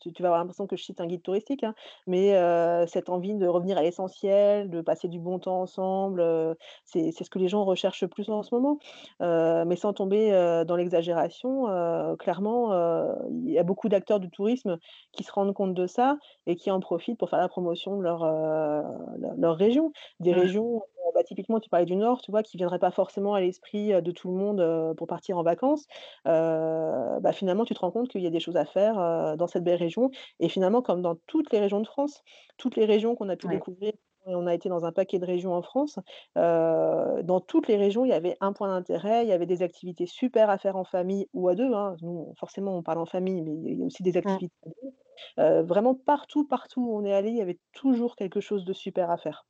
tu 0.00 0.22
vas 0.22 0.28
avoir 0.28 0.38
l'impression 0.40 0.66
que 0.66 0.76
je 0.76 0.84
cite 0.84 1.00
un 1.00 1.06
guide 1.06 1.22
touristique, 1.22 1.64
hein, 1.64 1.74
mais 2.06 2.32
cette 2.86 3.08
envie 3.10 3.34
de 3.34 3.46
revenir 3.46 3.78
à 3.78 3.82
l'essentiel, 3.82 4.70
de 4.70 4.80
passer 4.80 5.08
du 5.08 5.18
bon 5.20 5.38
temps 5.38 5.60
ensemble, 5.60 6.24
c'est 6.84 7.12
ce 7.12 7.28
que 7.30 7.38
les 7.38 7.48
gens 7.48 7.64
recherchent 7.64 8.06
plus 8.06 8.30
en 8.30 8.42
ce 8.42 8.54
moment. 8.54 8.78
Mais 9.20 9.76
sans 9.76 9.92
tomber, 9.92 10.30
dans 10.66 10.76
l'exagération, 10.76 11.66
clairement, 12.18 12.72
il 13.30 13.50
y 13.50 13.58
a 13.58 13.62
beaucoup 13.62 13.88
d'acteurs 13.88 14.20
du 14.20 14.30
tourisme 14.30 14.78
qui 15.12 15.24
se 15.24 15.32
rendent 15.32 15.54
compte 15.54 15.74
de 15.74 15.86
ça 15.86 16.13
et 16.46 16.56
qui 16.56 16.70
en 16.70 16.80
profitent 16.80 17.18
pour 17.18 17.30
faire 17.30 17.38
la 17.40 17.48
promotion 17.48 17.96
de 17.98 18.02
leur, 18.02 18.24
leur 19.38 19.56
région. 19.56 19.92
Des 20.20 20.32
Mmh. 20.32 20.34
régions, 20.34 20.78
heu, 20.78 21.10
bah, 21.14 21.22
typiquement 21.24 21.60
tu 21.60 21.68
parlais 21.70 21.86
du 21.86 21.96
Nord, 21.96 22.20
tu 22.22 22.30
vois? 22.30 22.42
Qui 22.42 22.56
viendraient 22.56 22.78
pas 22.78 22.90
forcément 22.90 23.34
à 23.34 23.40
l'esprit, 23.40 23.92
heu, 23.92 24.02
de 24.02 24.10
tout 24.12 24.28
le 24.30 24.34
monde, 24.36 24.94
pour 24.96 25.06
partir 25.06 25.38
en 25.38 25.42
vacances. 25.42 25.86
Bah, 26.24 27.32
finalement 27.32 27.64
tu 27.64 27.74
te 27.74 27.80
rends 27.80 27.90
compte 27.90 28.08
qu'il 28.08 28.22
y 28.22 28.26
a 28.26 28.30
des 28.30 28.40
choses 28.40 28.56
à 28.56 28.64
faire, 28.64 29.36
dans 29.36 29.46
cette 29.46 29.64
belle 29.64 29.78
région 29.78 30.10
et 30.40 30.48
finalement 30.48 30.82
comme 30.82 31.02
dans 31.02 31.16
toutes 31.26 31.52
les 31.52 31.60
régions 31.60 31.80
de 31.80 31.86
France, 31.86 32.22
toutes 32.58 32.76
les 32.76 32.84
régions 32.86 33.14
qu'on 33.16 33.28
a 33.28 33.36
pu 33.36 33.46
Ouais. 33.46 33.64
découvrir 33.64 33.92
et 34.26 34.34
on 34.34 34.46
a 34.46 34.54
été 34.54 34.68
dans 34.68 34.84
un 34.84 34.92
paquet 34.92 35.18
de 35.18 35.26
régions 35.26 35.54
en 35.54 35.62
France, 35.62 35.98
dans 36.36 37.40
toutes 37.40 37.68
les 37.68 37.76
régions, 37.76 38.04
il 38.04 38.08
y 38.10 38.12
avait 38.12 38.36
un 38.40 38.52
point 38.52 38.68
d'intérêt, 38.68 39.24
il 39.24 39.28
y 39.28 39.32
avait 39.32 39.46
des 39.46 39.62
activités 39.62 40.06
super 40.06 40.50
à 40.50 40.58
faire 40.58 40.76
en 40.76 40.84
famille 40.84 41.28
ou 41.32 41.48
à 41.48 41.54
2, 41.54 41.72
hein. 41.74 41.96
Nous, 42.02 42.32
forcément, 42.38 42.76
on 42.76 42.82
parle 42.82 42.98
en 42.98 43.06
famille, 43.06 43.42
mais 43.42 43.52
il 43.72 43.78
y 43.78 43.82
a 43.82 43.86
aussi 43.86 44.02
des 44.02 44.16
Mmh. 44.24 44.38
activités 44.38 44.54
à 44.66 44.68
2. 44.68 44.92
Heu, 45.60 45.62
vraiment 45.64 45.94
partout, 45.94 46.46
partout 46.46 46.82
où 46.82 46.96
on 46.96 47.04
est 47.04 47.12
allé, 47.14 47.30
il 47.30 47.36
y 47.36 47.42
avait 47.42 47.60
toujours 47.72 48.16
quelque 48.16 48.40
chose 48.40 48.64
de 48.64 48.72
super 48.72 49.10
à 49.10 49.16
faire. 49.18 49.46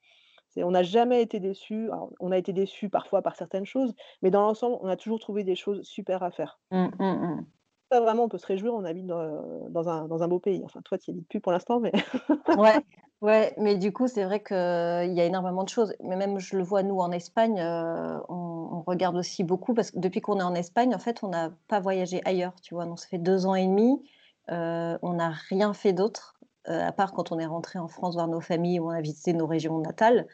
On 0.57 0.73
n'a 0.73 0.83
jamais 0.85 1.23
été 1.23 1.41
déçus. 1.41 1.87
Alors, 1.93 2.13
on 2.21 2.33
a 2.33 2.39
été 2.39 2.53
déçus 2.53 2.91
parfois 2.91 3.23
par 3.23 3.37
certaines 3.37 3.67
choses, 3.67 3.95
mais 4.23 4.31
dans 4.31 4.43
l'ensemble, 4.43 4.79
on 4.83 4.89
a 4.89 4.97
toujours 4.97 5.21
trouvé 5.21 5.45
des 5.45 5.57
choses 5.57 5.83
super 5.85 6.23
à 6.25 6.31
faire. 6.33 6.61
Mmh, 6.71 6.91
mmh 6.99 7.21
mh. 7.23 7.64
Vraiment, 8.01 8.25
on 8.25 8.29
peut 8.29 8.39
se 8.39 8.47
réjouir, 8.47 8.75
on 8.75 8.85
habite 8.85 9.07
dans, 9.07 9.71
dans 9.71 10.23
un 10.23 10.29
beau 10.29 10.39
pays. 10.39 10.63
Enfin, 10.65 10.81
toi, 10.83 10.99
tu 10.99 11.11
y 11.11 11.15
habites 11.15 11.29
plus 11.29 11.41
pour 11.41 11.53
l'instant, 11.53 11.81
mais 11.81 11.93
Ouais, 12.55 12.79
ouais, 13.21 13.53
mais 13.59 13.77
du 13.77 13.93
coup, 13.93 14.07
c'est 14.07 14.25
vrai 14.25 14.43
qu'il 14.43 14.57
y 14.57 15.21
a 15.21 15.25
énormément 15.25 15.65
de 15.65 15.69
choses. 15.69 15.95
Mais 16.01 16.17
même 16.17 16.39
je 16.39 16.57
le 16.57 16.63
vois 16.63 16.83
nous 16.85 16.99
en 17.01 17.11
Espagne, 17.11 17.59
heu, 17.61 18.21
on 18.29 18.83
regarde 18.87 19.17
aussi 19.17 19.43
beaucoup 19.45 19.75
parce 19.75 19.91
que 19.91 19.99
depuis 19.99 20.21
qu'on 20.21 20.39
est 20.39 20.43
en 20.45 20.55
Espagne, 20.55 20.95
en 20.95 20.99
fait, 20.99 21.23
on 21.25 21.29
n'a 21.29 21.51
pas 21.69 21.81
voyagé 21.81 22.21
ailleurs, 22.25 22.55
tu 22.63 22.75
vois? 22.75 22.87
Donc 22.87 23.01
ça 23.01 23.09
fait 23.09 23.19
2 23.19 23.47
ans 23.47 23.55
et 23.57 23.67
demi, 23.67 24.09
heu, 24.51 24.99
on 25.03 25.15
n'a 25.15 25.31
rien 25.49 25.75
fait 25.75 25.93
d'autre, 25.93 26.39
à 26.67 26.93
part 26.93 27.13
quand 27.13 27.33
on 27.33 27.39
est 27.39 27.47
rentré 27.47 27.79
en 27.79 27.89
France 27.89 28.15
voir 28.15 28.29
nos 28.29 28.41
familles, 28.41 28.79
où 28.81 28.87
on 28.87 28.91
a 28.91 29.01
visité 29.01 29.33
nos 29.33 29.47
régions 29.47 29.79
natales. 29.81 30.27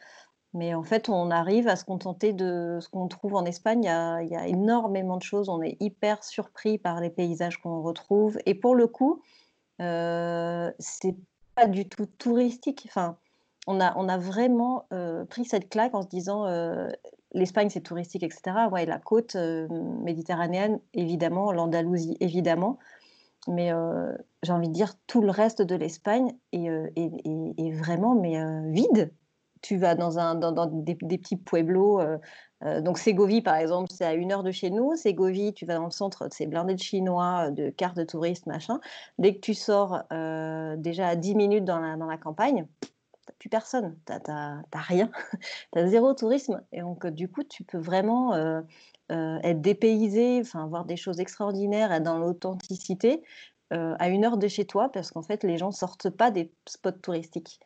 Mais 0.53 0.73
en 0.73 0.83
fait, 0.83 1.07
on 1.09 1.31
arrive 1.31 1.67
à 1.67 1.75
se 1.77 1.85
contenter 1.85 2.33
de 2.33 2.79
ce 2.81 2.89
qu'on 2.89 3.07
trouve 3.07 3.35
en 3.35 3.45
Espagne. 3.45 3.83
Il 3.83 4.27
y 4.29 4.35
a 4.35 4.47
énormément 4.47 5.17
de 5.17 5.23
choses. 5.23 5.47
On 5.49 5.61
est 5.61 5.77
hyper 5.79 6.23
surpris 6.23 6.77
par 6.77 6.99
les 6.99 7.09
paysages 7.09 7.57
qu'on 7.61 7.81
retrouve 7.81 8.37
et 8.45 8.55
pour 8.55 8.75
le 8.75 8.87
coup, 8.87 9.21
Heu, 9.81 10.73
c'est 10.79 11.15
pas 11.55 11.67
du 11.67 11.89
tout 11.89 12.05
touristique. 12.05 12.85
Enfin, 12.89 13.17
on 13.67 13.79
a 13.81 14.17
vraiment, 14.17 14.87
heu, 14.93 15.25
pris 15.29 15.45
cette 15.45 15.69
claque 15.69 15.95
en 15.95 16.01
se 16.03 16.07
disant, 16.07 16.47
heu: 16.47 16.89
«L'Espagne, 17.33 17.69
c'est 17.69 17.81
touristique 17.81 18.23
et 18.23 18.29
cetera». 18.29 18.69
Ouais, 18.69 18.85
la 18.85 18.99
côte, 18.99 19.35
heu, 19.35 19.67
méditerranéenne, 20.03 20.79
évidemment, 20.93 21.51
l'Andalousie, 21.51 22.17
évidemment, 22.21 22.79
mais 23.47 23.71
j'ai 24.43 24.53
envie 24.53 24.69
de 24.69 24.73
dire 24.73 24.93
tout 25.07 25.21
le 25.21 25.31
reste 25.31 25.61
de 25.61 25.75
l'Espagne 25.75 26.33
est, 26.53 26.67
est 26.97 27.71
vraiment 27.71 28.15
mais 28.15 28.37
vide. 28.71 29.13
Tu 29.61 29.77
vas 29.77 29.93
dans 29.95 30.17
un 30.17 30.33
dans 30.35 30.65
des 30.65 30.95
petits 30.95 31.37
pueblos, 31.37 31.99
heu 32.01 32.19
heu, 32.63 32.81
donc 32.81 32.97
Ségovie, 32.97 33.41
par 33.41 33.55
exemple, 33.55 33.89
c'est 33.91 34.05
à 34.05 34.13
une 34.15 34.31
heure 34.31 34.41
de 34.43 34.51
chez 34.51 34.69
nous. 34.71 34.95
Ségovie, 34.95 35.53
tu 35.53 35.65
vas 35.67 35.75
dans 35.75 35.85
le 35.85 35.91
centre, 35.91 36.27
c'est 36.31 36.47
blindé 36.47 36.73
de 36.75 36.79
Chinois, 36.79 37.47
heu, 37.49 37.51
de 37.51 37.69
cartes 37.69 37.97
de 37.97 38.03
touristes, 38.03 38.47
machin. 38.47 38.79
Dès 39.19 39.35
que 39.35 39.39
tu 39.39 39.53
sors, 39.53 40.03
déjà 40.77 41.07
à 41.09 41.15
10 41.15 41.35
minutes 41.35 41.65
dans 41.65 41.79
la 41.79 41.95
dans 41.95 42.07
la 42.07 42.17
campagne, 42.17 42.67
tu 42.81 43.31
as 43.31 43.33
plus 43.39 43.49
personne, 43.49 43.97
tu 44.07 44.13
as 44.13 44.19
tu 44.19 44.31
as 44.31 44.63
tu 44.71 44.77
as 44.77 44.81
rien, 44.81 45.11
tu 45.73 45.79
as 45.79 45.87
0 45.87 46.13
tourisme 46.15 46.61
et 46.73 46.81
donc 46.81 47.07
du 47.07 47.29
coup, 47.29 47.43
tu 47.43 47.63
peux 47.63 47.79
vraiment, 47.79 48.35
être 49.11 49.61
dépaysé, 49.61 50.43
voir 50.69 50.85
des 50.85 50.97
choses 50.97 51.19
extraordinaires, 51.19 51.91
être 51.91 52.03
dans 52.03 52.19
l'authenticité, 52.19 53.23
à 53.71 54.09
une 54.09 54.25
heure 54.25 54.37
de 54.37 54.47
chez 54.49 54.65
toi 54.65 54.89
parce 54.91 55.11
qu'en 55.11 55.23
fait, 55.23 55.43
les 55.43 55.57
gens 55.57 55.71
sortent 55.71 56.09
pas 56.09 56.31
des 56.31 56.51
spots 56.67 56.91
touristiques 56.93 57.59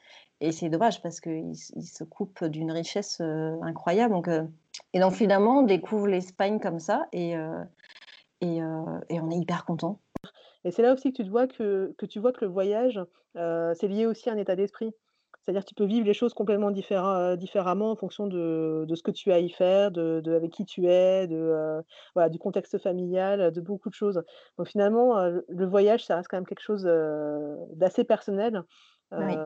et 0.48 0.52
c'est 0.52 0.70
dommage 0.70 1.02
parce 1.02 1.20
qu'ils 1.22 1.52
ils 1.76 1.84
se 1.88 2.04
coupent 2.04 2.44
d'une 2.46 2.72
richesse, 2.72 3.20
heu, 3.22 3.58
incroyable 3.64 4.14
donc 4.14 4.28
heu 4.28 4.50
et 4.94 5.00
donc 5.00 5.14
finalement, 5.14 5.60
on 5.60 5.64
découvre 5.64 6.08
l'Espagne 6.08 6.60
comme 6.60 6.80
ça 6.80 7.08
et 7.14 7.36
heu 7.36 7.66
et 9.10 9.22
on 9.22 9.30
est 9.32 9.38
hyper 9.38 9.66
content. 9.66 10.00
et 10.64 10.72
c'est 10.72 10.82
là 10.82 10.94
aussi 10.94 11.12
que 11.14 11.22
tu 11.24 11.30
vois 11.30 11.48
que 11.48 11.94
que 11.98 12.06
tu 12.06 12.20
vois 12.20 12.32
que 12.34 12.44
le 12.46 12.52
voyage, 12.52 13.00
c'est 13.36 13.88
lié 13.88 14.06
aussi 14.06 14.30
à 14.30 14.34
un 14.34 14.38
état 14.38 14.56
d'esprit. 14.56 14.92
C'est-à-dire 15.42 15.62
que 15.64 15.70
tu 15.70 15.76
peux 15.76 15.86
vivre 15.86 16.08
les 16.08 16.16
choses 16.16 16.34
complètement 16.34 16.72
différemment 16.72 17.92
en 17.92 17.96
fonction 17.96 18.26
de 18.28 18.86
de 18.88 18.96
ce 18.96 19.04
que 19.04 19.12
tu 19.12 19.32
as 19.32 19.36
à 19.36 19.40
y 19.40 19.50
faire, 19.50 19.92
de 19.92 20.22
de 20.22 20.34
avec 20.34 20.52
qui 20.52 20.66
tu 20.66 20.88
es, 20.88 21.28
de, 21.28 21.82
voilà, 22.16 22.30
du 22.30 22.40
contexte 22.40 22.78
familial, 22.80 23.52
de 23.52 23.62
beaucoup 23.62 23.90
de 23.90 23.94
choses. 23.94 24.24
Donc 24.58 24.68
finalement, 24.68 25.20
le 25.48 25.66
voyage, 25.66 26.04
ça 26.06 26.16
reste 26.18 26.30
quand 26.30 26.38
même 26.38 26.48
quelque 26.48 26.62
chose, 26.62 26.84
d'assez 27.76 28.04
personnel, 28.06 28.64
Oui. 29.18 29.46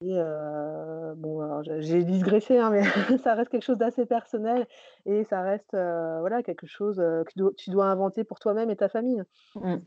Et 0.00 0.18
heu, 0.18 1.14
bon 1.16 1.62
j'ai 1.62 2.04
digressé, 2.04 2.58
hein, 2.58 2.70
mais 2.70 2.82
ça 3.22 3.34
reste 3.34 3.50
quelque 3.50 3.62
chose 3.64 3.78
d'assez 3.78 4.06
personnel 4.06 4.66
et 5.06 5.24
ça 5.24 5.42
reste, 5.42 5.72
heu, 5.74 6.18
voilà, 6.20 6.42
quelque 6.42 6.66
chose, 6.66 7.00
heu, 7.00 7.24
que 7.24 7.32
tu 7.32 7.38
dois 7.38 7.52
tu 7.56 7.70
dois 7.70 7.86
inventer 7.86 8.24
pour 8.24 8.38
toi-même 8.40 8.70
et 8.70 8.76
ta 8.76 8.88
famille. 8.88 9.22
Mmh. 9.54 9.78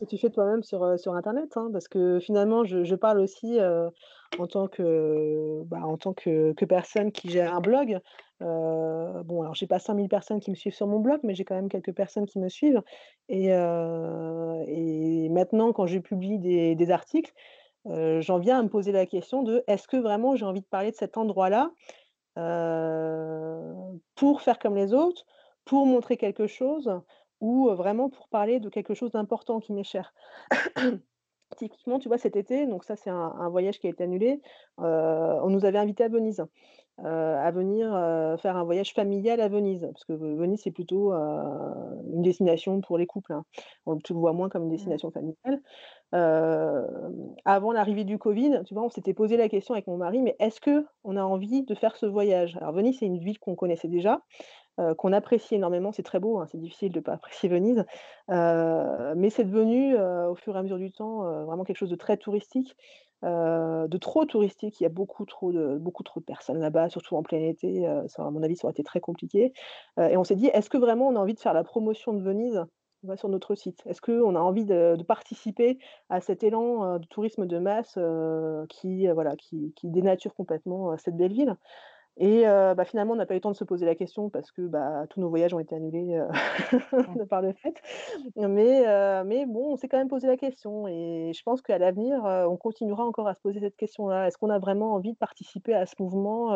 Que 0.00 0.04
tu 0.06 0.18
fais 0.18 0.30
toi-même 0.30 0.62
sur, 0.62 0.98
sur 0.98 1.14
internet, 1.14 1.56
hein, 1.56 1.70
parce 1.72 1.88
que 1.88 2.18
finalement 2.20 2.64
je 2.64 2.84
je 2.84 2.94
parle 2.96 3.20
aussi, 3.20 3.58
en 4.38 4.46
tant 4.46 4.68
que, 4.68 5.62
bah, 5.66 5.80
en 5.84 5.96
tant 5.96 6.12
que 6.14 6.52
que 6.52 6.64
personne 6.64 7.12
qui 7.12 7.30
gère 7.30 7.54
un 7.54 7.60
blog. 7.60 7.98
Bon 8.40 9.42
alors 9.42 9.54
j'ai 9.54 9.66
pas 9.66 9.78
5 9.78 9.94
000 9.94 10.08
personnes 10.08 10.40
qui 10.40 10.50
me 10.50 10.56
suivent 10.56 10.74
sur 10.74 10.86
mon 10.86 11.00
blog, 11.00 11.20
mais 11.24 11.34
j'ai 11.34 11.44
quand 11.44 11.54
même 11.54 11.68
quelques 11.68 11.92
personnes 11.94 12.26
qui 12.26 12.38
me 12.38 12.48
suivent 12.48 12.82
et 13.28 13.46
et 13.48 15.28
maintenant 15.30 15.72
quand 15.72 15.86
je 15.86 15.98
publie 15.98 16.38
des 16.38 16.74
des 16.74 16.90
articles, 16.90 17.32
j'en 17.86 18.38
viens 18.38 18.58
à 18.60 18.62
me 18.62 18.68
poser 18.68 18.92
la 18.92 19.06
question 19.06 19.42
de: 19.42 19.64
«Est-ce 19.66 19.88
que 19.88 19.96
vraiment 19.96 20.36
j'ai 20.36 20.44
envie 20.46 20.60
de 20.62 20.66
parler 20.66 20.90
de 20.90 20.96
cet 20.96 21.16
endroit-là, 21.16 21.72
pour 24.16 24.42
faire 24.42 24.58
comme 24.58 24.76
les 24.76 24.94
autres, 24.94 25.24
pour 25.64 25.86
montrer 25.86 26.16
quelque 26.16 26.46
chose 26.46 26.90
ou, 27.40 27.68
vraiment 27.70 28.10
pour 28.10 28.28
parler 28.28 28.60
de 28.60 28.68
quelque 28.70 28.94
chose 28.94 29.12
d'important 29.12 29.60
qui 29.60 29.72
m'est 29.72 29.84
cher?» 29.84 30.14
Typiquement, 31.58 31.98
tu 32.00 32.08
vois, 32.08 32.18
cet 32.18 32.36
été, 32.36 32.66
donc 32.66 32.84
ça, 32.84 32.96
c'est 32.96 33.10
un 33.10 33.48
voyage 33.50 33.78
qui 33.80 33.86
a 33.88 33.90
été 33.90 34.04
annulé, 34.04 34.42
on 34.78 35.50
nous 35.50 35.64
avait 35.66 35.78
invités 35.78 36.04
à 36.04 36.08
Venise, 36.08 36.44
à 37.04 37.50
venir, 37.52 37.94
heu, 37.94 38.36
faire 38.38 38.56
un 38.56 38.64
voyage 38.64 38.92
familial 38.94 39.40
à 39.40 39.48
Venise. 39.48 39.82
Parce 39.92 40.04
que 40.04 40.12
Ve 40.12 40.36
Venise, 40.38 40.62
c'est 40.62 40.70
plutôt, 40.72 41.12
heu, 41.12 41.18
une 42.12 42.22
destination 42.22 42.80
pour 42.80 42.98
les 42.98 43.06
couples, 43.06 43.32
hein. 43.32 43.44
On 43.86 43.94
le 43.94 44.00
vois 44.14 44.32
moins 44.32 44.48
comme 44.48 44.64
une 44.64 44.70
Mmh. 44.70 44.70
destination 44.70 45.10
familiale. 45.10 45.62
Avant 47.44 47.72
l'arrivée 47.72 48.04
du 48.04 48.18
covid, 48.18 48.62
tu 48.66 48.74
vois, 48.74 48.84
on 48.84 48.90
s'était 48.90 49.14
posé 49.14 49.36
la 49.36 49.48
question 49.48 49.74
avec 49.74 49.86
mon 49.86 49.96
mari: 49.96 50.22
«Mais 50.22 50.36
est-ce 50.38 50.60
qu'on 50.60 51.16
a 51.16 51.22
envie 51.22 51.64
de 51.64 51.74
faire 51.74 51.96
ce 51.96 52.06
voyage?» 52.06 52.56
alors 52.56 52.72
Venise, 52.72 52.98
c'est 52.98 53.06
une 53.06 53.18
ville 53.18 53.38
qu'on 53.38 53.56
connaissait 53.56 53.88
déjà, 53.88 54.22
qu'on 54.98 55.12
apprécie 55.12 55.56
énormément. 55.56 55.92
C'est 55.92 56.02
très 56.04 56.20
beau, 56.20 56.38
hein, 56.38 56.46
c'est 56.50 56.58
difficile 56.60 56.92
de 56.92 57.00
pas 57.00 57.14
apprécier 57.14 57.48
Venise, 57.48 57.84
mais 58.28 59.30
c'est 59.30 59.44
devenu, 59.44 59.96
au 59.98 60.34
fur 60.36 60.56
et 60.56 60.58
à 60.58 60.62
mesure 60.62 60.78
du 60.78 60.92
temps, 60.92 61.22
vraiment 61.46 61.64
quelque 61.64 61.76
chose 61.78 61.90
de 61.90 61.96
très 61.96 62.16
touristique, 62.16 62.76
de 63.22 63.96
trop 63.98 64.24
touristique. 64.24 64.80
Il 64.80 64.84
y 64.84 64.86
a 64.86 64.90
beaucoup 64.90 65.24
trop 65.26 65.52
de 65.52 65.78
beaucoup 65.78 66.02
trop 66.04 66.20
de 66.20 66.24
personnes 66.24 66.60
là-bas, 66.60 66.88
surtout 66.90 67.16
en 67.16 67.22
plein 67.22 67.38
été, 67.40 67.86
ça 68.08 68.24
à 68.26 68.30
mon 68.30 68.42
avis, 68.42 68.56
ça 68.56 68.66
aurait 68.66 68.72
été 68.72 68.84
très 68.84 69.00
compliqué, 69.00 69.52
et 69.98 70.16
on 70.16 70.24
s'est 70.24 70.36
dit: 70.36 70.46
«Est-ce 70.48 70.70
que 70.70 70.78
vraiment 70.78 71.08
on 71.08 71.16
a 71.16 71.20
envie 71.20 71.34
de 71.34 71.40
faire 71.40 71.54
la 71.54 71.64
promotion 71.64 72.12
de 72.14 72.22
Venise?» 72.22 72.64
on 73.04 73.08
va 73.08 73.16
sur 73.16 73.28
notre 73.28 73.54
site? 73.54 73.82
Est-ce 73.86 74.00
qu'on 74.02 74.34
a 74.34 74.40
envie 74.40 74.64
de 74.64 75.00
participer 75.06 75.78
à 76.08 76.20
cet 76.20 76.42
élan, 76.42 76.98
de 76.98 77.06
tourisme 77.06 77.46
de 77.46 77.58
masse, 77.58 77.96
qui, 78.68 79.06
voilà, 79.08 79.36
qui 79.36 79.72
dénature 79.84 80.34
complètement, 80.34 80.96
cette 80.98 81.16
belle 81.16 81.32
ville? 81.32 81.56
Et 82.18 82.42
bah, 82.44 82.84
finalement, 82.84 83.12
on 83.14 83.16
n'a 83.16 83.26
pas 83.26 83.34
eu 83.34 83.36
le 83.36 83.40
temps 83.40 83.50
de 83.50 83.56
se 83.56 83.64
poser 83.64 83.86
la 83.86 83.94
question 83.94 84.30
parce 84.30 84.50
que, 84.52 84.62
bah, 84.62 85.06
tous 85.08 85.20
nos 85.20 85.28
voyages 85.28 85.54
ont 85.54 85.60
été 85.60 85.74
annulés, 85.76 86.20
par 87.30 87.42
le 87.42 87.52
fait. 87.52 87.74
Mais 88.36 89.46
bon, 89.46 89.72
on 89.72 89.76
s'est 89.76 89.88
quand 89.88 89.98
même 89.98 90.08
posé 90.08 90.26
la 90.26 90.36
question 90.36 90.88
et 90.88 91.32
je 91.34 91.42
pense 91.42 91.62
qu'à 91.62 91.78
l'avenir, 91.78 92.22
on 92.24 92.56
continuera 92.56 93.04
encore 93.04 93.28
à 93.28 93.34
se 93.34 93.40
poser 93.40 93.60
cette 93.60 93.76
question-là. 93.76 94.26
Est-ce 94.28 94.38
qu'on 94.38 94.50
a 94.50 94.58
vraiment 94.58 94.94
envie 94.94 95.12
de 95.12 95.18
participer 95.18 95.74
à 95.74 95.86
ce 95.86 95.94
mouvement, 96.00 96.52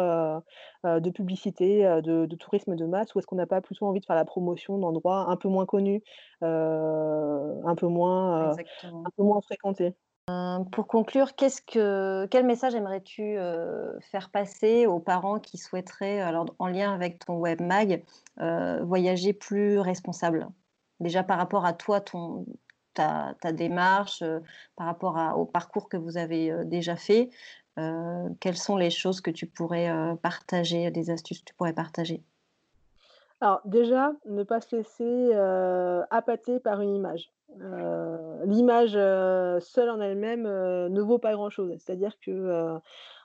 de 0.84 1.10
publicité, 1.10 1.82
de 2.02 2.26
de 2.26 2.36
tourisme 2.36 2.76
de 2.76 2.86
masse? 2.86 3.14
Ou 3.14 3.18
est-ce 3.20 3.26
qu'on 3.26 3.36
n'a 3.36 3.46
pas 3.46 3.60
plutôt 3.60 3.86
envie 3.86 4.00
de 4.00 4.06
faire 4.06 4.16
la 4.16 4.24
promotion 4.24 4.78
d'endroits 4.78 5.26
un 5.30 5.36
peu 5.36 5.48
moins 5.48 5.66
connus, 5.66 6.02
un 6.40 7.74
peu 7.76 7.86
moins, 7.86 8.52
un 9.04 9.10
peu 9.16 9.22
moins 9.22 9.40
fréquentés? 9.40 9.94
Pour 10.70 10.86
conclure, 10.86 11.34
quel 11.34 12.46
message 12.46 12.74
aimerais-tu, 12.74 13.36
heu, 13.36 13.98
faire 14.00 14.30
passer 14.30 14.86
aux 14.86 15.00
parents 15.00 15.40
qui 15.40 15.58
souhaiteraient, 15.58 16.20
alors 16.20 16.46
en 16.58 16.68
lien 16.68 16.94
avec 16.94 17.18
ton 17.18 17.38
webmag, 17.38 18.04
voyager 18.36 19.32
plus 19.32 19.80
responsable? 19.80 20.48
Déjà 21.00 21.24
par 21.24 21.38
rapport 21.38 21.66
à 21.66 21.72
toi, 21.72 22.00
ton 22.00 22.46
ta 22.94 23.34
démarche, 23.52 24.22
par 24.76 24.86
rapport 24.86 25.16
au 25.36 25.44
parcours 25.44 25.88
que 25.88 25.96
vous 25.96 26.16
avez, 26.16 26.54
déjà 26.66 26.94
fait, 26.94 27.30
quelles 27.76 28.56
sont 28.56 28.76
les 28.76 28.90
choses 28.90 29.20
que 29.20 29.30
tu 29.30 29.46
pourrais, 29.46 29.90
partager, 30.22 30.90
des 30.92 31.10
astuces 31.10 31.40
que 31.40 31.46
tu 31.46 31.54
pourrais 31.54 31.72
partager? 31.72 32.22
Alors 33.40 33.60
déjà, 33.64 34.12
ne 34.26 34.44
pas 34.44 34.60
se 34.60 34.76
laisser, 34.76 35.34
appâter 36.10 36.60
par 36.60 36.80
une 36.80 36.94
image. 36.94 37.32
Heu, 37.60 38.44
l'image, 38.46 38.96
heu, 38.96 39.58
seule 39.60 39.90
en 39.90 40.00
elle-même, 40.00 40.46
heu, 40.46 40.88
ne 40.88 41.00
vaut 41.02 41.18
pas 41.18 41.32
grand-chose. 41.32 41.70
C'est-à-dire 41.78 42.18
que, 42.20 42.78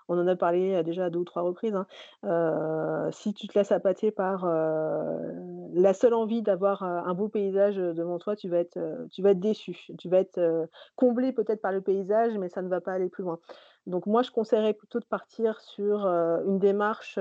on 0.09 0.17
en 0.19 0.27
a 0.27 0.35
parlé, 0.37 0.83
déjà 0.83 1.05
à 1.05 1.09
2 1.09 1.19
ou 1.19 1.25
3 1.25 1.41
reprises, 1.43 1.75
hein, 1.75 3.09
si 3.11 3.33
tu 3.33 3.47
te 3.47 3.57
laisses 3.59 3.71
appâter 3.73 4.11
par, 4.11 4.45
la 4.45 5.93
seule 5.93 6.13
envie 6.13 6.41
d'avoir, 6.41 6.83
un 6.83 7.13
beau 7.13 7.27
paysage, 7.29 7.75
devant 7.77 8.17
toi, 8.19 8.35
tu 8.35 8.49
vas 8.49 8.57
être, 8.59 8.79
tu 9.11 9.21
vas 9.21 9.31
être 9.31 9.39
déçu. 9.39 9.87
Tu 9.97 10.09
vas 10.09 10.19
être, 10.19 10.67
comblé 10.95 11.33
peut-être 11.33 11.61
par 11.61 11.71
le 11.73 11.81
paysage, 11.81 12.37
mais 12.37 12.49
ça 12.49 12.61
ne 12.61 12.69
va 12.69 12.81
pas 12.81 12.93
aller 12.93 13.09
plus 13.09 13.23
loin. 13.23 13.39
Donc 13.85 14.05
moi, 14.05 14.21
je 14.23 14.31
conseillerais 14.31 14.73
plutôt 14.73 14.99
de 14.99 15.05
partir 15.05 15.59
sur, 15.61 16.05
une 16.07 16.59
démarche, 16.59 17.17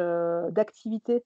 d'activité 0.50 1.24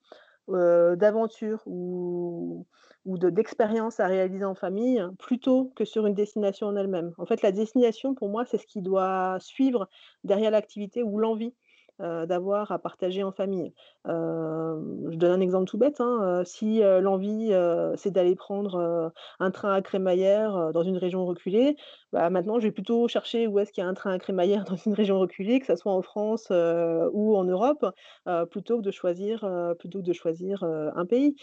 heu, 0.48 0.96
d'aventure 0.96 1.62
ou 1.66 2.66
ou 3.06 3.16
de 3.18 3.30
d'expériences 3.30 3.98
à 4.00 4.06
réaliser 4.06 4.44
en 4.44 4.54
famille, 4.54 5.02
plutôt 5.18 5.72
que 5.76 5.84
sur 5.84 6.06
une 6.06 6.14
destination 6.14 6.66
en 6.68 6.76
elle-même. 6.76 7.12
En 7.18 7.26
fait, 7.26 7.42
la 7.42 7.52
destination, 7.52 8.14
pour 8.14 8.28
moi, 8.28 8.44
c'est 8.44 8.58
ce 8.58 8.66
qui 8.66 8.82
doit 8.82 9.36
suivre 9.40 9.88
derrière 10.24 10.50
l'activité 10.50 11.02
ou 11.02 11.18
l'envie, 11.18 11.54
heu, 12.02 12.26
d'avoir 12.26 12.72
à 12.72 12.78
partager 12.78 13.22
en 13.22 13.32
famille. 13.32 13.72
Hem, 14.06 15.08
je 15.10 15.16
donne 15.16 15.32
un 15.32 15.40
exemple 15.40 15.66
tout 15.70 15.78
bête, 15.78 16.00
hein, 16.00 16.40
heu, 16.42 16.44
si, 16.44 16.80
l'envie, 17.00 17.52
c'est 17.96 18.10
d'aller 18.10 18.34
prendre, 18.36 19.12
un 19.40 19.50
train 19.50 19.72
à 19.74 19.82
crémaillère, 19.82 20.72
dans 20.72 20.82
une 20.82 20.96
région 20.98 21.24
reculée, 21.26 21.76
bah, 22.12 22.30
maintenant 22.30 22.58
je 22.60 22.66
vais 22.66 22.72
plutôt 22.72 23.08
chercher 23.08 23.46
où 23.46 23.58
est-ce 23.58 23.72
qu'il 23.72 23.82
y 23.82 23.86
a 23.86 23.88
un 23.88 23.94
train 23.94 24.12
à 24.12 24.18
crémaillère 24.18 24.64
dans 24.64 24.76
une 24.76 24.94
région 24.94 25.18
reculée, 25.20 25.60
que 25.60 25.66
ça 25.66 25.76
soit 25.76 25.92
en 25.92 26.02
France, 26.02 26.48
heu, 26.50 27.08
ou 27.12 27.36
en 27.36 27.44
Europe 27.44 27.84
heu, 28.28 28.46
plutôt 28.46 28.78
que 28.78 28.82
de 28.82 28.90
choisir, 28.90 29.44
heu, 29.44 29.74
plutôt 29.78 30.02
de 30.02 30.12
choisir, 30.12 30.62
un 30.64 31.06
pays. 31.06 31.34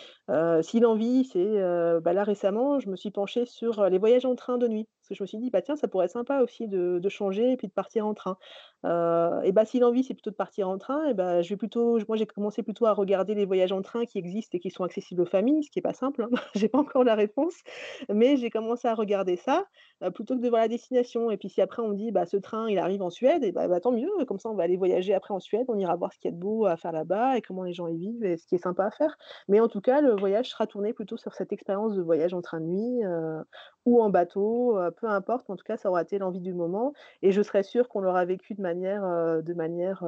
Si 0.61 0.79
l'envie 0.79 1.25
c'est, 1.25 1.61
bah, 2.01 2.13
là 2.13 2.23
récemment, 2.23 2.79
je 2.79 2.89
me 2.89 2.95
suis 2.95 3.11
penchée 3.11 3.45
sur, 3.45 3.89
les 3.89 3.97
voyages 3.97 4.25
en 4.25 4.35
train 4.35 4.57
de 4.57 4.67
nuit. 4.67 4.87
Parce 5.01 5.09
que 5.09 5.15
je 5.15 5.23
me 5.23 5.27
suis 5.27 5.37
dit: 5.37 5.49
«Bah, 5.51 5.61
tiens, 5.61 5.77
ça 5.77 5.87
pourrait 5.87 6.05
être 6.05 6.11
sympa 6.11 6.41
aussi 6.41 6.67
de 6.67 7.09
changer 7.09 7.53
et 7.53 7.57
puis 7.57 7.67
de 7.67 7.73
partir 7.73 8.05
en 8.05 8.13
train». 8.13 8.37
Et 9.43 9.51
bah, 9.51 9.65
si 9.65 9.79
l'envie 9.79 10.03
c'est 10.03 10.13
plutôt 10.13 10.29
de 10.31 10.35
partir 10.35 10.69
en 10.69 10.77
train 10.77 11.05
et 11.07 11.13
bah, 11.13 11.41
je 11.41 11.49
vais 11.49 11.57
plutôt 11.57 11.97
moi 12.07 12.17
j'ai 12.17 12.25
commencé 12.25 12.63
plutôt 12.63 12.85
à 12.85 12.93
regarder 12.93 13.33
les 13.35 13.45
voyages 13.45 13.71
en 13.71 13.81
train 13.81 14.05
qui 14.05 14.17
existent 14.17 14.55
et 14.57 14.59
qui 14.59 14.69
sont 14.71 14.83
accessibles 14.83 15.21
aux 15.21 15.25
familles, 15.25 15.63
ce 15.63 15.71
qui 15.71 15.79
est 15.79 15.81
pas 15.81 15.93
simple, 15.93 16.23
hein. 16.23 16.29
J'ai 16.55 16.69
pas 16.69 16.79
encore 16.79 17.03
la 17.03 17.15
réponse, 17.15 17.55
mais 18.13 18.37
j'ai 18.37 18.49
commencé 18.49 18.87
à 18.87 18.93
regarder 18.95 19.35
ça, 19.35 19.65
plutôt 20.13 20.35
que 20.35 20.41
de 20.41 20.49
la 20.57 20.67
destination. 20.67 21.31
Et 21.31 21.37
puis 21.37 21.49
si 21.49 21.61
après 21.61 21.81
on 21.81 21.93
dit: 21.93 22.11
«Bah, 22.11 22.25
ce 22.25 22.37
train 22.37 22.69
il 22.69 22.77
arrive 22.79 23.01
en 23.01 23.09
Suède» 23.09 23.43
et 23.43 23.51
bah 23.51 23.67
bah, 23.67 23.79
tant 23.79 23.91
mieux, 23.91 24.09
comme 24.27 24.39
ça 24.39 24.49
on 24.49 24.55
va 24.55 24.63
aller 24.63 24.77
voyager 24.77 25.13
après 25.13 25.33
en 25.33 25.39
Suède, 25.39 25.65
on 25.69 25.77
ira 25.77 25.95
voir 25.95 26.13
ce 26.13 26.19
qu'il 26.19 26.29
y 26.31 26.33
a 26.33 26.35
de 26.35 26.41
beau 26.41 26.65
à 26.65 26.77
faire 26.77 26.91
là-bas 26.91 27.37
et 27.37 27.41
comment 27.41 27.63
les 27.63 27.73
gens 27.73 27.87
y 27.87 27.97
vivent 27.97 28.23
et 28.25 28.37
ce 28.37 28.45
qui 28.47 28.55
est 28.55 28.57
sympa 28.59 28.85
à 28.85 28.91
faire. 28.91 29.17
Mais 29.47 29.59
en 29.59 29.67
tout 29.67 29.81
cas, 29.81 30.01
le 30.01 30.15
voyage 30.15 30.49
sera 30.49 30.67
tourné 30.67 30.93
plutôt 30.93 31.17
sur 31.17 31.33
cette 31.33 31.51
expérience 31.53 31.95
de 31.95 32.01
voyage 32.01 32.33
en 32.33 32.41
train 32.41 32.59
de 32.61 32.65
nuit, 32.65 33.03
heu, 33.05 33.43
ou 33.85 34.01
en 34.01 34.09
bateau, 34.09 34.77
heu, 34.79 34.91
peu 34.91 35.07
importe, 35.07 35.49
en 35.49 35.55
tout 35.55 35.63
cas 35.63 35.77
ça 35.77 35.89
aura 35.89 36.01
été 36.03 36.17
l'envie 36.19 36.41
du 36.41 36.53
moment. 36.53 36.93
Et 37.21 37.31
je 37.31 37.41
serai 37.41 37.63
sûre 37.63 37.87
qu'on 37.89 38.01
l'aura 38.01 38.25
vécu 38.25 38.53
de 38.55 38.61
manière, 38.61 39.03
heu, 39.05 39.41
de 39.43 39.53
manière, 39.53 40.03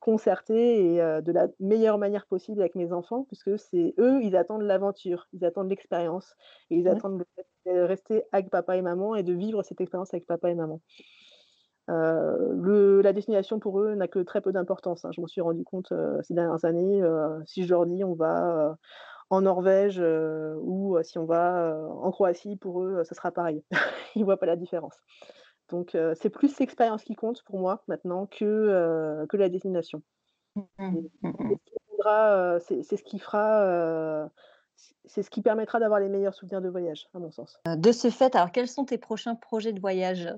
concertée 0.00 0.94
et 0.94 0.98
de 1.22 1.32
la 1.32 1.48
meilleure 1.60 1.98
manière 1.98 2.26
possible 2.26 2.60
avec 2.60 2.74
mes 2.74 2.92
enfants 2.92 3.24
puisque 3.24 3.58
c'est 3.58 3.94
eux, 3.98 4.20
ils 4.22 4.36
attendent 4.36 4.62
l'aventure, 4.62 5.26
ils 5.32 5.44
attendent 5.44 5.68
l'expérience 5.70 6.34
et 6.70 6.76
ils 6.76 6.88
attendent 6.88 7.18
le 7.18 7.26
fait 7.36 7.46
de 7.74 7.80
rester 7.80 8.24
avec 8.32 8.50
papa 8.50 8.76
et 8.76 8.82
maman 8.82 9.14
et 9.16 9.22
de 9.22 9.32
vivre 9.34 9.62
cette 9.62 9.80
expérience 9.80 10.12
avec 10.14 10.26
papa 10.26 10.50
et 10.50 10.54
maman. 10.54 10.80
Le 11.88 13.00
la 13.02 13.12
destination 13.12 13.58
pour 13.58 13.80
eux 13.80 13.94
n'a 13.94 14.08
que 14.08 14.18
très 14.20 14.40
peu 14.40 14.52
d'importance, 14.52 15.04
hein. 15.04 15.10
Je 15.14 15.20
m'en 15.20 15.26
suis 15.26 15.40
rendu 15.40 15.64
compte, 15.64 15.92
heu, 15.92 16.18
ces 16.22 16.34
dernières 16.34 16.64
années, 16.64 17.02
heu, 17.02 17.40
si 17.46 17.64
je 17.64 17.70
leur 17.70 17.86
dis: 17.86 18.04
«On 18.04 18.14
va, 18.14 18.76
en 19.30 19.42
Norvège», 19.42 20.02
ou 20.62 20.98
si 21.02 21.18
on 21.18 21.26
va, 21.26 21.76
en 21.90 22.10
Croatie, 22.12 22.56
pour 22.56 22.82
eux, 22.82 23.04
ce 23.04 23.14
sera 23.14 23.32
pareil. 23.32 23.64
Ils 24.16 24.24
voient 24.24 24.38
pas 24.38 24.46
la 24.46 24.56
différence. 24.56 24.96
Donc 25.70 25.96
c'est 26.16 26.30
plus 26.30 26.58
l'expérience 26.60 27.04
qui 27.04 27.14
compte 27.16 27.42
pour 27.44 27.58
moi 27.60 27.84
maintenant 27.88 28.26
que, 28.26 29.26
que 29.28 29.36
la 29.38 29.48
destination. 29.50 30.02
Mmh 30.56 30.68
Et 30.94 31.02
mh. 31.22 31.28
Mmh 31.28 31.58
c'est 32.60 32.96
ce 32.96 33.02
qui 33.04 33.18
fera, 33.18 34.30
c'est 35.04 35.22
ce 35.22 35.30
qui 35.30 35.42
permettra 35.42 35.80
d'avoir 35.80 36.00
les 36.00 36.08
meilleurs 36.08 36.34
souvenirs 36.34 36.60
de 36.60 36.68
voyage, 36.68 37.08
à 37.14 37.18
mon 37.18 37.30
sens. 37.30 37.60
Heu, 37.66 37.76
de 37.76 37.92
ce 37.92 38.10
fait, 38.10 38.34
alors 38.34 38.52
quels 38.52 38.68
sont 38.68 38.84
tes 38.84 38.98
prochains 38.98 39.34
projets 39.34 39.72
de 39.72 39.80
voyage? 39.80 40.34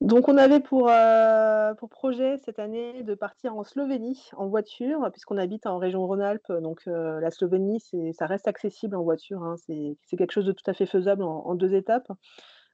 Donc 0.00 0.28
on 0.28 0.36
avait 0.36 0.58
pour, 0.58 0.88
heu, 0.90 1.74
pour 1.78 1.88
projet 1.88 2.36
cette 2.38 2.58
année 2.58 3.04
de 3.04 3.14
partir 3.14 3.54
en 3.54 3.62
Slovénie 3.62 4.30
en 4.36 4.48
voiture, 4.48 5.08
puisqu'on 5.12 5.38
habite 5.38 5.64
en 5.66 5.78
région 5.78 6.04
Rhône-Alpes, 6.04 6.50
donc 6.60 6.82
heu, 6.88 7.20
la 7.20 7.30
Slovénie, 7.30 7.80
ça 8.12 8.26
reste 8.26 8.48
accessible 8.48 8.96
en 8.96 9.02
voiture, 9.04 9.44
hein. 9.44 9.54
C'est 9.58 10.16
quelque 10.16 10.32
chose 10.32 10.46
de 10.46 10.52
tout 10.52 10.68
à 10.68 10.74
fait 10.74 10.86
faisable 10.86 11.22
en 11.22 11.46
en 11.46 11.54
2 11.54 11.74
étapes. 11.74 12.10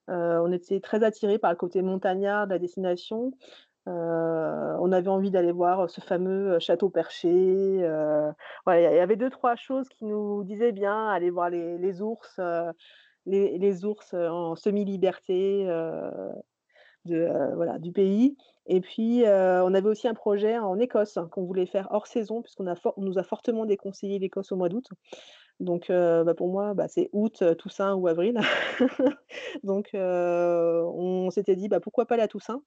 On 0.07 0.51
était 0.51 0.79
très 0.79 1.03
attirés 1.03 1.37
par 1.37 1.51
le 1.51 1.57
côté 1.57 1.83
montagnard 1.83 2.47
de 2.47 2.53
la 2.53 2.57
destination. 2.59 3.31
Heu, 3.89 4.77
on 4.81 4.91
avait 4.91 5.09
envie 5.09 5.31
d'aller 5.31 5.51
voir 5.51 5.89
ce 5.89 6.01
fameux, 6.01 6.59
château 6.59 6.89
perché, 6.89 7.29
il 7.29 8.33
y 8.67 8.99
avait 8.99 9.15
2-3 9.15 9.55
choses 9.55 9.89
qui 9.89 10.05
nous 10.05 10.43
disaient 10.43 10.71
bien, 10.71 11.09
aller 11.09 11.31
voir 11.31 11.49
les 11.49 12.01
ours, 12.01 12.39
les 13.25 13.85
ours, 13.85 14.13
en 14.13 14.55
semi-liberté, 14.55 15.65
de, 17.05 17.53
voilà, 17.55 17.79
du 17.79 17.91
pays 17.91 18.37
et 18.71 18.81
puis, 18.81 19.23
on 19.25 19.73
avait 19.73 19.89
aussi 19.89 20.07
un 20.07 20.13
projet 20.13 20.59
en 20.59 20.77
Écosse 20.77 21.17
qu'on 21.31 21.43
voulait 21.43 21.65
faire 21.65 21.87
hors 21.89 22.05
saison 22.05 22.43
puisqu'on 22.43 22.71
nous 22.97 23.17
a 23.17 23.23
fortement 23.23 23.65
déconseillé 23.65 24.19
l'Écosse 24.19 24.51
au 24.51 24.57
mois 24.57 24.69
d'août. 24.69 24.85
Donc, 25.59 25.87
bah, 25.89 26.33
pour 26.35 26.47
moi, 26.49 26.73
bah, 26.73 26.87
c'est 26.87 27.09
août, 27.11 27.43
Toussaint 27.57 27.93
ou 27.95 28.07
avril. 28.07 28.39
Donc, 29.63 29.89
on 29.93 31.29
s'était 31.31 31.55
dit: 31.55 31.67
«Bah, 31.67 31.79
pourquoi 31.79 32.05
pas 32.05 32.17
la 32.17 32.27
Toussaint?» 32.27 32.61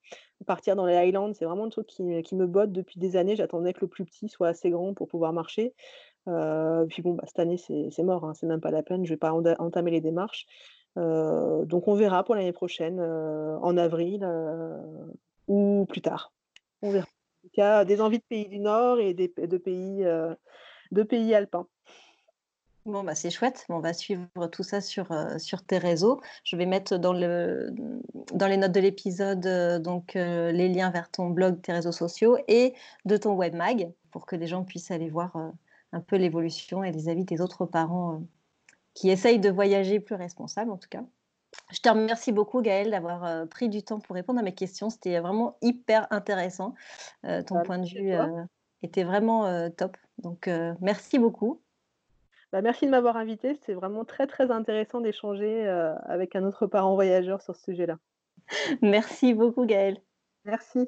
partir 0.46 0.76
dans 0.76 0.86
les 0.86 0.94
Highlands, 0.96 1.32
c'est 1.34 1.44
vraiment 1.44 1.64
le 1.64 1.70
truc 1.70 1.86
qui 1.86 2.02
me 2.02 2.46
botte 2.46 2.72
depuis 2.72 2.98
des 2.98 3.16
années. 3.16 3.36
J'attendais 3.36 3.72
que 3.72 3.80
le 3.80 3.88
plus 3.88 4.04
petit 4.04 4.28
soit 4.28 4.48
assez 4.48 4.70
grand 4.70 4.92
pour 4.92 5.08
pouvoir 5.08 5.32
marcher. 5.32 5.72
Puis 6.26 7.02
bon, 7.02 7.16
cette 7.24 7.38
année, 7.38 7.56
c'est 7.56 8.02
mort, 8.02 8.24
hein, 8.24 8.34
c'est 8.34 8.46
même 8.46 8.60
pas 8.60 8.70
la 8.70 8.82
peine, 8.82 9.04
je 9.06 9.10
vais 9.10 9.16
pas 9.16 9.32
entamer 9.32 9.90
les 9.90 10.00
démarches. 10.00 10.46
Donc 10.96 11.88
on 11.88 11.94
verra 11.94 12.24
pour 12.24 12.34
l'année 12.34 12.52
prochaine, 12.52 13.00
en 13.00 13.76
avril, 13.76 14.28
ou 15.48 15.86
plus 15.88 16.02
tard. 16.02 16.32
On 16.82 16.90
verra. 16.90 17.06
En 17.06 17.48
tout 17.48 17.52
cas, 17.54 17.84
des 17.84 18.00
envies 18.00 18.18
de 18.18 18.24
pays 18.28 18.48
du 18.48 18.58
Nord 18.58 19.00
et 19.00 19.14
de 19.14 19.56
pays 19.56 20.04
alpins. 21.34 21.66
Bon, 22.84 23.04
bah, 23.04 23.14
c'est 23.14 23.30
chouette. 23.30 23.64
On 23.68 23.78
va 23.78 23.92
suivre 23.92 24.26
tout 24.50 24.64
ça 24.64 24.80
sur, 24.80 25.12
heu, 25.12 25.38
sur 25.38 25.64
tes 25.64 25.78
réseaux. 25.78 26.20
Je 26.44 26.56
vais 26.56 26.66
mettre 26.66 26.96
dans 26.98 27.12
le 27.12 27.70
dans 28.34 28.48
les 28.48 28.56
notes 28.56 28.72
de 28.72 28.80
l'épisode, 28.80 29.82
donc 29.82 30.16
heu, 30.16 30.50
les 30.50 30.68
liens 30.68 30.90
vers 30.90 31.08
ton 31.10 31.30
blog, 31.30 31.62
tes 31.62 31.72
réseaux 31.72 31.92
sociaux 31.92 32.36
et 32.48 32.74
de 33.04 33.16
ton 33.16 33.34
webmag 33.36 33.92
pour 34.10 34.26
que 34.26 34.34
les 34.34 34.48
gens 34.48 34.64
puissent 34.64 34.90
aller 34.90 35.10
voir, 35.10 35.36
un 35.92 36.00
peu 36.00 36.16
l'évolution 36.16 36.82
et 36.82 36.90
les 36.90 37.08
avis 37.08 37.24
des 37.24 37.40
autres 37.40 37.66
parents, 37.66 38.22
qui 38.94 39.10
essayent 39.10 39.40
de 39.40 39.50
voyager 39.50 40.00
plus 40.00 40.16
responsables, 40.16 40.70
en 40.72 40.78
tout 40.78 40.88
cas. 40.90 41.04
Je 41.72 41.80
te 41.80 41.88
remercie 41.88 42.32
beaucoup 42.32 42.62
Gaëlle 42.62 42.90
d'avoir, 42.90 43.48
pris 43.48 43.68
du 43.68 43.82
temps 43.84 44.00
pour 44.00 44.14
répondre 44.16 44.40
à 44.40 44.42
mes 44.42 44.54
questions. 44.54 44.90
C'était 44.90 45.20
vraiment 45.20 45.58
hyper 45.62 46.06
intéressant. 46.12 46.74
Ton 47.22 47.42
Bah, 47.54 47.62
point 47.62 47.78
de 47.78 47.86
vue, 47.88 48.12
était 48.82 49.04
vraiment, 49.04 49.70
top. 49.70 49.96
Donc 50.18 50.48
merci 50.80 51.18
beaucoup. 51.18 51.62
Bah, 52.52 52.60
merci 52.60 52.84
de 52.84 52.90
m'avoir 52.90 53.16
invitée, 53.16 53.54
c'était 53.54 53.72
vraiment 53.72 54.04
très, 54.04 54.26
très 54.26 54.50
intéressant 54.50 55.00
d'échanger, 55.00 55.66
heu, 55.66 55.92
avec 56.04 56.36
un 56.36 56.44
autre 56.44 56.66
parent 56.66 56.94
voyageur 56.94 57.40
sur 57.40 57.56
ce 57.56 57.62
sujet-là. 57.62 57.98
Merci 58.82 59.32
beaucoup 59.32 59.64
Gaëlle. 59.64 60.02
Merci. 60.44 60.86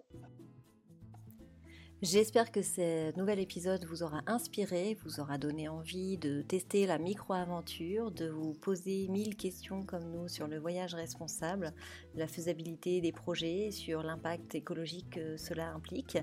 J'espère 2.02 2.52
que 2.52 2.60
ce 2.60 3.16
nouvel 3.16 3.40
épisode 3.40 3.86
vous 3.86 4.02
aura 4.02 4.20
inspiré, 4.26 4.98
vous 5.06 5.20
aura 5.20 5.38
donné 5.38 5.70
envie 5.70 6.18
de 6.18 6.42
tester 6.42 6.86
la 6.86 6.98
micro-aventure, 6.98 8.10
de 8.10 8.28
vous 8.28 8.52
poser 8.52 9.08
mille 9.08 9.34
questions 9.36 9.84
comme 9.84 10.10
nous 10.10 10.28
sur 10.28 10.46
le 10.46 10.58
voyage 10.58 10.92
responsable, 10.92 11.72
la 12.14 12.26
faisabilité 12.26 13.00
des 13.00 13.12
projets, 13.12 13.70
sur 13.70 14.02
l'impact 14.02 14.54
écologique 14.54 15.14
que 15.14 15.38
cela 15.38 15.72
implique 15.72 16.18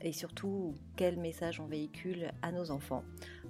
et 0.00 0.12
surtout 0.12 0.76
quel 0.94 1.16
message 1.16 1.58
on 1.58 1.66
véhicule 1.66 2.30
à 2.42 2.52
nos 2.52 2.70
enfants. 2.70 3.02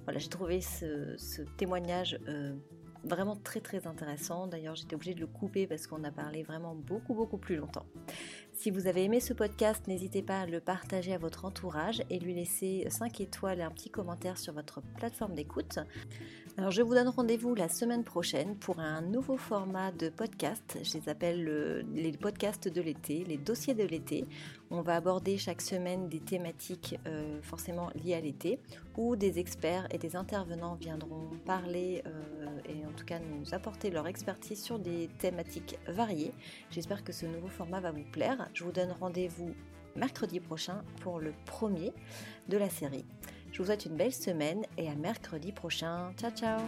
Voilà, 0.05 0.19
j'ai 0.19 0.29
trouvé 0.29 0.61
ce, 0.61 1.41
témoignage 1.57 2.19
euh, 2.27 2.53
vraiment 3.03 3.35
très 3.35 3.59
très 3.59 3.87
intéressant. 3.87 4.47
D'ailleurs, 4.47 4.75
j'étais 4.75 4.95
obligée 4.95 5.13
de 5.13 5.19
le 5.19 5.27
couper 5.27 5.67
parce 5.67 5.87
qu'on 5.87 6.03
a 6.03 6.11
parlé 6.11 6.43
vraiment 6.43 6.75
beaucoup 6.75 7.13
beaucoup 7.13 7.37
plus 7.37 7.55
longtemps. 7.55 7.85
Si 8.53 8.71
vous 8.71 8.87
avez 8.87 9.03
aimé 9.03 9.19
ce 9.19 9.33
podcast, 9.33 9.87
n'hésitez 9.87 10.21
pas 10.21 10.41
à 10.41 10.45
le 10.45 10.59
partager 10.59 11.13
à 11.13 11.17
votre 11.17 11.45
entourage 11.45 12.01
et 12.09 12.19
lui 12.19 12.33
laisser 12.33 12.85
5 12.89 13.19
étoiles 13.19 13.59
et 13.59 13.63
un 13.63 13.71
petit 13.71 13.89
commentaire 13.89 14.37
sur 14.37 14.53
votre 14.53 14.81
plateforme 14.97 15.33
d'écoute. 15.33 15.79
Alors 16.57 16.71
je 16.71 16.81
vous 16.81 16.93
donne 16.93 17.09
rendez-vous 17.09 17.53
la 17.53 17.67
semaine 17.67 18.05
prochaine 18.05 18.55
pour 18.55 18.79
un 18.79 19.01
nouveau 19.01 19.35
format 19.35 19.91
de 19.91 20.07
podcast. 20.07 20.79
Je 20.83 20.97
les 20.97 21.09
appelle 21.09 21.83
les 21.93 22.13
podcasts 22.13 22.69
de 22.69 22.81
l'été, 22.81 23.25
les 23.25 23.37
dossiers 23.37 23.73
de 23.73 23.83
l'été. 23.83 24.25
On 24.77 24.81
va 24.81 24.97
aborder 24.97 25.37
chaque 25.37 25.61
semaine 25.61 26.09
des 26.09 26.19
thématiques 26.19 26.99
euh, 27.07 27.41
forcément 27.41 27.91
liées 28.03 28.13
à 28.13 28.19
l'été 28.19 28.59
où 28.97 29.15
des 29.15 29.39
experts 29.39 29.87
et 29.89 29.97
des 29.97 30.17
intervenants 30.17 30.75
viendront 30.75 31.29
parler 31.45 32.03
euh, 32.05 32.45
et 32.65 32.85
en 32.85 32.91
tout 32.91 33.05
cas 33.05 33.19
nous 33.19 33.53
apporter 33.53 33.89
leur 33.89 34.05
expertise 34.05 34.61
sur 34.61 34.77
des 34.77 35.07
thématiques 35.17 35.79
variées. 35.87 36.33
J'espère 36.71 37.05
que 37.05 37.13
ce 37.13 37.25
nouveau 37.25 37.47
format 37.47 37.79
va 37.79 37.91
vous 37.91 38.03
plaire. 38.03 38.49
Je 38.53 38.65
vous 38.65 38.73
donne 38.73 38.91
rendez-vous 38.99 39.55
mercredi 39.95 40.41
prochain 40.41 40.83
pour 40.99 41.21
le 41.21 41.31
premier 41.45 41.93
de 42.49 42.57
la 42.57 42.69
série. 42.69 43.05
Je 43.53 43.59
vous 43.59 43.67
souhaite 43.67 43.85
une 43.85 43.95
belle 43.95 44.13
semaine 44.13 44.65
et 44.77 44.89
à 44.89 44.95
mercredi 44.95 45.53
prochain. 45.53 46.11
Ciao 46.17 46.31
ciao 46.31 46.59